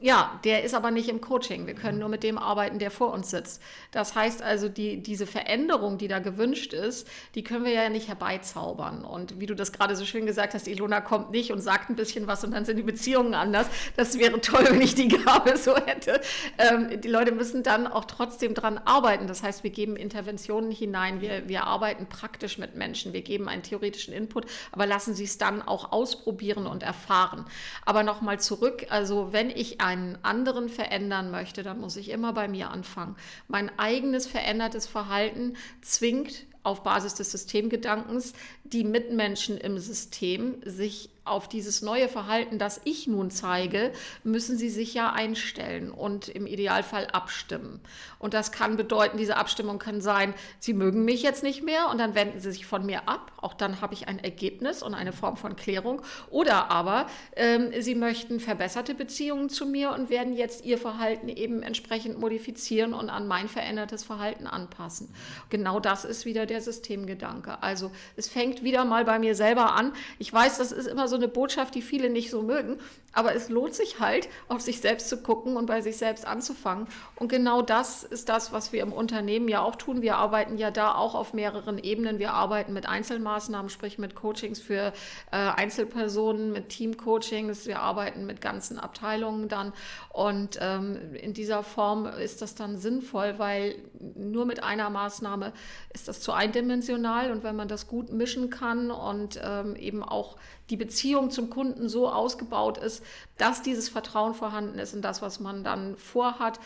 ja, 0.00 0.38
der 0.42 0.64
ist 0.64 0.74
aber 0.74 0.90
nicht 0.90 1.08
im 1.08 1.20
Coaching. 1.20 1.66
Wir 1.68 1.74
können 1.74 2.00
nur 2.00 2.08
mit 2.08 2.24
dem 2.24 2.36
arbeiten, 2.36 2.80
der 2.80 2.90
vor 2.90 3.12
uns 3.12 3.30
sitzt. 3.30 3.62
Das 3.92 4.16
heißt 4.16 4.42
also, 4.42 4.68
die, 4.68 5.00
diese 5.00 5.24
Veränderung, 5.24 5.98
die 5.98 6.08
da 6.08 6.18
gewünscht 6.18 6.72
ist, 6.72 7.08
die 7.36 7.44
können 7.44 7.64
wir 7.64 7.72
ja 7.72 7.88
nicht 7.88 8.08
herbeizaubern. 8.08 9.04
Und 9.04 9.38
wie 9.38 9.46
du 9.46 9.54
das 9.54 9.72
gerade 9.72 9.94
so 9.94 10.04
schön 10.04 10.26
gesagt 10.26 10.54
hast, 10.54 10.66
Ilona 10.66 11.00
kommt 11.00 11.30
nicht 11.30 11.52
und 11.52 11.60
sagt 11.60 11.90
ein 11.90 11.96
bisschen 11.96 12.26
was 12.26 12.42
und 12.42 12.50
dann 12.50 12.64
sind 12.64 12.76
die 12.76 12.82
Beziehungen 12.82 13.34
anders. 13.34 13.68
Das 13.96 14.18
wäre 14.18 14.40
toll, 14.40 14.66
wenn 14.68 14.82
ich 14.82 14.96
die 14.96 15.08
Gabe 15.08 15.56
so 15.56 15.76
hätte. 15.76 16.20
Ähm, 16.58 17.00
die 17.00 17.08
Leute 17.08 17.30
müssen 17.30 17.62
dann 17.62 17.86
auch 17.86 18.04
trotzdem 18.04 18.52
dran 18.52 18.78
arbeiten. 18.78 19.28
Das 19.28 19.44
heißt, 19.44 19.62
wir 19.62 19.70
geben 19.70 19.94
Interventionen 19.94 20.72
hinein, 20.72 21.20
wir, 21.20 21.48
wir 21.48 21.64
arbeiten 21.64 22.06
praktisch 22.06 22.58
mit 22.58 22.74
Menschen, 22.74 23.12
wir 23.12 23.22
geben 23.22 23.48
einen 23.48 23.62
theoretischen 23.62 24.12
Input, 24.12 24.46
aber 24.72 24.86
lassen 24.86 25.14
sie 25.14 25.24
es 25.24 25.38
dann 25.38 25.62
auch 25.62 25.92
ausprobieren 25.92 26.66
und 26.66 26.82
erfahren. 26.82 27.46
Aber 27.86 28.02
nochmal 28.02 28.40
zurück, 28.40 28.86
also 28.90 29.32
wenn 29.32 29.50
ich 29.50 29.83
einen 29.84 30.18
anderen 30.22 30.70
verändern 30.70 31.30
möchte, 31.30 31.62
dann 31.62 31.78
muss 31.78 31.96
ich 31.96 32.08
immer 32.08 32.32
bei 32.32 32.48
mir 32.48 32.70
anfangen. 32.70 33.16
Mein 33.48 33.70
eigenes 33.78 34.26
verändertes 34.26 34.86
Verhalten 34.86 35.56
zwingt 35.82 36.46
auf 36.62 36.82
Basis 36.82 37.12
des 37.14 37.30
Systemgedankens 37.30 38.32
die 38.64 38.82
Mitmenschen 38.82 39.58
im 39.58 39.78
System 39.78 40.56
sich 40.64 41.10
auf 41.24 41.48
dieses 41.48 41.80
neue 41.80 42.08
Verhalten, 42.08 42.58
das 42.58 42.80
ich 42.84 43.06
nun 43.06 43.30
zeige, 43.30 43.92
müssen 44.24 44.58
sie 44.58 44.68
sich 44.68 44.92
ja 44.92 45.12
einstellen 45.12 45.90
und 45.90 46.28
im 46.28 46.46
Idealfall 46.46 47.06
abstimmen. 47.08 47.80
Und 48.18 48.34
das 48.34 48.52
kann 48.52 48.76
bedeuten, 48.76 49.16
diese 49.16 49.36
Abstimmung 49.36 49.78
kann 49.78 50.00
sein, 50.00 50.34
sie 50.58 50.74
mögen 50.74 51.04
mich 51.04 51.22
jetzt 51.22 51.42
nicht 51.42 51.62
mehr 51.62 51.88
und 51.90 51.98
dann 51.98 52.14
wenden 52.14 52.40
sie 52.40 52.52
sich 52.52 52.66
von 52.66 52.84
mir 52.84 53.08
ab. 53.08 53.32
Auch 53.38 53.54
dann 53.54 53.80
habe 53.80 53.94
ich 53.94 54.08
ein 54.08 54.18
Ergebnis 54.18 54.82
und 54.82 54.94
eine 54.94 55.12
Form 55.12 55.36
von 55.36 55.56
Klärung. 55.56 56.02
Oder 56.30 56.70
aber 56.70 57.06
ähm, 57.36 57.70
sie 57.80 57.94
möchten 57.94 58.40
verbesserte 58.40 58.94
Beziehungen 58.94 59.48
zu 59.48 59.66
mir 59.66 59.92
und 59.92 60.10
werden 60.10 60.34
jetzt 60.34 60.64
ihr 60.64 60.78
Verhalten 60.78 61.28
eben 61.28 61.62
entsprechend 61.62 62.18
modifizieren 62.18 62.94
und 62.94 63.10
an 63.10 63.26
mein 63.26 63.48
verändertes 63.48 64.04
Verhalten 64.04 64.46
anpassen. 64.46 65.14
Genau 65.50 65.80
das 65.80 66.04
ist 66.04 66.24
wieder 66.24 66.46
der 66.46 66.60
Systemgedanke. 66.60 67.62
Also 67.62 67.90
es 68.16 68.28
fängt 68.28 68.62
wieder 68.62 68.84
mal 68.84 69.04
bei 69.04 69.18
mir 69.18 69.34
selber 69.34 69.74
an. 69.74 69.92
Ich 70.18 70.32
weiß, 70.32 70.58
das 70.58 70.72
ist 70.72 70.86
immer 70.86 71.08
so 71.08 71.13
so 71.14 71.18
eine 71.18 71.28
Botschaft, 71.28 71.76
die 71.76 71.82
viele 71.82 72.10
nicht 72.10 72.28
so 72.28 72.42
mögen. 72.42 72.80
Aber 73.12 73.36
es 73.36 73.48
lohnt 73.48 73.74
sich 73.74 74.00
halt, 74.00 74.28
auf 74.48 74.60
sich 74.60 74.80
selbst 74.80 75.08
zu 75.08 75.22
gucken 75.22 75.56
und 75.56 75.66
bei 75.66 75.80
sich 75.80 75.96
selbst 75.96 76.26
anzufangen. 76.26 76.88
Und 77.14 77.28
genau 77.28 77.62
das 77.62 78.02
ist 78.02 78.28
das, 78.28 78.52
was 78.52 78.72
wir 78.72 78.82
im 78.82 78.92
Unternehmen 78.92 79.46
ja 79.48 79.62
auch 79.62 79.76
tun. 79.76 80.02
Wir 80.02 80.16
arbeiten 80.16 80.58
ja 80.58 80.72
da 80.72 80.96
auch 80.96 81.14
auf 81.14 81.32
mehreren 81.32 81.78
Ebenen. 81.78 82.18
Wir 82.18 82.32
arbeiten 82.32 82.72
mit 82.72 82.88
Einzelmaßnahmen, 82.88 83.70
sprich 83.70 83.98
mit 83.98 84.16
Coachings 84.16 84.58
für 84.58 84.92
äh, 85.30 85.36
Einzelpersonen, 85.36 86.50
mit 86.50 86.70
Teamcoachings. 86.70 87.66
Wir 87.66 87.78
arbeiten 87.78 88.26
mit 88.26 88.40
ganzen 88.40 88.80
Abteilungen 88.80 89.48
dann. 89.48 89.72
Und 90.12 90.58
ähm, 90.60 91.14
in 91.14 91.34
dieser 91.34 91.62
Form 91.62 92.06
ist 92.06 92.42
das 92.42 92.56
dann 92.56 92.78
sinnvoll, 92.78 93.34
weil 93.38 93.76
nur 94.16 94.44
mit 94.44 94.64
einer 94.64 94.90
Maßnahme 94.90 95.52
ist 95.92 96.08
das 96.08 96.20
zu 96.20 96.32
eindimensional. 96.32 97.30
Und 97.30 97.44
wenn 97.44 97.54
man 97.54 97.68
das 97.68 97.86
gut 97.86 98.12
mischen 98.12 98.50
kann 98.50 98.90
und 98.90 99.40
ähm, 99.40 99.76
eben 99.76 100.02
auch 100.02 100.36
die 100.70 100.76
Beziehung 100.76 101.30
zum 101.30 101.50
Kunden 101.50 101.88
so 101.88 102.08
ausgebaut 102.08 102.78
ist, 102.78 103.04
dass 103.36 103.62
dieses 103.62 103.88
Vertrauen 103.88 104.34
vorhanden 104.34 104.78
ist 104.78 104.94
in 104.94 105.02
das, 105.02 105.22
was 105.22 105.40
man 105.40 105.64
dann 105.64 105.96
vorhat, 105.96 106.58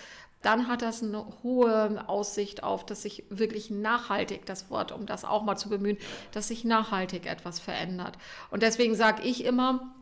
dann 0.42 0.68
hat 0.68 0.82
das 0.82 1.02
eine 1.02 1.24
hohe 1.42 2.04
Aussicht 2.08 2.62
auf, 2.62 2.86
dass 2.86 3.02
sich 3.02 3.24
wirklich 3.28 3.70
nachhaltig, 3.70 4.46
das 4.46 4.70
Wort, 4.70 4.92
um 4.92 5.04
das 5.04 5.24
auch 5.24 5.42
mal 5.42 5.56
zu 5.56 5.68
bemühen, 5.68 5.98
dass 6.32 6.48
sich 6.48 6.64
nachhaltig 6.64 7.26
etwas 7.26 7.58
verändert. 7.58 8.16
Und 8.50 8.62
deswegen 8.62 8.94
sage 8.94 9.22
ich 9.22 9.44
immer, 9.44 9.94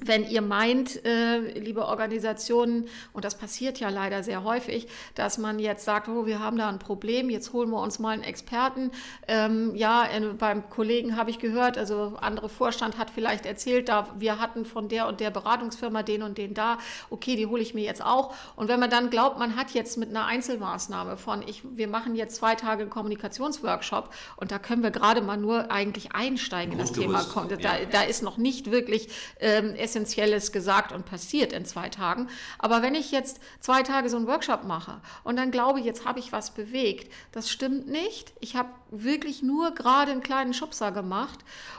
wenn 0.00 0.28
ihr 0.28 0.42
meint, 0.42 1.04
äh, 1.04 1.38
liebe 1.58 1.86
Organisationen, 1.86 2.88
und 3.12 3.24
das 3.24 3.36
passiert 3.36 3.78
ja 3.78 3.88
leider 3.88 4.22
sehr 4.22 4.44
häufig, 4.44 4.88
dass 5.14 5.38
man 5.38 5.58
jetzt 5.58 5.84
sagt, 5.84 6.08
oh, 6.08 6.26
wir 6.26 6.40
haben 6.40 6.56
da 6.58 6.68
ein 6.68 6.78
Problem, 6.78 7.30
jetzt 7.30 7.52
holen 7.52 7.70
wir 7.70 7.80
uns 7.80 7.98
mal 7.98 8.10
einen 8.10 8.22
Experten. 8.22 8.90
Ähm, 9.28 9.74
ja, 9.74 10.04
äh, 10.06 10.20
beim 10.38 10.68
Kollegen 10.68 11.16
habe 11.16 11.30
ich 11.30 11.38
gehört, 11.38 11.78
also 11.78 12.16
andere 12.20 12.48
Vorstand 12.48 12.98
hat 12.98 13.10
vielleicht 13.10 13.46
erzählt, 13.46 13.88
da 13.88 14.08
wir 14.18 14.40
hatten 14.40 14.64
von 14.64 14.88
der 14.88 15.06
und 15.06 15.20
der 15.20 15.30
Beratungsfirma 15.30 16.02
den 16.02 16.22
und 16.22 16.38
den 16.38 16.54
da, 16.54 16.78
okay, 17.10 17.36
die 17.36 17.46
hole 17.46 17.62
ich 17.62 17.74
mir 17.74 17.84
jetzt 17.84 18.04
auch. 18.04 18.34
Und 18.56 18.68
wenn 18.68 18.80
man 18.80 18.90
dann 18.90 19.10
glaubt, 19.10 19.38
man 19.38 19.56
hat 19.56 19.70
jetzt 19.72 19.96
mit 19.96 20.10
einer 20.10 20.26
Einzelmaßnahme 20.26 21.16
von, 21.16 21.42
ich, 21.46 21.62
wir 21.64 21.88
machen 21.88 22.14
jetzt 22.16 22.36
zwei 22.36 22.56
Tage 22.56 22.82
einen 22.82 22.90
Kommunikationsworkshop 22.90 24.12
und 24.36 24.50
da 24.50 24.58
können 24.58 24.82
wir 24.82 24.90
gerade 24.90 25.22
mal 25.22 25.36
nur 25.36 25.70
eigentlich 25.70 26.12
einsteigen 26.14 26.72
in 26.72 26.78
das 26.78 26.92
Thema. 26.92 27.24
Da, 27.62 27.84
da 27.90 28.02
ist 28.02 28.22
noch 28.22 28.36
nicht 28.36 28.70
wirklich 28.70 29.08
ähm, 29.40 29.74
Essentielles 29.84 30.50
gesagt 30.50 30.92
und 30.92 31.06
passiert 31.06 31.52
in 31.52 31.64
zwei 31.64 31.88
Tagen. 31.88 32.28
Aber 32.58 32.82
wenn 32.82 32.94
ich 32.94 33.12
jetzt 33.12 33.38
zwei 33.60 33.82
Tage 33.82 34.08
so 34.08 34.16
einen 34.16 34.26
Workshop 34.26 34.64
mache 34.64 35.00
und 35.22 35.36
dann 35.36 35.50
glaube, 35.50 35.80
jetzt 35.80 36.04
habe 36.04 36.18
ich 36.18 36.32
was 36.32 36.52
bewegt, 36.52 37.12
das 37.32 37.50
stimmt 37.50 37.86
nicht. 37.86 38.32
Ich 38.40 38.56
habe 38.56 38.70
wirklich 38.90 39.42
nur 39.42 39.72
gerade 39.72 40.12
einen 40.12 40.22
kleinen 40.22 40.54
Schubser 40.54 40.90
gemacht. 40.90 41.38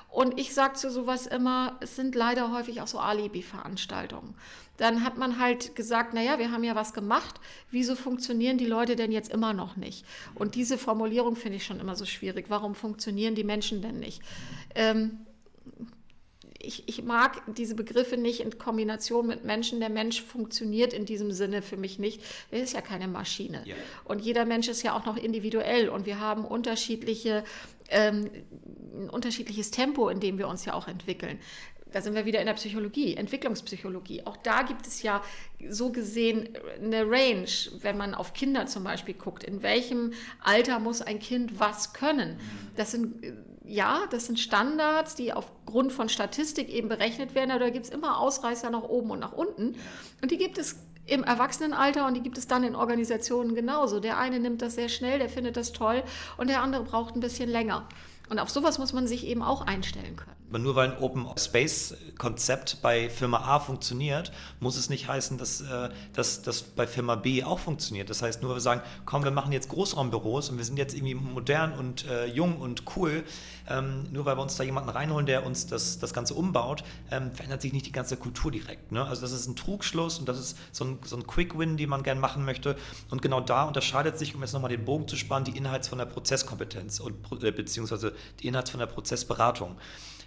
Und 0.10 0.39
ich 0.39 0.54
sage 0.54 0.76
zu 0.76 0.89
sowas 0.89 1.28
immer, 1.28 1.76
es 1.82 1.98
sind 1.98 2.15
leider 2.15 2.54
häufig 2.54 2.80
auch 2.80 2.88
so 2.88 3.00
Alibi-Veranstaltungen. 3.00 4.34
Dann 4.78 5.04
hat 5.04 5.18
man 5.18 5.39
halt 5.39 5.76
gesagt, 5.76 6.13
naja, 6.13 6.39
wir 6.39 6.52
haben 6.52 6.63
ja 6.63 6.76
was 6.76 6.94
gemacht, 6.94 7.39
wieso 7.72 7.96
funktionieren 7.96 8.58
die 8.58 8.65
Leute 8.65 8.96
denn 8.96 9.12
jetzt 9.12 9.32
immer 9.32 9.54
noch 9.54 9.76
nicht? 9.76 10.06
Und 10.34 10.56
diese 10.56 10.78
Formulierung 10.78 11.36
finde 11.36 11.58
ich 11.58 11.65
schon 11.65 11.80
immer 11.80 11.96
so 11.96 12.06
schwierig. 12.06 12.46
Warum 12.50 12.76
funktionieren 12.76 13.36
die 13.36 13.44
Menschen 13.44 13.82
denn 13.82 14.00
nicht? 14.00 14.22
Ähm, 14.74 15.26
ich, 16.65 16.88
ich, 16.88 17.04
mag 17.04 17.41
diese 17.56 17.75
Begriffe 17.75 18.17
nicht 18.17 18.39
in 18.39 18.58
Kombination 18.58 19.28
mit 19.28 19.43
Menschen. 19.43 19.80
Der 19.80 19.89
Mensch 19.89 20.21
funktioniert 20.21 20.93
in 20.93 21.06
diesem 21.06 21.32
Sinne 21.32 21.62
für 21.62 21.78
mich 21.78 21.99
nicht. 21.99 22.21
Er 22.51 22.62
ist 22.62 22.73
ja 22.73 22.82
keine 22.82 23.08
Maschine. 23.08 23.62
Ja. 23.65 23.75
Und 24.04 24.21
jeder 24.21 24.45
Mensch 24.45 24.67
ist 24.67 24.84
ja 24.84 24.95
auch 24.95 25.06
noch 25.06 25.17
individuell 25.17 25.89
und 25.89 26.06
wir 26.06 26.19
haben 26.19 26.45
unterschiedliche, 26.45 27.43
ähm, 27.89 28.30
ein 28.93 29.10
unterschiedliches 29.10 29.71
Tempo, 29.71 30.10
in 30.10 30.19
dem 30.19 30.38
wir 30.38 30.47
uns 30.47 30.65
ja 30.65 30.73
auch 30.73 30.88
entwickeln. 30.88 31.39
Da 31.91 32.01
sind 32.01 32.13
wir 32.13 32.25
wieder 32.25 32.41
in 32.41 32.45
der 32.45 32.56
Psychologie, 32.56 33.15
Entwicklungspsychologie. 33.15 34.25
Auch 34.25 34.36
da 34.36 34.63
gibt 34.63 34.86
es 34.86 35.01
ja 35.01 35.23
so 35.69 35.93
gesehen 35.93 36.49
eine 36.84 37.10
Range, 37.10 37.47
wenn 37.82 37.95
man 37.95 38.13
auf 38.13 38.34
Kinder 38.34 38.65
zum 38.65 38.84
Beispiel 38.84 39.13
guckt. 39.13 39.45
In 39.45 39.63
welchem 39.63 40.12
Alter 40.43 40.80
muss 40.80 41.01
ein 41.01 41.19
Kind 41.19 41.58
was 41.58 41.93
können? 41.93 42.38
Das 42.75 42.91
sind 42.91 43.23
ja, 43.67 44.06
das 44.10 44.25
sind 44.25 44.39
Standards, 44.39 45.15
die 45.15 45.34
aufgrund 45.34 45.91
von 45.91 46.10
Statistik 46.10 46.69
eben 46.69 46.89
berechnet 46.89 47.36
werden, 47.36 47.51
aber 47.51 47.62
da 47.62 47.69
gibt 47.69 47.86
es 47.86 47.91
immer 47.91 48.19
Ausreißer 48.19 48.69
nach 48.69 48.84
oben 48.84 49.12
und 49.12 49.19
nach 49.19 49.34
unten. 49.34 49.75
Und 50.21 50.32
die 50.32 50.38
gibt 50.38 50.58
es 50.58 50.78
im 51.08 51.23
Erwachsenenalter 51.23 52.08
und 52.08 52.15
die 52.15 52.21
gibt 52.21 52.38
es 52.38 52.47
dann 52.47 52.63
in 52.63 52.75
Organisationen 52.75 53.56
genauso. 53.56 53.99
Der 53.99 54.17
eine 54.17 54.39
nimmt 54.39 54.62
das 54.62 54.75
sehr 54.75 54.89
schnell, 54.89 55.19
der 55.19 55.30
findet 55.30 55.58
das 55.58 55.71
toll 55.71 56.04
und 56.38 56.49
der 56.49 56.62
andere 56.62 56.84
braucht 56.84 57.15
ein 57.15 57.19
bisschen 57.19 57.49
länger. 57.49 57.88
Und 58.30 58.39
auf 58.39 58.49
sowas 58.49 58.80
muss 58.80 58.93
man 58.93 59.08
sich 59.08 59.25
eben 59.28 59.43
auch 59.43 59.62
einstellen 59.62 60.15
können. 60.15 60.35
Aber 60.50 60.60
nur 60.60 60.76
weil 60.76 60.92
ein 60.92 60.98
Open 61.00 61.26
Space 61.38 61.96
Konzept 62.18 62.82
bei 62.82 63.10
Firma 63.10 63.40
A 63.40 63.60
funktioniert, 63.60 64.32
muss 64.60 64.78
es 64.78 64.90
nicht 64.90 65.08
heißen, 65.08 65.38
dass 65.38 65.62
äh, 65.62 65.90
das 66.14 66.64
bei 66.64 66.88
Firma 66.88 67.16
B 67.16 67.44
auch 67.44 67.60
funktioniert. 67.60 68.10
Das 68.10 68.22
heißt, 68.22 68.42
nur 68.42 68.52
weil 68.52 68.58
wir 68.58 68.62
sagen, 68.62 68.82
komm, 69.06 69.24
wir 69.24 69.32
machen 69.32 69.52
jetzt 69.52 69.70
Großraumbüros 69.70 70.50
und 70.50 70.58
wir 70.58 70.66
sind 70.66 70.78
jetzt 70.78 70.94
irgendwie 70.94 71.16
modern 71.16 71.74
und 71.74 72.06
äh, 72.08 72.26
jung 72.28 72.58
und 72.58 72.84
cool, 72.96 73.24
ähm, 73.68 74.06
nur 74.12 74.26
weil 74.26 74.38
wir 74.38 74.42
uns 74.42 74.56
da 74.56 74.64
jemanden 74.64 74.90
reinholen, 74.90 75.26
der 75.26 75.46
uns 75.46 75.68
das, 75.68 76.00
das 76.00 76.14
Ganze 76.14 76.36
umbaut, 76.36 76.84
ähm, 77.12 77.32
verändert 77.34 77.62
sich 77.62 77.74
nicht 77.74 77.88
die 77.88 77.92
ganze 77.92 78.16
Kultur 78.16 78.52
direkt. 78.52 78.92
Ne? 78.92 79.04
Also 79.04 79.22
das 79.22 79.32
ist 79.32 79.48
ein 79.48 79.56
Trugschluss 79.56 80.20
und 80.20 80.30
das 80.30 80.40
ist 80.40 80.58
so 80.72 80.86
ein, 80.86 81.00
so 81.04 81.18
ein 81.18 81.26
Quick-Win, 81.26 81.78
den 81.78 81.90
man 81.90 82.04
gerne 82.04 82.22
machen 82.22 82.46
möchte. 82.46 82.76
Und 83.10 83.22
genau 83.22 83.42
da 83.42 83.64
unterscheidet 83.64 84.20
sich, 84.20 84.36
um 84.36 84.42
jetzt 84.42 84.54
nochmal 84.54 84.70
den 84.70 84.86
Bogen 84.86 85.08
zu 85.08 85.16
spannen, 85.16 85.46
die 85.46 85.58
Inhalts 85.58 85.88
von 85.88 85.98
der 85.98 86.06
Prozesskompetenz 86.06 87.00
und, 87.00 87.44
äh, 87.44 87.52
beziehungsweise 87.52 88.14
die 88.40 88.48
Inhalts 88.48 88.70
von 88.70 88.80
der 88.80 88.88
Prozessberatung. 88.88 89.76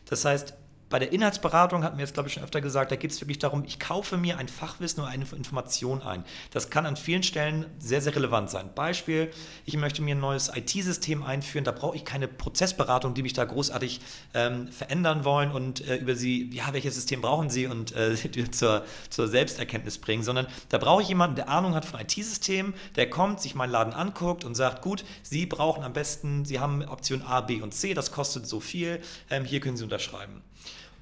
Das 0.08 0.24
heißt, 0.24 0.54
bei 0.90 0.98
der 0.98 1.12
Inhaltsberatung 1.12 1.84
hatten 1.84 1.98
wir 1.98 2.04
jetzt, 2.04 2.14
glaube 2.14 2.28
ich, 2.28 2.34
schon 2.34 2.42
öfter 2.42 2.60
gesagt, 2.60 2.90
da 2.90 2.96
geht 2.96 3.10
es 3.10 3.20
wirklich 3.20 3.38
darum, 3.38 3.64
ich 3.64 3.78
kaufe 3.78 4.16
mir 4.16 4.38
ein 4.38 4.48
Fachwissen 4.48 5.02
oder 5.02 5.10
eine 5.10 5.26
Information 5.36 6.02
ein. 6.02 6.24
Das 6.50 6.70
kann 6.70 6.86
an 6.86 6.96
vielen 6.96 7.22
Stellen 7.22 7.66
sehr, 7.78 8.00
sehr 8.00 8.14
relevant 8.16 8.50
sein. 8.50 8.70
Beispiel, 8.74 9.30
ich 9.66 9.76
möchte 9.76 10.02
mir 10.02 10.14
ein 10.14 10.20
neues 10.20 10.50
IT-System 10.54 11.22
einführen, 11.22 11.64
da 11.64 11.72
brauche 11.72 11.96
ich 11.96 12.04
keine 12.04 12.28
Prozessberatung, 12.28 13.14
die 13.14 13.22
mich 13.22 13.34
da 13.34 13.44
großartig 13.44 14.00
ähm, 14.34 14.68
verändern 14.68 15.24
wollen 15.24 15.50
und 15.50 15.86
äh, 15.86 15.96
über 15.96 16.14
sie, 16.14 16.50
ja, 16.52 16.72
welches 16.72 16.94
System 16.94 17.20
brauchen 17.20 17.50
sie 17.50 17.66
und 17.66 17.94
äh, 17.94 18.14
zur, 18.50 18.84
zur 19.10 19.28
Selbsterkenntnis 19.28 19.98
bringen, 19.98 20.22
sondern 20.22 20.46
da 20.70 20.78
brauche 20.78 21.02
ich 21.02 21.08
jemanden, 21.08 21.36
der 21.36 21.48
Ahnung 21.48 21.74
hat 21.74 21.84
von 21.84 22.00
IT-Systemen, 22.00 22.74
der 22.96 23.10
kommt, 23.10 23.40
sich 23.40 23.54
meinen 23.54 23.70
Laden 23.70 23.92
anguckt 23.92 24.44
und 24.44 24.54
sagt, 24.54 24.82
gut, 24.82 25.04
Sie 25.22 25.46
brauchen 25.46 25.84
am 25.84 25.92
besten, 25.92 26.44
Sie 26.44 26.58
haben 26.58 26.82
Option 26.84 27.22
A, 27.22 27.40
B 27.42 27.60
und 27.60 27.74
C, 27.74 27.94
das 27.94 28.12
kostet 28.12 28.46
so 28.46 28.60
viel, 28.60 29.00
ähm, 29.30 29.44
hier 29.44 29.60
können 29.60 29.76
Sie 29.76 29.84
unterschreiben. 29.84 30.42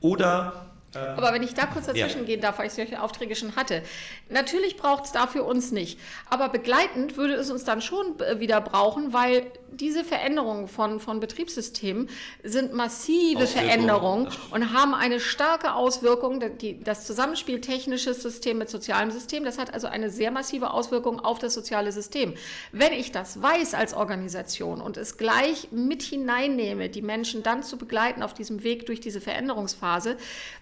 Oder 0.01 0.67
ähm, 0.97 1.17
aber 1.17 1.33
wenn 1.33 1.43
ich 1.43 1.55
da 1.55 1.67
kurz 1.67 1.87
dazwischen 1.87 2.21
ja. 2.21 2.27
gehen 2.27 2.41
darf, 2.41 2.59
weil 2.59 2.67
ich 2.67 2.73
solche 2.73 3.03
Aufträge 3.03 3.35
schon 3.37 3.57
hatte. 3.57 3.83
Natürlich 4.29 4.77
braucht 4.77 5.07
es 5.07 5.13
dafür 5.13 5.45
uns 5.45 5.73
nicht. 5.73 5.99
Aber 6.31 6.49
begleitend 6.49 7.17
würde 7.17 7.35
es 7.35 7.51
uns 7.51 7.65
dann 7.65 7.81
schon 7.81 8.19
äh, 8.21 8.41
wieder 8.41 8.61
brauchen, 8.61 9.13
weil 9.13 9.47
diese 9.73 10.05
Veränderungen 10.05 10.69
von, 10.69 11.01
von 11.01 11.21
Betriebssystemen 11.21 12.09
sind 12.43 12.73
massive 12.73 13.47
Veränderungen 13.47 14.29
und 14.51 14.73
haben 14.73 14.95
eine 14.95 15.21
starke 15.21 15.75
Auswirkung. 15.75 16.43
Die, 16.59 16.83
das 16.83 17.07
Zusammenspiel 17.07 17.61
technisches 17.61 18.23
System 18.23 18.59
mit 18.59 18.71
sozialem 18.71 19.11
System, 19.11 19.45
das 19.45 19.59
hat 19.59 19.75
also 19.75 19.87
eine 19.87 20.11
sehr 20.11 20.31
massive 20.31 20.71
Auswirkung 20.71 21.21
auf 21.21 21.39
das 21.39 21.55
soziale 21.55 21.93
System. 21.93 22.35
Wenn 22.73 22.93
ich 22.93 23.13
das 23.13 23.43
weiß 23.43 23.75
als 23.75 23.95
Organisation 23.95 24.81
und 24.81 24.97
es 24.97 25.17
gleich 25.17 25.69
mit 25.73 26.03
hineinnehme, 26.03 26.89
die 26.89 27.03
Menschen 27.03 27.43
dann 27.43 27.63
zu 27.63 27.77
begleiten 27.77 28.23
auf 28.23 28.35
diesem 28.35 28.63
Weg 28.63 28.87
durch 28.87 29.01
diese 29.01 29.21
Veränderungsphase, 29.21 30.17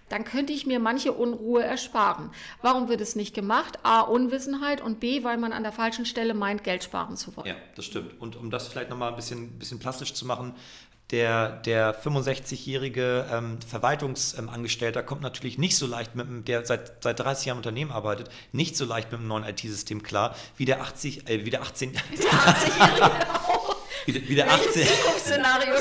dann 0.09 0.25
könnte 0.25 0.53
ich 0.53 0.67
mir 0.67 0.81
manche 0.81 1.13
Unruhe 1.13 1.63
ersparen. 1.63 2.31
Warum 2.61 2.89
wird 2.89 3.01
es 3.01 3.17
nicht 3.17 3.35
gemacht? 3.35 3.79
A, 3.83 4.03
Unwissenheit 4.03 4.81
und 4.81 5.01
B, 5.01 5.25
weil 5.25 5.39
man 5.39 5.53
an 5.53 5.63
der 5.63 5.73
falschen 5.73 6.05
Stelle 6.05 6.35
meint, 6.35 6.63
Geld 6.63 6.85
sparen 6.85 7.17
zu 7.17 7.37
wollen. 7.37 7.47
Ja, 7.47 7.57
das 7.75 7.87
stimmt. 7.87 8.21
Und 8.21 8.37
um 8.37 8.51
das 8.51 8.69
vielleicht 8.69 8.91
nochmal 8.95 9.11
ein 9.11 9.17
bisschen, 9.17 9.59
bisschen 9.59 9.79
plastisch 9.79 10.15
zu 10.15 10.27
machen, 10.27 10.55
der, 11.11 11.51
der 11.51 12.03
65-jährige 12.03 13.27
ähm, 13.31 13.59
Verwaltungsangestellter 13.61 15.03
kommt 15.03 15.21
natürlich 15.21 15.59
nicht 15.59 15.77
so 15.77 15.87
leicht 15.87 16.15
mit 16.15 16.27
dem, 16.27 16.45
der 16.45 16.65
seit, 16.65 17.03
seit 17.05 17.21
30 17.21 17.47
Jahren 17.47 17.57
im 17.57 17.59
Unternehmen 17.59 17.91
arbeitet, 17.91 18.31
nicht 18.53 18.77
so 18.77 18.87
leicht 18.87 19.13
mit 19.13 19.21
dem 19.21 19.29
neuen 19.29 19.45
IT-System 19.45 20.03
klar, 20.03 20.35
wie 20.57 20.65
der 20.65 20.81
80, 20.81 21.29
äh, 21.29 21.45
wie 21.45 21.51
der 21.51 21.63
18. 21.63 21.93
Der 22.19 22.31
80-jährige 22.31 23.11
wie, 24.07 24.29
wie 24.29 24.35
der 24.35 24.53
18. 24.53 24.87
Zukunftsszenario 24.87 25.75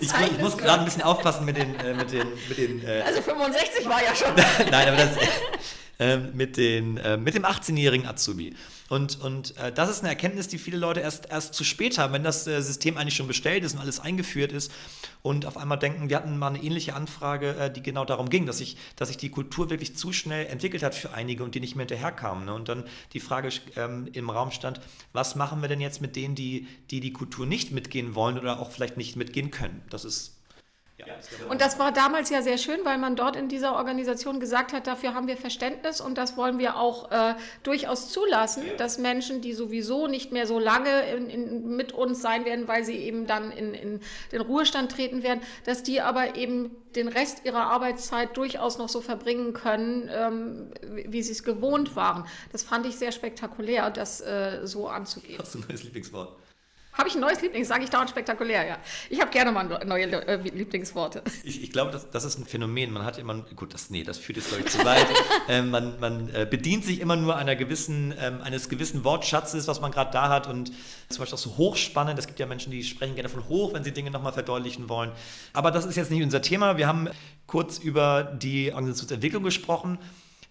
ich, 0.00 0.08
ich 0.08 0.38
muss 0.38 0.56
gerade 0.56 0.80
ein 0.80 0.84
bisschen 0.84 1.02
aufpassen 1.02 1.44
mit 1.44 1.56
den. 1.56 1.74
Äh, 1.80 1.94
mit 1.94 2.12
den, 2.12 2.28
mit 2.48 2.58
den 2.58 2.84
äh, 2.86 3.02
also 3.04 3.22
65 3.22 3.88
war 3.88 4.02
ja 4.02 4.14
schon. 4.14 4.34
Nein, 4.70 4.88
aber 4.88 4.96
das. 4.96 5.10
Äh, 6.00 6.16
mit, 6.16 6.56
den, 6.56 6.96
äh, 6.96 7.16
mit 7.16 7.34
dem 7.34 7.44
18-jährigen 7.44 8.06
Azubi. 8.06 8.56
Und, 8.88 9.20
und 9.20 9.56
äh, 9.58 9.72
das 9.72 9.88
ist 9.88 10.00
eine 10.00 10.08
Erkenntnis, 10.08 10.48
die 10.48 10.58
viele 10.58 10.76
Leute 10.76 10.98
erst, 10.98 11.30
erst 11.30 11.54
zu 11.54 11.62
spät 11.62 11.98
haben, 11.98 12.12
wenn 12.12 12.24
das 12.24 12.48
äh, 12.48 12.60
System 12.62 12.96
eigentlich 12.96 13.14
schon 13.14 13.28
bestellt 13.28 13.62
ist 13.62 13.74
und 13.74 13.80
alles 13.80 14.00
eingeführt 14.00 14.50
ist 14.50 14.72
und 15.22 15.46
auf 15.46 15.56
einmal 15.56 15.78
denken, 15.78 16.08
wir 16.08 16.16
hatten 16.16 16.36
mal 16.36 16.48
eine 16.48 16.62
ähnliche 16.62 16.94
Anfrage, 16.94 17.56
äh, 17.56 17.72
die 17.72 17.80
genau 17.80 18.04
darum 18.04 18.28
ging, 18.28 18.44
dass 18.44 18.58
sich 18.58 18.76
dass 18.96 19.06
sich 19.08 19.16
die 19.16 19.30
Kultur 19.30 19.70
wirklich 19.70 19.96
zu 19.96 20.12
schnell 20.12 20.46
entwickelt 20.46 20.82
hat 20.82 20.96
für 20.96 21.14
einige 21.14 21.44
und 21.44 21.54
die 21.54 21.60
nicht 21.60 21.76
mehr 21.76 21.84
hinterherkamen. 21.84 22.46
Ne? 22.46 22.54
Und 22.54 22.68
dann 22.68 22.84
die 23.12 23.20
Frage 23.20 23.50
ähm, 23.76 24.08
im 24.12 24.30
Raum 24.30 24.50
stand, 24.50 24.80
was 25.12 25.36
machen 25.36 25.62
wir 25.62 25.68
denn 25.68 25.80
jetzt 25.80 26.00
mit 26.00 26.16
denen, 26.16 26.34
die, 26.34 26.66
die 26.90 26.98
die 26.98 27.12
Kultur 27.12 27.46
nicht 27.46 27.70
mitgehen 27.70 28.16
wollen 28.16 28.36
oder 28.36 28.58
auch 28.58 28.72
vielleicht 28.72 28.96
nicht 28.96 29.14
mitgehen 29.14 29.52
können? 29.52 29.80
Das 29.90 30.04
ist 30.04 30.33
und 31.48 31.60
das 31.60 31.78
war 31.78 31.92
damals 31.92 32.30
ja 32.30 32.42
sehr 32.42 32.58
schön, 32.58 32.80
weil 32.84 32.98
man 32.98 33.16
dort 33.16 33.36
in 33.36 33.48
dieser 33.48 33.74
Organisation 33.74 34.40
gesagt 34.40 34.72
hat, 34.72 34.86
dafür 34.86 35.14
haben 35.14 35.26
wir 35.26 35.36
Verständnis 35.36 36.00
und 36.00 36.18
das 36.18 36.36
wollen 36.36 36.58
wir 36.58 36.76
auch 36.76 37.10
äh, 37.10 37.34
durchaus 37.62 38.10
zulassen, 38.10 38.64
dass 38.78 38.98
Menschen, 38.98 39.40
die 39.40 39.52
sowieso 39.52 40.06
nicht 40.06 40.32
mehr 40.32 40.46
so 40.46 40.58
lange 40.58 41.02
in, 41.10 41.30
in, 41.30 41.76
mit 41.76 41.92
uns 41.92 42.20
sein 42.20 42.44
werden, 42.44 42.68
weil 42.68 42.84
sie 42.84 42.96
eben 42.96 43.26
dann 43.26 43.50
in, 43.50 43.74
in 43.74 44.00
den 44.32 44.40
Ruhestand 44.40 44.92
treten 44.92 45.22
werden, 45.22 45.40
dass 45.64 45.82
die 45.82 46.00
aber 46.00 46.36
eben 46.36 46.70
den 46.96 47.08
Rest 47.08 47.44
ihrer 47.44 47.64
Arbeitszeit 47.64 48.36
durchaus 48.36 48.78
noch 48.78 48.88
so 48.88 49.00
verbringen 49.00 49.52
können, 49.52 50.08
ähm, 50.12 50.70
wie 51.10 51.22
sie 51.22 51.32
es 51.32 51.42
gewohnt 51.42 51.96
waren. 51.96 52.24
Das 52.52 52.62
fand 52.62 52.86
ich 52.86 52.96
sehr 52.96 53.12
spektakulär, 53.12 53.90
das 53.90 54.20
äh, 54.20 54.60
so 54.64 54.88
anzugehen. 54.88 55.38
Hast 55.38 55.54
du 55.54 55.58
ein 55.58 55.64
neues 55.68 55.82
Lieblingswort? 55.82 56.36
Habe 56.96 57.08
ich 57.08 57.16
ein 57.16 57.20
neues 57.20 57.42
Lieblings? 57.42 57.66
Sage 57.66 57.82
ich 57.82 57.90
dauernd 57.90 58.10
spektakulär, 58.10 58.64
ja. 58.64 58.78
Ich 59.10 59.20
habe 59.20 59.30
gerne 59.32 59.50
mal 59.50 59.64
neue 59.84 60.04
äh, 60.26 60.36
Lieblingsworte. 60.36 61.22
Ich, 61.42 61.60
ich 61.62 61.72
glaube, 61.72 61.90
das, 61.90 62.08
das, 62.08 62.24
ist 62.24 62.38
ein 62.38 62.46
Phänomen. 62.46 62.92
Man 62.92 63.04
hat 63.04 63.18
immer, 63.18 63.34
gut, 63.56 63.74
das, 63.74 63.90
nee, 63.90 64.04
das 64.04 64.16
führt 64.16 64.36
jetzt, 64.36 64.48
glaube 64.48 64.62
ich, 64.64 64.70
zu 64.70 64.84
weit. 64.84 65.06
ähm, 65.48 65.70
man, 65.70 65.98
man 65.98 66.32
äh, 66.32 66.46
bedient 66.48 66.84
sich 66.84 67.00
immer 67.00 67.16
nur 67.16 67.34
einer 67.34 67.56
gewissen, 67.56 68.14
ähm, 68.20 68.40
eines 68.42 68.68
gewissen 68.68 69.02
Wortschatzes, 69.02 69.66
was 69.66 69.80
man 69.80 69.90
gerade 69.90 70.12
da 70.12 70.28
hat. 70.28 70.46
Und 70.46 70.70
zum 71.08 71.18
Beispiel 71.18 71.34
auch 71.34 71.38
so 71.38 71.56
hochspannend. 71.56 72.16
Es 72.16 72.28
gibt 72.28 72.38
ja 72.38 72.46
Menschen, 72.46 72.70
die 72.70 72.84
sprechen 72.84 73.16
gerne 73.16 73.28
von 73.28 73.48
hoch, 73.48 73.74
wenn 73.74 73.82
sie 73.82 73.92
Dinge 73.92 74.12
nochmal 74.12 74.32
verdeutlichen 74.32 74.88
wollen. 74.88 75.10
Aber 75.52 75.72
das 75.72 75.86
ist 75.86 75.96
jetzt 75.96 76.12
nicht 76.12 76.22
unser 76.22 76.42
Thema. 76.42 76.76
Wir 76.76 76.86
haben 76.86 77.08
kurz 77.48 77.78
über 77.78 78.22
die 78.22 78.72
Organisationsentwicklung 78.72 79.42
gesprochen. 79.42 79.98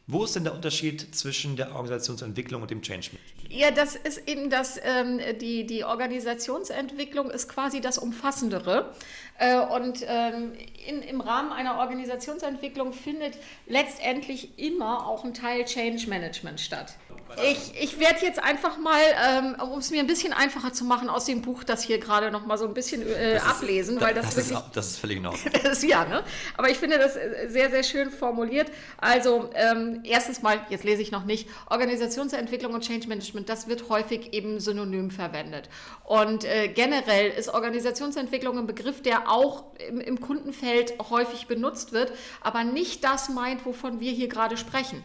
Wo 0.05 0.25
ist 0.25 0.35
denn 0.35 0.43
der 0.43 0.53
Unterschied 0.53 1.15
zwischen 1.15 1.55
der 1.55 1.75
Organisationsentwicklung 1.75 2.61
und 2.61 2.69
dem 2.69 2.81
Change 2.81 3.11
Management? 3.13 3.53
Ja, 3.53 3.71
das 3.71 3.95
ist 3.95 4.27
eben 4.27 4.49
das, 4.49 4.77
ähm, 4.83 5.21
die, 5.39 5.65
die 5.65 5.85
Organisationsentwicklung 5.85 7.31
ist 7.31 7.47
quasi 7.47 7.79
das 7.79 7.97
Umfassendere. 7.97 8.93
Äh, 9.39 9.59
und 9.59 10.03
ähm, 10.05 10.51
in, 10.85 11.01
im 11.03 11.21
Rahmen 11.21 11.53
einer 11.53 11.77
Organisationsentwicklung 11.77 12.91
findet 12.91 13.37
letztendlich 13.65 14.59
immer 14.59 15.07
auch 15.07 15.23
ein 15.23 15.33
Teil 15.33 15.63
Change 15.63 16.09
Management 16.09 16.59
statt. 16.59 16.97
Ich, 17.41 17.81
ich 17.81 17.99
werde 17.99 18.25
jetzt 18.25 18.41
einfach 18.41 18.77
mal, 18.77 18.99
ähm, 19.27 19.55
um 19.59 19.79
es 19.79 19.91
mir 19.91 19.99
ein 19.99 20.07
bisschen 20.07 20.33
einfacher 20.33 20.73
zu 20.73 20.85
machen, 20.85 21.09
aus 21.09 21.25
dem 21.25 21.41
Buch 21.41 21.63
das 21.63 21.83
hier 21.83 21.97
gerade 21.97 22.31
noch 22.31 22.45
mal 22.45 22.57
so 22.57 22.65
ein 22.65 22.73
bisschen 22.73 23.01
äh, 23.01 23.35
das 23.35 23.45
ablesen, 23.45 23.97
ist, 23.97 24.03
weil 24.03 24.13
das, 24.13 24.25
das, 24.25 24.35
wirklich, 24.37 24.57
ist, 24.57 24.75
das 24.75 24.87
ist 24.87 24.97
völlig 24.97 25.17
in 25.17 25.25
Ordnung. 25.25 25.53
ja, 25.87 26.05
ne? 26.05 26.23
Aber 26.57 26.69
ich 26.69 26.77
finde 26.77 26.97
das 26.97 27.15
äh, 27.15 27.47
sehr, 27.49 27.69
sehr 27.69 27.83
schön 27.83 28.11
formuliert. 28.11 28.71
Also 28.97 29.49
ähm, 29.53 30.01
erstens 30.03 30.41
mal, 30.41 30.59
jetzt 30.69 30.83
lese 30.83 31.01
ich 31.01 31.11
noch 31.11 31.25
nicht, 31.25 31.47
Organisationsentwicklung 31.69 32.73
und 32.73 32.81
Change 32.85 33.07
Management, 33.07 33.49
das 33.49 33.67
wird 33.67 33.89
häufig 33.89 34.33
eben 34.33 34.59
synonym 34.59 35.11
verwendet. 35.11 35.69
Und 36.03 36.45
äh, 36.45 36.67
generell 36.67 37.31
ist 37.31 37.49
Organisationsentwicklung 37.49 38.57
ein 38.57 38.67
Begriff, 38.67 39.01
der 39.01 39.29
auch 39.29 39.65
im, 39.87 39.99
im 39.99 40.19
Kundenfeld 40.19 40.93
häufig 41.09 41.47
benutzt 41.47 41.91
wird, 41.91 42.11
aber 42.41 42.63
nicht 42.63 43.03
das 43.03 43.29
meint, 43.29 43.65
wovon 43.65 43.99
wir 43.99 44.11
hier 44.11 44.27
gerade 44.27 44.57
sprechen. 44.57 45.03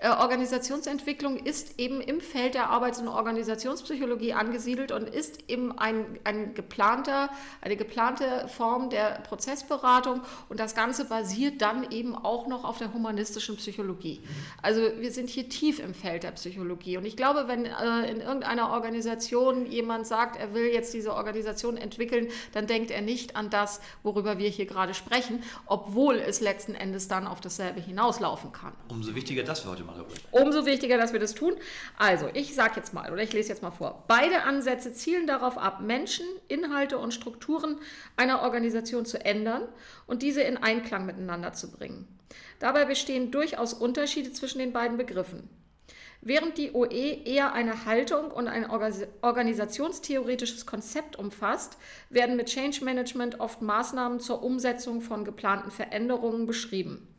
Äh, 0.00 0.08
Organisationsentwicklung 0.08 1.36
ist 1.36 1.78
eben 1.78 2.00
im 2.00 2.22
Feld 2.22 2.54
der 2.54 2.70
Arbeits- 2.70 3.00
und 3.00 3.08
Organisationspsychologie 3.08 4.32
angesiedelt 4.32 4.92
und 4.92 5.06
ist 5.06 5.50
eben 5.50 5.78
ein, 5.78 6.18
ein 6.24 6.54
geplanter, 6.54 7.28
eine 7.60 7.76
geplante 7.76 8.48
Form 8.48 8.88
der 8.88 9.20
Prozessberatung 9.28 10.22
und 10.48 10.58
das 10.58 10.74
Ganze 10.74 11.04
basiert 11.04 11.60
dann 11.60 11.90
eben 11.90 12.16
auch 12.16 12.46
noch 12.46 12.64
auf 12.64 12.78
der 12.78 12.94
humanistischen 12.94 13.56
Psychologie. 13.56 14.22
Also 14.62 14.80
wir 14.80 15.12
sind 15.12 15.28
hier 15.28 15.50
tief 15.50 15.78
im 15.78 15.92
Feld 15.92 16.22
der 16.22 16.30
Psychologie 16.30 16.96
und 16.96 17.04
ich 17.04 17.16
glaube, 17.16 17.44
wenn 17.46 17.66
äh, 17.66 18.10
in 18.10 18.20
irgendeiner 18.22 18.70
Organisation 18.70 19.66
jemand 19.66 20.06
sagt, 20.06 20.36
er 20.40 20.54
will 20.54 20.72
jetzt 20.72 20.94
diese 20.94 21.14
Organisation 21.14 21.76
entwickeln, 21.76 22.28
dann 22.52 22.66
denkt 22.66 22.90
er 22.90 23.02
nicht 23.02 23.36
an 23.36 23.50
das, 23.50 23.82
worüber 24.02 24.38
wir 24.38 24.48
hier 24.48 24.64
gerade 24.64 24.94
sprechen, 24.94 25.42
obwohl 25.66 26.16
es 26.16 26.40
letzten 26.40 26.74
Endes 26.74 27.06
dann 27.06 27.26
auf 27.26 27.42
dasselbe 27.42 27.82
hinauslaufen 27.82 28.50
kann. 28.52 28.72
Umso 28.88 29.14
wichtiger, 29.14 29.42
dass 29.42 29.66
wir 29.66 29.72
heute 29.72 29.84
mal 29.84 29.89
darüber 29.94 30.10
Umso 30.30 30.66
wichtiger, 30.66 30.98
dass 30.98 31.12
wir 31.12 31.20
das 31.20 31.34
tun. 31.34 31.54
Also, 31.98 32.28
ich 32.34 32.54
sage 32.54 32.74
jetzt 32.76 32.94
mal, 32.94 33.12
oder 33.12 33.22
ich 33.22 33.32
lese 33.32 33.48
jetzt 33.48 33.62
mal 33.62 33.70
vor. 33.70 34.04
Beide 34.08 34.42
Ansätze 34.42 34.92
zielen 34.92 35.26
darauf 35.26 35.58
ab, 35.58 35.80
Menschen, 35.80 36.26
Inhalte 36.48 36.98
und 36.98 37.12
Strukturen 37.12 37.78
einer 38.16 38.42
Organisation 38.42 39.06
zu 39.06 39.24
ändern 39.24 39.68
und 40.06 40.22
diese 40.22 40.42
in 40.42 40.56
Einklang 40.56 41.06
miteinander 41.06 41.52
zu 41.52 41.70
bringen. 41.70 42.06
Dabei 42.58 42.84
bestehen 42.84 43.30
durchaus 43.30 43.72
Unterschiede 43.74 44.32
zwischen 44.32 44.58
den 44.58 44.72
beiden 44.72 44.96
Begriffen. 44.96 45.48
Während 46.22 46.58
die 46.58 46.72
OE 46.72 47.22
eher 47.24 47.54
eine 47.54 47.86
Haltung 47.86 48.30
und 48.30 48.46
ein 48.46 48.68
organisationstheoretisches 48.68 50.66
Konzept 50.66 51.16
umfasst, 51.16 51.78
werden 52.10 52.36
mit 52.36 52.48
Change 52.48 52.84
Management 52.84 53.40
oft 53.40 53.62
Maßnahmen 53.62 54.20
zur 54.20 54.42
Umsetzung 54.42 55.00
von 55.00 55.24
geplanten 55.24 55.70
Veränderungen 55.70 56.46
beschrieben. 56.46 57.09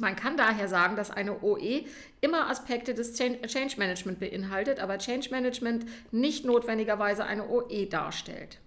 Man 0.00 0.16
kann 0.16 0.36
daher 0.36 0.66
sagen, 0.66 0.96
dass 0.96 1.10
eine 1.10 1.42
OE 1.42 1.84
immer 2.20 2.48
Aspekte 2.48 2.94
des 2.94 3.14
Change 3.14 3.76
Management 3.76 4.18
beinhaltet, 4.18 4.80
aber 4.80 4.98
Change 4.98 5.30
Management 5.30 5.84
nicht 6.10 6.44
notwendigerweise 6.44 7.24
eine 7.24 7.48
OE 7.48 7.86
darstellt. 7.86 8.58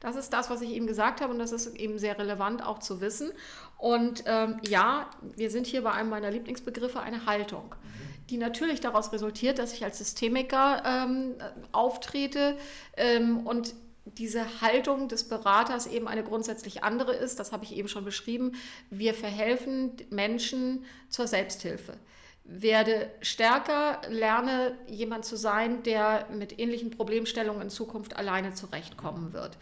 Das 0.00 0.16
ist 0.16 0.32
das, 0.32 0.48
was 0.48 0.62
ich 0.62 0.70
eben 0.70 0.86
gesagt 0.86 1.20
habe 1.20 1.32
und 1.32 1.38
das 1.38 1.52
ist 1.52 1.74
eben 1.76 1.98
sehr 1.98 2.18
relevant 2.18 2.64
auch 2.64 2.78
zu 2.78 3.00
wissen. 3.00 3.32
Und 3.76 4.24
ähm, 4.26 4.58
ja, 4.66 5.10
wir 5.36 5.50
sind 5.50 5.66
hier 5.66 5.82
bei 5.82 5.92
einem 5.92 6.08
meiner 6.08 6.30
Lieblingsbegriffe, 6.30 7.00
eine 7.00 7.26
Haltung, 7.26 7.74
die 8.30 8.38
natürlich 8.38 8.80
daraus 8.80 9.12
resultiert, 9.12 9.58
dass 9.58 9.72
ich 9.72 9.84
als 9.84 9.98
Systemiker 9.98 10.82
ähm, 10.86 11.34
auftrete 11.72 12.56
ähm, 12.96 13.46
und 13.46 13.74
diese 14.16 14.60
Haltung 14.60 15.08
des 15.08 15.28
Beraters 15.28 15.86
eben 15.86 16.08
eine 16.08 16.24
grundsätzlich 16.24 16.82
andere 16.84 17.14
ist. 17.14 17.38
Das 17.38 17.52
habe 17.52 17.64
ich 17.64 17.76
eben 17.76 17.88
schon 17.88 18.04
beschrieben. 18.04 18.52
Wir 18.90 19.14
verhelfen 19.14 19.92
Menschen 20.10 20.84
zur 21.08 21.26
Selbsthilfe. 21.26 21.94
Werde 22.50 23.10
stärker, 23.20 24.00
lerne 24.08 24.72
jemand 24.86 25.26
zu 25.26 25.36
sein, 25.36 25.82
der 25.82 26.26
mit 26.32 26.58
ähnlichen 26.58 26.90
Problemstellungen 26.90 27.62
in 27.62 27.70
Zukunft 27.70 28.16
alleine 28.16 28.54
zurechtkommen 28.54 29.34
wird. 29.34 29.58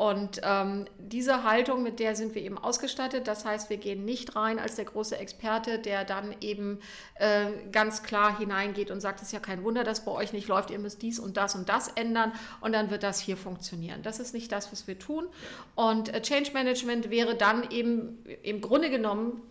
Und 0.00 0.40
ähm, 0.44 0.86
diese 0.96 1.44
Haltung, 1.44 1.82
mit 1.82 2.00
der 2.00 2.16
sind 2.16 2.34
wir 2.34 2.40
eben 2.40 2.56
ausgestattet. 2.56 3.28
Das 3.28 3.44
heißt, 3.44 3.68
wir 3.68 3.76
gehen 3.76 4.06
nicht 4.06 4.34
rein 4.34 4.58
als 4.58 4.76
der 4.76 4.86
große 4.86 5.18
Experte, 5.18 5.78
der 5.78 6.06
dann 6.06 6.34
eben 6.40 6.78
äh, 7.16 7.48
ganz 7.70 8.02
klar 8.02 8.38
hineingeht 8.38 8.90
und 8.90 9.00
sagt, 9.02 9.20
es 9.20 9.26
ist 9.26 9.32
ja 9.32 9.40
kein 9.40 9.62
Wunder, 9.62 9.84
dass 9.84 10.06
bei 10.06 10.12
euch 10.12 10.32
nicht 10.32 10.48
läuft, 10.48 10.70
ihr 10.70 10.78
müsst 10.78 11.02
dies 11.02 11.18
und 11.18 11.36
das 11.36 11.54
und 11.54 11.68
das 11.68 11.88
ändern 11.88 12.32
und 12.62 12.72
dann 12.72 12.88
wird 12.88 13.02
das 13.02 13.20
hier 13.20 13.36
funktionieren. 13.36 14.00
Das 14.02 14.20
ist 14.20 14.32
nicht 14.32 14.50
das, 14.52 14.72
was 14.72 14.86
wir 14.86 14.98
tun. 14.98 15.28
Und 15.74 16.14
äh, 16.14 16.22
Change 16.22 16.52
Management 16.54 17.10
wäre 17.10 17.34
dann 17.34 17.70
eben 17.70 18.24
im 18.42 18.62
Grunde 18.62 18.88
genommen 18.88 19.42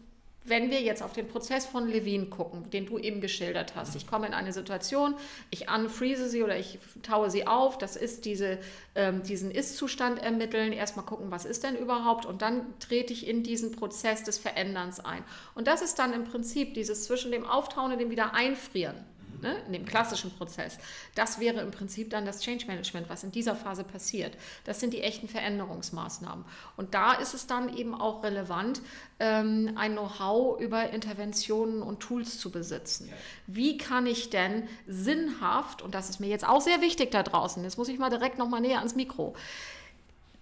wenn 0.50 0.70
wir 0.72 0.82
jetzt 0.82 1.02
auf 1.02 1.14
den 1.14 1.28
Prozess 1.28 1.66
von 1.66 1.88
Levine 1.88 2.26
gucken, 2.26 2.70
den 2.72 2.86
du 2.86 2.98
eben 2.98 3.22
geschildert 3.22 3.76
hast, 3.76 3.96
ich 3.96 4.08
komme 4.08 4.28
in 4.28 4.34
eine 4.34 4.54
Situation, 4.54 5.16
ich 5.50 5.70
unfreeze 5.70 6.30
sie 6.30 6.44
oder 6.44 6.58
ich 6.58 6.80
taue 7.04 7.30
sie 7.30 7.48
auf, 7.48 7.78
das 7.78 7.96
ist 7.96 8.26
diese, 8.26 8.60
ähm, 8.96 9.24
diesen 9.24 9.52
Ist-Zustand 9.52 10.22
ermitteln, 10.22 10.74
erstmal 10.74 11.06
gucken, 11.06 11.32
was 11.32 11.46
ist 11.46 11.64
denn 11.64 11.76
überhaupt? 11.76 12.26
Und 12.26 12.42
dann 12.42 12.62
trete 12.80 13.14
ich 13.14 13.28
in 13.28 13.44
diesen 13.44 13.72
Prozess 13.72 14.24
des 14.24 14.38
Veränderns 14.38 15.00
ein. 15.00 15.24
Und 15.56 15.68
das 15.68 15.82
ist 15.82 16.00
dann 16.00 16.14
im 16.14 16.26
Prinzip 16.26 16.74
dieses 16.74 17.06
zwischen 17.06 17.32
dem 17.32 17.46
Auftauen 17.46 17.92
und 17.92 18.00
dem 18.00 18.10
wieder 18.10 18.34
Einfrieren 18.34 18.96
ne, 19.42 19.56
in 19.68 19.74
dem 19.74 19.86
klassischen 19.86 20.32
Prozess. 20.32 20.78
Das 21.16 21.40
wäre 21.40 21.62
im 21.62 21.72
Prinzip 21.72 22.10
dann 22.10 22.26
das 22.26 22.42
Change 22.42 22.68
Management, 22.68 23.10
was 23.10 23.24
in 23.24 23.32
dieser 23.32 23.56
Phase 23.56 23.84
passiert. 23.84 24.38
Das 24.66 24.80
sind 24.80 24.94
die 24.94 25.02
echten 25.02 25.28
Veränderungsmaßnahmen. 25.28 26.46
Und 26.78 26.94
da 26.94 27.14
ist 27.14 27.34
es 27.34 27.48
dann 27.48 27.76
eben 27.76 27.94
auch 27.94 28.24
relevant, 28.24 28.82
ähm, 29.20 29.74
ein 29.76 29.94
Know-how 29.94 30.60
über 30.60 30.90
Interventionen 30.92 31.82
und 31.82 32.00
Tools 32.00 32.40
zu 32.40 32.52
besitzen. 32.52 33.10
Wie 33.48 33.78
kann 33.78 34.06
ich 34.06 34.30
denn 34.30 34.68
sinnhaft, 34.88 35.82
und 35.82 35.96
das 35.96 36.10
ist 36.10 36.20
mir 36.20 36.28
jetzt 36.28 36.48
auch 36.48 36.62
sehr 36.62 36.82
wichtig 36.82 37.12
da 37.12 37.24
draußen, 37.24 37.64
jetzt 37.64 37.78
muss 37.78 37.90
ich 37.90 38.00
mal 38.00 38.10
direkt 38.10 38.38
nochmal 38.38 38.62
näher 38.62 38.78
ans 38.78 38.96
Mikro, 38.96 39.36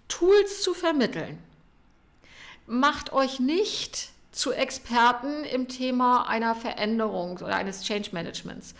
Tools 0.08 0.62
zu 0.62 0.74
vermitteln. 0.74 1.38
Macht 2.66 3.12
euch 3.12 3.40
nicht 3.40 4.10
zu 4.38 4.52
Experten 4.52 5.42
im 5.42 5.66
Thema 5.66 6.28
einer 6.28 6.54
Veränderung 6.54 7.38
oder 7.38 7.56
eines 7.56 7.82
Change 7.82 8.10
Managements. 8.12 8.72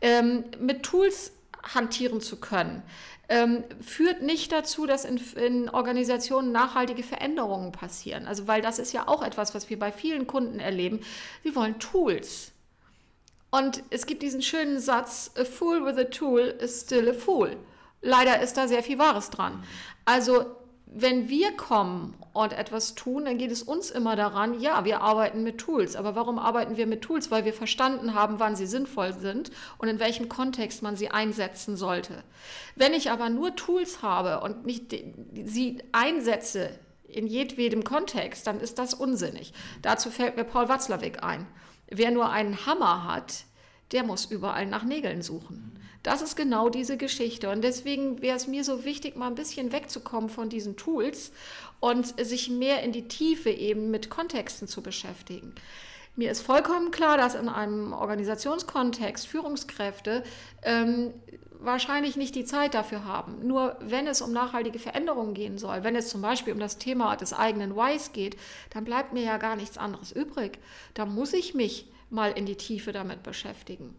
Ähm, 0.00 0.44
mit 0.58 0.82
Tools 0.82 1.32
hantieren 1.74 2.22
zu 2.22 2.40
können, 2.40 2.82
ähm, 3.28 3.62
führt 3.82 4.22
nicht 4.22 4.50
dazu, 4.52 4.86
dass 4.86 5.04
in, 5.04 5.18
in, 5.36 5.68
Organisationen 5.68 6.50
nachhaltige 6.50 7.02
Veränderungen 7.02 7.72
passieren. 7.72 8.26
Also, 8.26 8.48
weil 8.48 8.62
das 8.62 8.78
ist 8.78 8.92
ja 8.94 9.06
auch 9.06 9.22
etwas, 9.22 9.54
was 9.54 9.68
wir 9.68 9.78
bei 9.78 9.92
vielen 9.92 10.26
Kunden 10.26 10.60
erleben. 10.60 11.00
Sie 11.44 11.54
wollen 11.54 11.78
Tools. 11.78 12.52
Und 13.50 13.82
es 13.90 14.06
gibt 14.06 14.22
diesen 14.22 14.40
schönen 14.40 14.80
Satz: 14.80 15.30
A 15.38 15.44
fool 15.44 15.84
with 15.84 15.98
a 15.98 16.04
tool 16.04 16.40
is 16.40 16.80
still 16.80 17.10
a 17.10 17.12
fool. 17.12 17.58
Leider 18.00 18.40
ist 18.40 18.56
da 18.56 18.66
sehr 18.66 18.82
viel 18.82 18.98
Wahres 18.98 19.28
dran. 19.28 19.62
Also 20.06 20.46
wenn 20.86 21.28
wir 21.28 21.52
kommen 21.52 22.14
und 22.32 22.52
etwas 22.52 22.94
tun, 22.94 23.26
dann 23.26 23.38
geht 23.38 23.50
es 23.50 23.62
uns 23.62 23.90
immer 23.90 24.16
daran, 24.16 24.60
ja, 24.60 24.84
wir 24.84 25.02
arbeiten 25.02 25.42
mit 25.42 25.58
Tools. 25.58 25.96
Aber 25.96 26.14
warum 26.14 26.38
arbeiten 26.38 26.76
wir 26.76 26.86
mit 26.86 27.02
Tools? 27.02 27.30
Weil 27.30 27.44
wir 27.44 27.52
verstanden 27.52 28.14
haben, 28.14 28.40
wann 28.40 28.56
sie 28.56 28.66
sinnvoll 28.66 29.12
sind 29.12 29.50
und 29.78 29.88
in 29.88 29.98
welchem 29.98 30.28
Kontext 30.28 30.82
man 30.82 30.96
sie 30.96 31.10
einsetzen 31.10 31.76
sollte. 31.76 32.24
Wenn 32.74 32.94
ich 32.94 33.10
aber 33.10 33.28
nur 33.28 33.54
Tools 33.54 34.02
habe 34.02 34.40
und 34.40 34.64
nicht 34.64 34.94
sie 35.44 35.82
einsetze 35.92 36.70
in 37.06 37.26
jedwedem 37.26 37.84
Kontext, 37.84 38.46
dann 38.46 38.60
ist 38.60 38.78
das 38.78 38.94
unsinnig. 38.94 39.52
Dazu 39.82 40.10
fällt 40.10 40.36
mir 40.36 40.44
Paul 40.44 40.68
Watzlawick 40.68 41.22
ein. 41.22 41.46
Wer 41.88 42.10
nur 42.10 42.30
einen 42.30 42.64
Hammer 42.64 43.04
hat, 43.04 43.44
der 43.92 44.04
muss 44.04 44.26
überall 44.26 44.66
nach 44.66 44.84
Nägeln 44.84 45.22
suchen. 45.22 45.72
Das 46.02 46.20
ist 46.20 46.34
genau 46.34 46.68
diese 46.68 46.96
Geschichte. 46.96 47.48
Und 47.50 47.62
deswegen 47.62 48.22
wäre 48.22 48.36
es 48.36 48.48
mir 48.48 48.64
so 48.64 48.84
wichtig, 48.84 49.16
mal 49.16 49.28
ein 49.28 49.36
bisschen 49.36 49.72
wegzukommen 49.72 50.28
von 50.28 50.48
diesen 50.48 50.76
Tools 50.76 51.32
und 51.78 52.18
sich 52.20 52.50
mehr 52.50 52.82
in 52.82 52.92
die 52.92 53.06
Tiefe 53.06 53.50
eben 53.50 53.90
mit 53.90 54.10
Kontexten 54.10 54.66
zu 54.66 54.82
beschäftigen. 54.82 55.54
Mir 56.16 56.30
ist 56.30 56.42
vollkommen 56.42 56.90
klar, 56.90 57.16
dass 57.16 57.34
in 57.34 57.48
einem 57.48 57.92
Organisationskontext 57.92 59.26
Führungskräfte 59.26 60.24
ähm, 60.62 61.14
wahrscheinlich 61.64 62.16
nicht 62.16 62.34
die 62.34 62.44
Zeit 62.44 62.74
dafür 62.74 63.04
haben. 63.04 63.46
Nur 63.46 63.76
wenn 63.80 64.06
es 64.06 64.20
um 64.20 64.32
nachhaltige 64.32 64.78
Veränderungen 64.78 65.34
gehen 65.34 65.56
soll, 65.56 65.84
wenn 65.84 65.96
es 65.96 66.08
zum 66.08 66.20
Beispiel 66.20 66.52
um 66.52 66.58
das 66.58 66.78
Thema 66.78 67.16
des 67.16 67.32
eigenen 67.32 67.76
Whys 67.76 68.12
geht, 68.12 68.36
dann 68.70 68.84
bleibt 68.84 69.12
mir 69.12 69.22
ja 69.22 69.38
gar 69.38 69.56
nichts 69.56 69.78
anderes 69.78 70.12
übrig. 70.12 70.58
Da 70.94 71.06
muss 71.06 71.32
ich 71.32 71.54
mich 71.54 71.86
mal 72.12 72.32
in 72.32 72.46
die 72.46 72.56
Tiefe 72.56 72.92
damit 72.92 73.22
beschäftigen. 73.22 73.94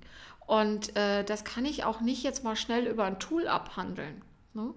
Und 0.46 0.96
äh, 0.96 1.24
das 1.24 1.44
kann 1.44 1.66
ich 1.66 1.84
auch 1.84 2.02
nicht 2.02 2.24
jetzt 2.24 2.44
mal 2.44 2.56
schnell 2.56 2.86
über 2.86 3.06
ein 3.06 3.20
Tool 3.20 3.48
abhandeln. 3.48 4.22
Ne? 4.54 4.74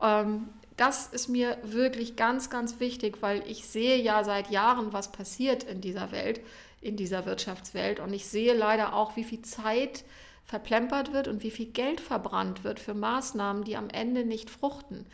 Ähm, 0.00 0.48
das 0.76 1.08
ist 1.08 1.28
mir 1.28 1.58
wirklich 1.62 2.16
ganz, 2.16 2.48
ganz 2.48 2.80
wichtig, 2.80 3.18
weil 3.20 3.42
ich 3.46 3.66
sehe 3.66 4.00
ja 4.00 4.24
seit 4.24 4.50
Jahren, 4.50 4.92
was 4.92 5.12
passiert 5.12 5.62
in 5.64 5.80
dieser 5.80 6.10
Welt, 6.10 6.40
in 6.80 6.96
dieser 6.96 7.26
Wirtschaftswelt. 7.26 8.00
Und 8.00 8.14
ich 8.14 8.26
sehe 8.26 8.54
leider 8.54 8.94
auch, 8.94 9.16
wie 9.16 9.24
viel 9.24 9.42
Zeit 9.42 10.04
verplempert 10.46 11.12
wird 11.12 11.28
und 11.28 11.42
wie 11.42 11.50
viel 11.50 11.66
Geld 11.66 12.00
verbrannt 12.00 12.64
wird 12.64 12.80
für 12.80 12.94
Maßnahmen, 12.94 13.64
die 13.64 13.76
am 13.76 13.90
Ende 13.90 14.24
nicht 14.24 14.48
fruchten. 14.48 15.06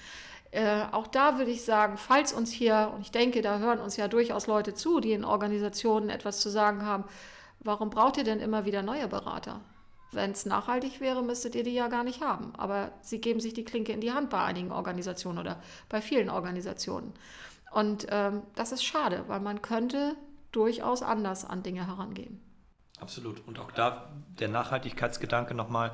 Äh, 0.53 0.85
auch 0.93 1.07
da 1.07 1.39
würde 1.39 1.51
ich 1.51 1.63
sagen, 1.63 1.99
falls 1.99 2.33
uns 2.33 2.53
hier, 2.53 2.93
und 2.95 3.03
ich 3.03 3.11
denke, 3.11 3.43
da 3.43 3.59
hören 3.59 3.81
uns 3.81 3.97
ja 3.97 4.09
durchaus 4.09 4.47
Leute 4.47 4.75
zu, 4.75 5.01
die 5.01 5.13
in 5.13 5.25
Organisationen 5.25 6.09
etwas 6.09 6.41
zu 6.41 6.49
sagen 6.49 6.87
haben, 6.87 7.05
warum 7.67 7.91
braucht 7.91 8.17
ihr 8.17 8.25
denn 8.25 8.41
immer 8.41 8.65
wieder 8.65 8.83
neue 8.83 9.09
Berater? 9.09 9.61
Wenn 10.13 10.31
es 10.31 10.47
nachhaltig 10.47 11.01
wäre, 11.01 11.23
müsstet 11.23 11.55
ihr 11.55 11.65
die 11.65 11.75
ja 11.75 11.89
gar 11.89 12.05
nicht 12.05 12.23
haben. 12.23 12.55
Aber 12.57 12.93
sie 13.03 13.21
geben 13.21 13.41
sich 13.41 13.55
die 13.55 13.65
Klinke 13.65 13.93
in 13.93 14.01
die 14.01 14.13
Hand 14.13 14.31
bei 14.31 14.43
einigen 14.43 14.73
Organisationen 14.73 15.39
oder 15.39 15.61
bei 15.89 16.01
vielen 16.01 16.31
Organisationen. 16.31 17.13
Und 17.73 18.07
ähm, 18.11 18.43
das 18.55 18.73
ist 18.73 18.85
schade, 18.85 19.25
weil 19.27 19.41
man 19.41 19.61
könnte 19.61 20.17
durchaus 20.53 21.03
anders 21.03 21.45
an 21.45 21.63
Dinge 21.63 21.87
herangehen. 21.87 22.41
Absolut. 22.99 23.47
Und 23.47 23.59
auch 23.59 23.71
da 23.73 24.11
der 24.41 24.49
Nachhaltigkeitsgedanke 24.49 25.55
nochmal. 25.55 25.93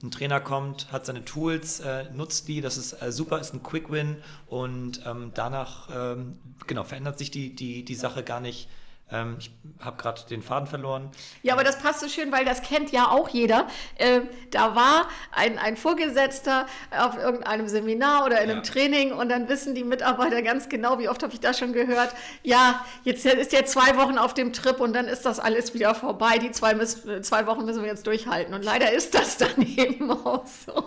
Ein 0.00 0.12
Trainer 0.12 0.40
kommt, 0.40 0.92
hat 0.92 1.06
seine 1.06 1.24
Tools, 1.24 1.80
äh, 1.80 2.04
nutzt 2.12 2.46
die, 2.46 2.60
das 2.60 2.76
ist 2.76 3.02
äh, 3.02 3.10
super, 3.10 3.40
ist 3.40 3.52
ein 3.52 3.64
Quick 3.64 3.90
Win 3.90 4.22
und 4.46 5.04
ähm, 5.04 5.32
danach 5.34 5.88
ähm, 5.92 6.38
genau, 6.68 6.84
verändert 6.84 7.18
sich 7.18 7.32
die, 7.32 7.52
die, 7.56 7.84
die 7.84 7.94
Sache 7.96 8.22
gar 8.22 8.38
nicht 8.38 8.68
ähm, 9.10 9.36
ich 9.38 9.50
habe 9.80 9.96
gerade 9.96 10.20
den 10.28 10.42
Faden 10.42 10.66
verloren. 10.66 11.10
Ja, 11.42 11.54
aber 11.54 11.64
das 11.64 11.78
passt 11.78 12.00
so 12.00 12.08
schön, 12.08 12.30
weil 12.30 12.44
das 12.44 12.62
kennt 12.62 12.92
ja 12.92 13.08
auch 13.10 13.28
jeder. 13.28 13.66
Äh, 13.96 14.20
da 14.50 14.74
war 14.74 15.08
ein, 15.32 15.58
ein 15.58 15.76
Vorgesetzter 15.76 16.66
auf 16.90 17.16
irgendeinem 17.16 17.68
Seminar 17.68 18.26
oder 18.26 18.42
in 18.42 18.50
einem 18.50 18.62
ja. 18.64 18.70
Training 18.70 19.12
und 19.12 19.28
dann 19.28 19.48
wissen 19.48 19.74
die 19.74 19.84
Mitarbeiter 19.84 20.42
ganz 20.42 20.68
genau, 20.68 20.98
wie 20.98 21.08
oft 21.08 21.22
habe 21.22 21.32
ich 21.32 21.40
das 21.40 21.58
schon 21.58 21.72
gehört, 21.72 22.14
ja, 22.42 22.84
jetzt 23.04 23.24
ist 23.24 23.54
er 23.54 23.64
zwei 23.64 23.96
Wochen 23.96 24.18
auf 24.18 24.34
dem 24.34 24.52
Trip 24.52 24.78
und 24.80 24.92
dann 24.92 25.06
ist 25.06 25.24
das 25.24 25.40
alles 25.40 25.72
wieder 25.74 25.94
vorbei. 25.94 26.38
Die 26.38 26.50
zwei, 26.50 26.74
zwei 26.84 27.46
Wochen 27.46 27.64
müssen 27.64 27.82
wir 27.82 27.88
jetzt 27.88 28.06
durchhalten. 28.06 28.52
Und 28.54 28.64
leider 28.64 28.92
ist 28.92 29.14
das 29.14 29.38
dann 29.38 29.62
eben 29.76 30.10
auch 30.10 30.46
so. 30.46 30.84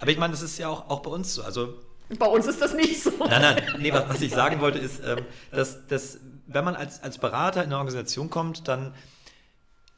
Aber 0.00 0.10
ich 0.10 0.18
meine, 0.18 0.32
das 0.32 0.42
ist 0.42 0.58
ja 0.58 0.68
auch, 0.68 0.88
auch 0.88 1.00
bei 1.00 1.10
uns 1.10 1.34
so. 1.34 1.42
Also 1.42 1.74
bei 2.18 2.26
uns 2.26 2.46
ist 2.46 2.60
das 2.60 2.74
nicht 2.74 3.02
so. 3.02 3.12
Nein, 3.18 3.42
nein, 3.42 3.62
nee, 3.78 3.92
was, 3.92 4.08
was 4.08 4.20
ich 4.20 4.32
sagen 4.32 4.60
wollte 4.60 4.78
ist, 4.78 5.00
ähm, 5.06 5.24
dass, 5.52 5.86
dass 5.86 6.18
wenn 6.52 6.64
man 6.64 6.76
als, 6.76 7.02
als 7.02 7.18
Berater 7.18 7.60
in 7.62 7.66
eine 7.66 7.78
Organisation 7.78 8.30
kommt, 8.30 8.68
dann 8.68 8.92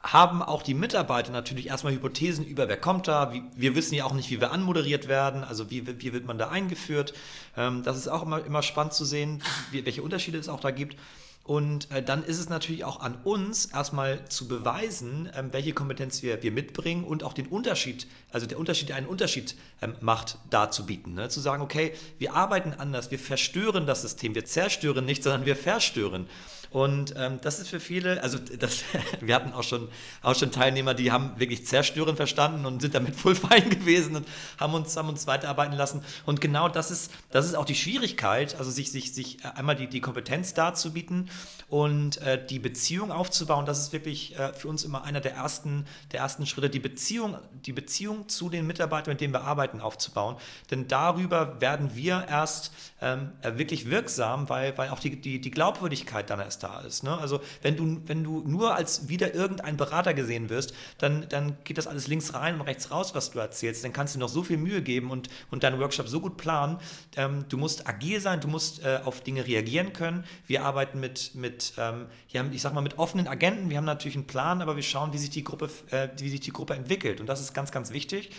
haben 0.02 0.42
auch 0.42 0.62
die 0.62 0.74
Mitarbeiter 0.74 1.30
natürlich 1.30 1.68
erstmal 1.68 1.92
Hypothesen 1.92 2.44
über, 2.44 2.68
wer 2.68 2.76
kommt 2.76 3.06
da. 3.06 3.32
Wir 3.54 3.76
wissen 3.76 3.94
ja 3.94 4.04
auch 4.04 4.14
nicht, 4.14 4.30
wie 4.30 4.40
wir 4.40 4.50
anmoderiert 4.50 5.06
werden, 5.06 5.44
also 5.44 5.70
wie, 5.70 5.86
wie 5.86 6.12
wird 6.12 6.26
man 6.26 6.38
da 6.38 6.48
eingeführt. 6.48 7.14
Ähm, 7.56 7.84
das 7.84 7.96
ist 7.96 8.08
auch 8.08 8.22
immer, 8.22 8.44
immer 8.44 8.62
spannend 8.62 8.94
zu 8.94 9.04
sehen, 9.04 9.42
welche 9.70 10.02
Unterschiede 10.02 10.38
es 10.38 10.48
auch 10.48 10.60
da 10.60 10.72
gibt. 10.72 10.96
Und 11.44 11.90
äh, 11.90 12.02
dann 12.02 12.22
ist 12.24 12.38
es 12.38 12.48
natürlich 12.48 12.84
auch 12.84 13.00
an 13.00 13.16
uns, 13.24 13.66
erstmal 13.66 14.24
zu 14.28 14.46
beweisen, 14.46 15.28
ähm, 15.34 15.48
welche 15.52 15.72
Kompetenz 15.72 16.22
wir, 16.22 16.40
wir 16.42 16.52
mitbringen 16.52 17.02
und 17.02 17.24
auch 17.24 17.32
den 17.32 17.48
Unterschied, 17.48 18.06
also 18.30 18.46
der 18.46 18.60
Unterschied, 18.60 18.90
der 18.90 18.96
einen 18.96 19.08
Unterschied 19.08 19.56
ähm, 19.80 19.96
macht, 20.00 20.38
darzubieten. 20.50 21.14
Ne? 21.14 21.28
Zu 21.30 21.40
sagen, 21.40 21.62
okay, 21.62 21.94
wir 22.18 22.34
arbeiten 22.34 22.74
anders, 22.78 23.10
wir 23.10 23.18
verstören 23.18 23.86
das 23.86 24.02
System, 24.02 24.36
wir 24.36 24.44
zerstören 24.44 25.04
nicht, 25.04 25.24
sondern 25.24 25.44
wir 25.44 25.56
verstören. 25.56 26.28
Und 26.72 27.14
ähm, 27.18 27.38
das 27.42 27.58
ist 27.58 27.68
für 27.68 27.80
viele, 27.80 28.22
also 28.22 28.38
das, 28.38 28.82
wir 29.20 29.34
hatten 29.34 29.52
auch 29.52 29.62
schon, 29.62 29.88
auch 30.22 30.34
schon 30.34 30.50
Teilnehmer, 30.50 30.94
die 30.94 31.12
haben 31.12 31.38
wirklich 31.38 31.66
zerstören 31.66 32.16
verstanden 32.16 32.64
und 32.64 32.80
sind 32.80 32.94
damit 32.94 33.14
voll 33.22 33.34
fein 33.34 33.68
gewesen 33.68 34.16
und 34.16 34.26
haben 34.58 34.72
uns, 34.72 34.96
haben 34.96 35.10
uns 35.10 35.26
weiterarbeiten 35.26 35.76
lassen. 35.76 36.02
Und 36.24 36.40
genau 36.40 36.68
das 36.68 36.90
ist, 36.90 37.12
das 37.30 37.44
ist 37.44 37.54
auch 37.56 37.66
die 37.66 37.74
Schwierigkeit, 37.74 38.56
also 38.58 38.70
sich, 38.70 38.90
sich, 38.90 39.12
sich 39.12 39.44
einmal 39.54 39.76
die, 39.76 39.86
die 39.86 40.00
Kompetenz 40.00 40.54
darzubieten 40.54 41.28
und 41.68 42.16
äh, 42.22 42.42
die 42.44 42.58
Beziehung 42.58 43.12
aufzubauen. 43.12 43.66
Das 43.66 43.78
ist 43.78 43.92
wirklich 43.92 44.38
äh, 44.38 44.54
für 44.54 44.68
uns 44.68 44.82
immer 44.84 45.04
einer 45.04 45.20
der 45.20 45.34
ersten, 45.34 45.84
der 46.12 46.20
ersten 46.20 46.46
Schritte, 46.46 46.70
die 46.70 46.80
Beziehung, 46.80 47.36
die 47.66 47.72
Beziehung 47.72 48.30
zu 48.30 48.48
den 48.48 48.66
Mitarbeitern, 48.66 49.12
mit 49.12 49.20
denen 49.20 49.34
wir 49.34 49.42
arbeiten, 49.42 49.80
aufzubauen. 49.80 50.36
Denn 50.70 50.88
darüber 50.88 51.60
werden 51.60 51.94
wir 51.94 52.26
erst 52.30 52.72
ähm, 53.02 53.32
wirklich 53.42 53.90
wirksam, 53.90 54.48
weil, 54.48 54.78
weil 54.78 54.88
auch 54.88 55.00
die, 55.00 55.20
die, 55.20 55.38
die 55.38 55.50
Glaubwürdigkeit 55.50 56.30
dann 56.30 56.40
erst 56.40 56.61
da 56.62 56.80
ist. 56.80 57.02
Ne? 57.02 57.16
Also 57.16 57.40
wenn 57.62 57.76
du, 57.76 58.00
wenn 58.06 58.24
du 58.24 58.42
nur 58.46 58.74
als 58.74 59.08
wieder 59.08 59.34
irgendein 59.34 59.76
Berater 59.76 60.14
gesehen 60.14 60.50
wirst, 60.50 60.74
dann, 60.98 61.26
dann 61.28 61.56
geht 61.64 61.78
das 61.78 61.86
alles 61.86 62.06
links 62.06 62.34
rein 62.34 62.54
und 62.54 62.62
rechts 62.62 62.90
raus, 62.90 63.14
was 63.14 63.30
du 63.30 63.38
erzählst. 63.38 63.84
Dann 63.84 63.92
kannst 63.92 64.14
du 64.14 64.18
noch 64.18 64.28
so 64.28 64.42
viel 64.42 64.56
Mühe 64.56 64.82
geben 64.82 65.10
und, 65.10 65.28
und 65.50 65.62
deinen 65.62 65.80
Workshop 65.80 66.08
so 66.08 66.20
gut 66.20 66.36
planen. 66.36 66.78
Ähm, 67.16 67.44
du 67.48 67.56
musst 67.56 67.86
agil 67.86 68.20
sein, 68.20 68.40
du 68.40 68.48
musst 68.48 68.84
äh, 68.84 69.00
auf 69.04 69.20
Dinge 69.22 69.46
reagieren 69.46 69.92
können. 69.92 70.24
Wir 70.46 70.64
arbeiten 70.64 71.00
mit, 71.00 71.34
mit 71.34 71.74
ähm, 71.78 72.06
ich 72.28 72.62
sag 72.62 72.74
mal, 72.74 72.80
mit 72.80 72.98
offenen 72.98 73.28
Agenten. 73.28 73.70
Wir 73.70 73.76
haben 73.76 73.84
natürlich 73.84 74.16
einen 74.16 74.26
Plan, 74.26 74.62
aber 74.62 74.76
wir 74.76 74.82
schauen, 74.82 75.12
wie 75.12 75.18
sich 75.18 75.30
die 75.30 75.44
Gruppe, 75.44 75.70
äh, 75.90 76.08
wie 76.18 76.28
sich 76.28 76.40
die 76.40 76.52
Gruppe 76.52 76.74
entwickelt. 76.74 77.20
Und 77.20 77.26
das 77.26 77.40
ist 77.40 77.54
ganz, 77.54 77.70
ganz 77.70 77.92
wichtig 77.92 78.30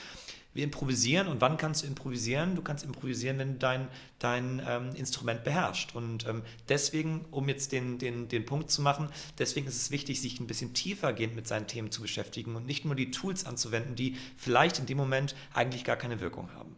wir 0.54 0.64
improvisieren. 0.64 1.28
Und 1.28 1.42
wann 1.42 1.58
kannst 1.58 1.84
du 1.84 1.88
improvisieren? 1.88 2.56
Du 2.56 2.62
kannst 2.62 2.84
improvisieren, 2.84 3.38
wenn 3.40 3.54
du 3.54 3.60
dein, 3.60 3.88
dein 4.20 4.62
ähm, 4.68 4.90
Instrument 4.96 5.44
beherrschst. 5.44 5.96
Und 5.96 6.28
ähm, 6.28 6.44
deswegen, 6.70 7.26
um 7.32 7.50
jetzt 7.50 7.72
den, 7.72 7.98
den, 7.98 8.28
den 8.28 8.46
Punkt 8.46 8.72
zu 8.72 8.82
machen, 8.82 9.10
deswegen 9.38 9.68
ist 9.68 9.76
es 9.76 9.92
wichtig, 9.92 10.22
sich 10.22 10.40
ein 10.40 10.48
bisschen 10.48 10.74
tiefergehend 10.74 11.36
mit 11.36 11.48
seinen 11.48 11.68
Themen 11.68 11.92
zu 11.92 12.02
beschäftigen 12.02 12.56
und 12.56 12.66
nicht 12.66 12.86
nur 12.86 12.96
die 12.96 13.12
Tools 13.12 13.46
anzuwenden, 13.46 13.96
die 13.96 14.16
vielleicht 14.38 14.80
in 14.80 14.86
dem 14.86 14.98
Moment 14.98 15.36
eigentlich 15.54 15.84
gar 15.84 15.96
keine 15.96 16.20
Wirkung 16.20 16.50
haben. 16.56 16.76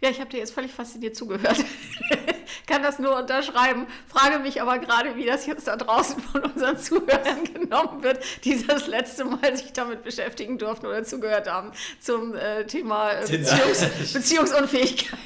Ja, 0.00 0.10
ich 0.10 0.20
habe 0.20 0.30
dir 0.30 0.38
jetzt 0.38 0.52
völlig 0.52 0.72
fasziniert 0.72 1.16
zugehört. 1.16 1.64
Kann 2.66 2.82
das 2.82 2.98
nur 2.98 3.16
unterschreiben. 3.16 3.86
Frage 4.08 4.38
mich 4.38 4.60
aber 4.62 4.78
gerade, 4.78 5.16
wie 5.16 5.26
das 5.26 5.46
jetzt 5.46 5.66
da 5.68 5.76
draußen 5.76 6.20
von 6.20 6.42
unseren 6.42 6.78
Zuhörern 6.78 7.44
genommen 7.54 8.02
wird, 8.02 8.22
die 8.44 8.64
das 8.66 8.86
letzte 8.86 9.24
Mal 9.24 9.56
sich 9.56 9.72
damit 9.72 10.02
beschäftigen 10.02 10.58
durften 10.58 10.86
oder 10.86 11.04
zugehört 11.04 11.50
haben 11.50 11.72
zum 12.00 12.34
äh, 12.34 12.64
Thema 12.64 13.12
äh, 13.12 13.20
Beziehungs 13.20 14.12
Beziehungsunfähigkeit 14.12 15.18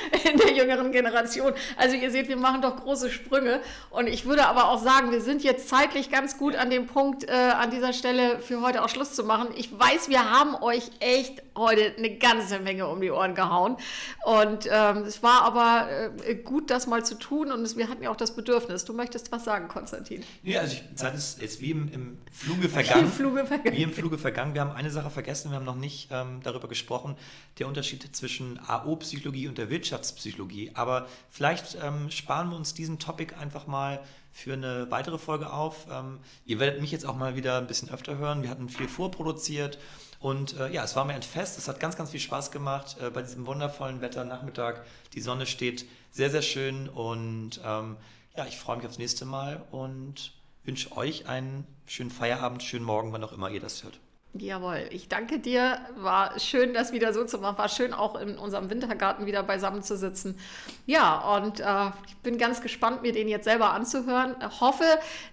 in 0.30 0.38
der 0.38 0.52
jüngeren 0.52 0.92
Generation. 0.92 1.52
Also 1.76 1.96
ihr 1.96 2.10
seht, 2.10 2.28
wir 2.28 2.36
machen 2.36 2.62
doch 2.62 2.76
große 2.76 3.10
Sprünge. 3.10 3.60
Und 3.90 4.06
ich 4.06 4.24
würde 4.24 4.46
aber 4.46 4.68
auch 4.68 4.82
sagen, 4.82 5.10
wir 5.10 5.20
sind 5.20 5.42
jetzt 5.42 5.68
zeitlich 5.68 6.10
ganz 6.10 6.38
gut 6.38 6.56
an 6.56 6.70
dem 6.70 6.86
Punkt, 6.86 7.24
äh, 7.24 7.32
an 7.32 7.70
dieser 7.70 7.92
Stelle 7.92 8.38
für 8.40 8.60
heute 8.62 8.82
auch 8.82 8.88
Schluss 8.88 9.14
zu 9.14 9.24
machen. 9.24 9.48
Ich 9.56 9.70
weiß, 9.76 10.08
wir 10.08 10.30
haben 10.30 10.54
euch 10.62 10.90
echt 11.00 11.42
heute 11.56 11.94
eine 11.96 12.16
ganze 12.16 12.58
Menge 12.60 12.86
um 12.88 13.00
die 13.00 13.10
Ohren 13.10 13.34
gehauen. 13.34 13.76
Und 14.24 14.68
ähm, 14.70 14.98
es 14.98 15.22
war 15.22 15.42
aber 15.42 15.88
äh, 16.26 16.34
gut, 16.34 16.70
das 16.70 16.86
mal 16.86 17.04
zu 17.04 17.18
tun. 17.18 17.52
Und 17.52 17.62
es, 17.62 17.76
wir 17.76 17.88
hatten 17.88 18.02
ja 18.02 18.10
auch 18.10 18.16
das 18.16 18.34
Bedürfnis. 18.34 18.84
Du 18.84 18.92
möchtest 18.92 19.30
was 19.32 19.44
sagen, 19.44 19.68
Konstantin? 19.68 20.24
Ja, 20.42 20.60
also 20.60 20.74
ich, 20.74 20.96
Zeit 20.96 21.14
ist 21.14 21.40
jetzt 21.40 21.60
wie 21.60 21.70
im, 21.70 21.92
im 21.92 22.18
Fluge 22.30 22.68
vergangen. 22.68 23.04
Im 23.04 23.12
Fluge 23.12 23.46
vergangen. 23.46 23.76
Wie 23.76 23.82
im 23.82 23.92
Fluge 23.92 24.18
vergangen. 24.18 24.54
Wir 24.54 24.62
haben 24.62 24.72
eine 24.72 24.90
Sache 24.90 25.10
vergessen, 25.10 25.50
wir 25.50 25.56
haben 25.56 25.64
noch 25.64 25.76
nicht 25.76 26.08
ähm, 26.10 26.40
darüber 26.42 26.68
gesprochen, 26.68 27.16
der 27.58 27.68
Unterschied 27.68 28.14
zwischen 28.14 28.58
AO-Psychologie 28.66 29.48
und 29.48 29.58
der 29.58 29.68
Wirtschaft. 29.70 29.81
Wirtschaftspsychologie. 29.82 30.70
Aber 30.74 31.06
vielleicht 31.28 31.76
ähm, 31.82 32.10
sparen 32.10 32.50
wir 32.50 32.56
uns 32.56 32.72
diesen 32.74 32.98
Topic 32.98 33.34
einfach 33.34 33.66
mal 33.66 34.00
für 34.30 34.54
eine 34.54 34.90
weitere 34.90 35.18
Folge 35.18 35.52
auf. 35.52 35.86
Ähm, 35.90 36.20
ihr 36.46 36.58
werdet 36.60 36.80
mich 36.80 36.92
jetzt 36.92 37.04
auch 37.04 37.16
mal 37.16 37.36
wieder 37.36 37.58
ein 37.58 37.66
bisschen 37.66 37.90
öfter 37.90 38.16
hören. 38.16 38.42
Wir 38.42 38.50
hatten 38.50 38.68
viel 38.68 38.88
vorproduziert. 38.88 39.78
Und 40.20 40.56
äh, 40.58 40.72
ja, 40.72 40.84
es 40.84 40.94
war 40.94 41.04
mir 41.04 41.14
ein 41.14 41.22
Fest. 41.22 41.58
Es 41.58 41.68
hat 41.68 41.80
ganz, 41.80 41.96
ganz 41.96 42.10
viel 42.10 42.20
Spaß 42.20 42.52
gemacht 42.52 42.96
äh, 43.00 43.10
bei 43.10 43.22
diesem 43.22 43.46
wundervollen 43.46 44.00
Wetter 44.00 44.24
Nachmittag. 44.24 44.86
Die 45.14 45.20
Sonne 45.20 45.46
steht 45.46 45.84
sehr, 46.12 46.30
sehr 46.30 46.42
schön. 46.42 46.88
Und 46.88 47.60
ähm, 47.64 47.96
ja, 48.36 48.46
ich 48.46 48.56
freue 48.56 48.76
mich 48.76 48.86
aufs 48.86 48.98
nächste 48.98 49.24
Mal 49.24 49.62
und 49.72 50.32
wünsche 50.64 50.96
euch 50.96 51.26
einen 51.26 51.66
schönen 51.86 52.10
Feierabend, 52.10 52.62
schönen 52.62 52.84
Morgen, 52.84 53.12
wann 53.12 53.24
auch 53.24 53.32
immer 53.32 53.50
ihr 53.50 53.60
das 53.60 53.82
hört. 53.82 53.98
Jawohl, 54.34 54.88
ich 54.88 55.08
danke 55.08 55.38
dir. 55.38 55.78
War 55.96 56.40
schön, 56.40 56.72
das 56.72 56.92
wieder 56.92 57.12
so 57.12 57.26
zu 57.26 57.36
machen. 57.36 57.58
War 57.58 57.68
schön, 57.68 57.92
auch 57.92 58.18
in 58.18 58.38
unserem 58.38 58.70
Wintergarten 58.70 59.26
wieder 59.26 59.42
beisammen 59.42 59.82
zu 59.82 59.94
sitzen. 59.94 60.38
Ja, 60.86 61.36
und 61.36 61.60
äh, 61.60 61.90
ich 62.06 62.16
bin 62.22 62.38
ganz 62.38 62.62
gespannt, 62.62 63.02
mir 63.02 63.12
den 63.12 63.28
jetzt 63.28 63.44
selber 63.44 63.74
anzuhören. 63.74 64.34
Hoffe, 64.58 64.86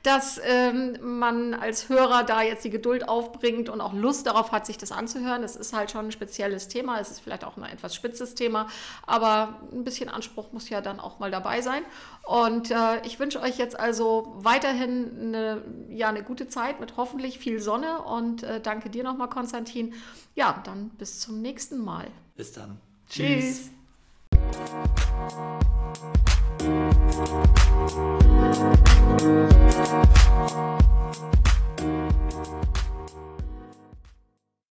dass 0.03 0.41
ähm, 0.43 0.97
man 1.01 1.53
als 1.53 1.87
Hörer 1.87 2.23
da 2.23 2.41
jetzt 2.41 2.65
die 2.65 2.69
Geduld 2.69 3.07
aufbringt 3.07 3.69
und 3.69 3.79
auch 3.79 3.93
Lust 3.93 4.27
darauf 4.27 4.51
hat, 4.51 4.65
sich 4.65 4.77
das 4.77 4.91
anzuhören. 4.91 5.43
Es 5.43 5.55
ist 5.55 5.71
halt 5.71 5.91
schon 5.91 6.07
ein 6.07 6.11
spezielles 6.11 6.67
Thema. 6.67 6.99
Es 6.99 7.09
ist 7.09 7.21
vielleicht 7.21 7.45
auch 7.45 7.55
ein 7.55 7.63
etwas 7.63 7.95
spitzes 7.95 8.35
Thema, 8.35 8.67
aber 9.07 9.61
ein 9.71 9.85
bisschen 9.85 10.09
Anspruch 10.09 10.51
muss 10.51 10.67
ja 10.67 10.81
dann 10.81 10.99
auch 10.99 11.19
mal 11.19 11.31
dabei 11.31 11.61
sein. 11.61 11.83
Und 12.29 12.69
äh, 12.69 13.03
ich 13.07 13.19
wünsche 13.19 13.41
euch 13.41 13.57
jetzt 13.57 13.79
also 13.79 14.35
weiterhin 14.35 15.09
eine, 15.19 15.63
ja, 15.89 16.09
eine 16.09 16.21
gute 16.21 16.47
Zeit 16.47 16.79
mit 16.79 16.95
hoffentlich 16.95 17.39
viel 17.39 17.59
Sonne 17.59 18.03
und 18.03 18.43
äh, 18.43 18.61
danke 18.61 18.91
dir 18.91 19.03
nochmal, 19.03 19.29
Konstantin. 19.29 19.95
Ja, 20.35 20.61
dann 20.63 20.89
bis 20.89 21.21
zum 21.21 21.41
nächsten 21.41 21.79
Mal. 21.79 22.05
Bis 22.37 22.51
dann. 22.51 22.77
Tschüss. 23.09 23.71
Tschüss. 23.71 23.71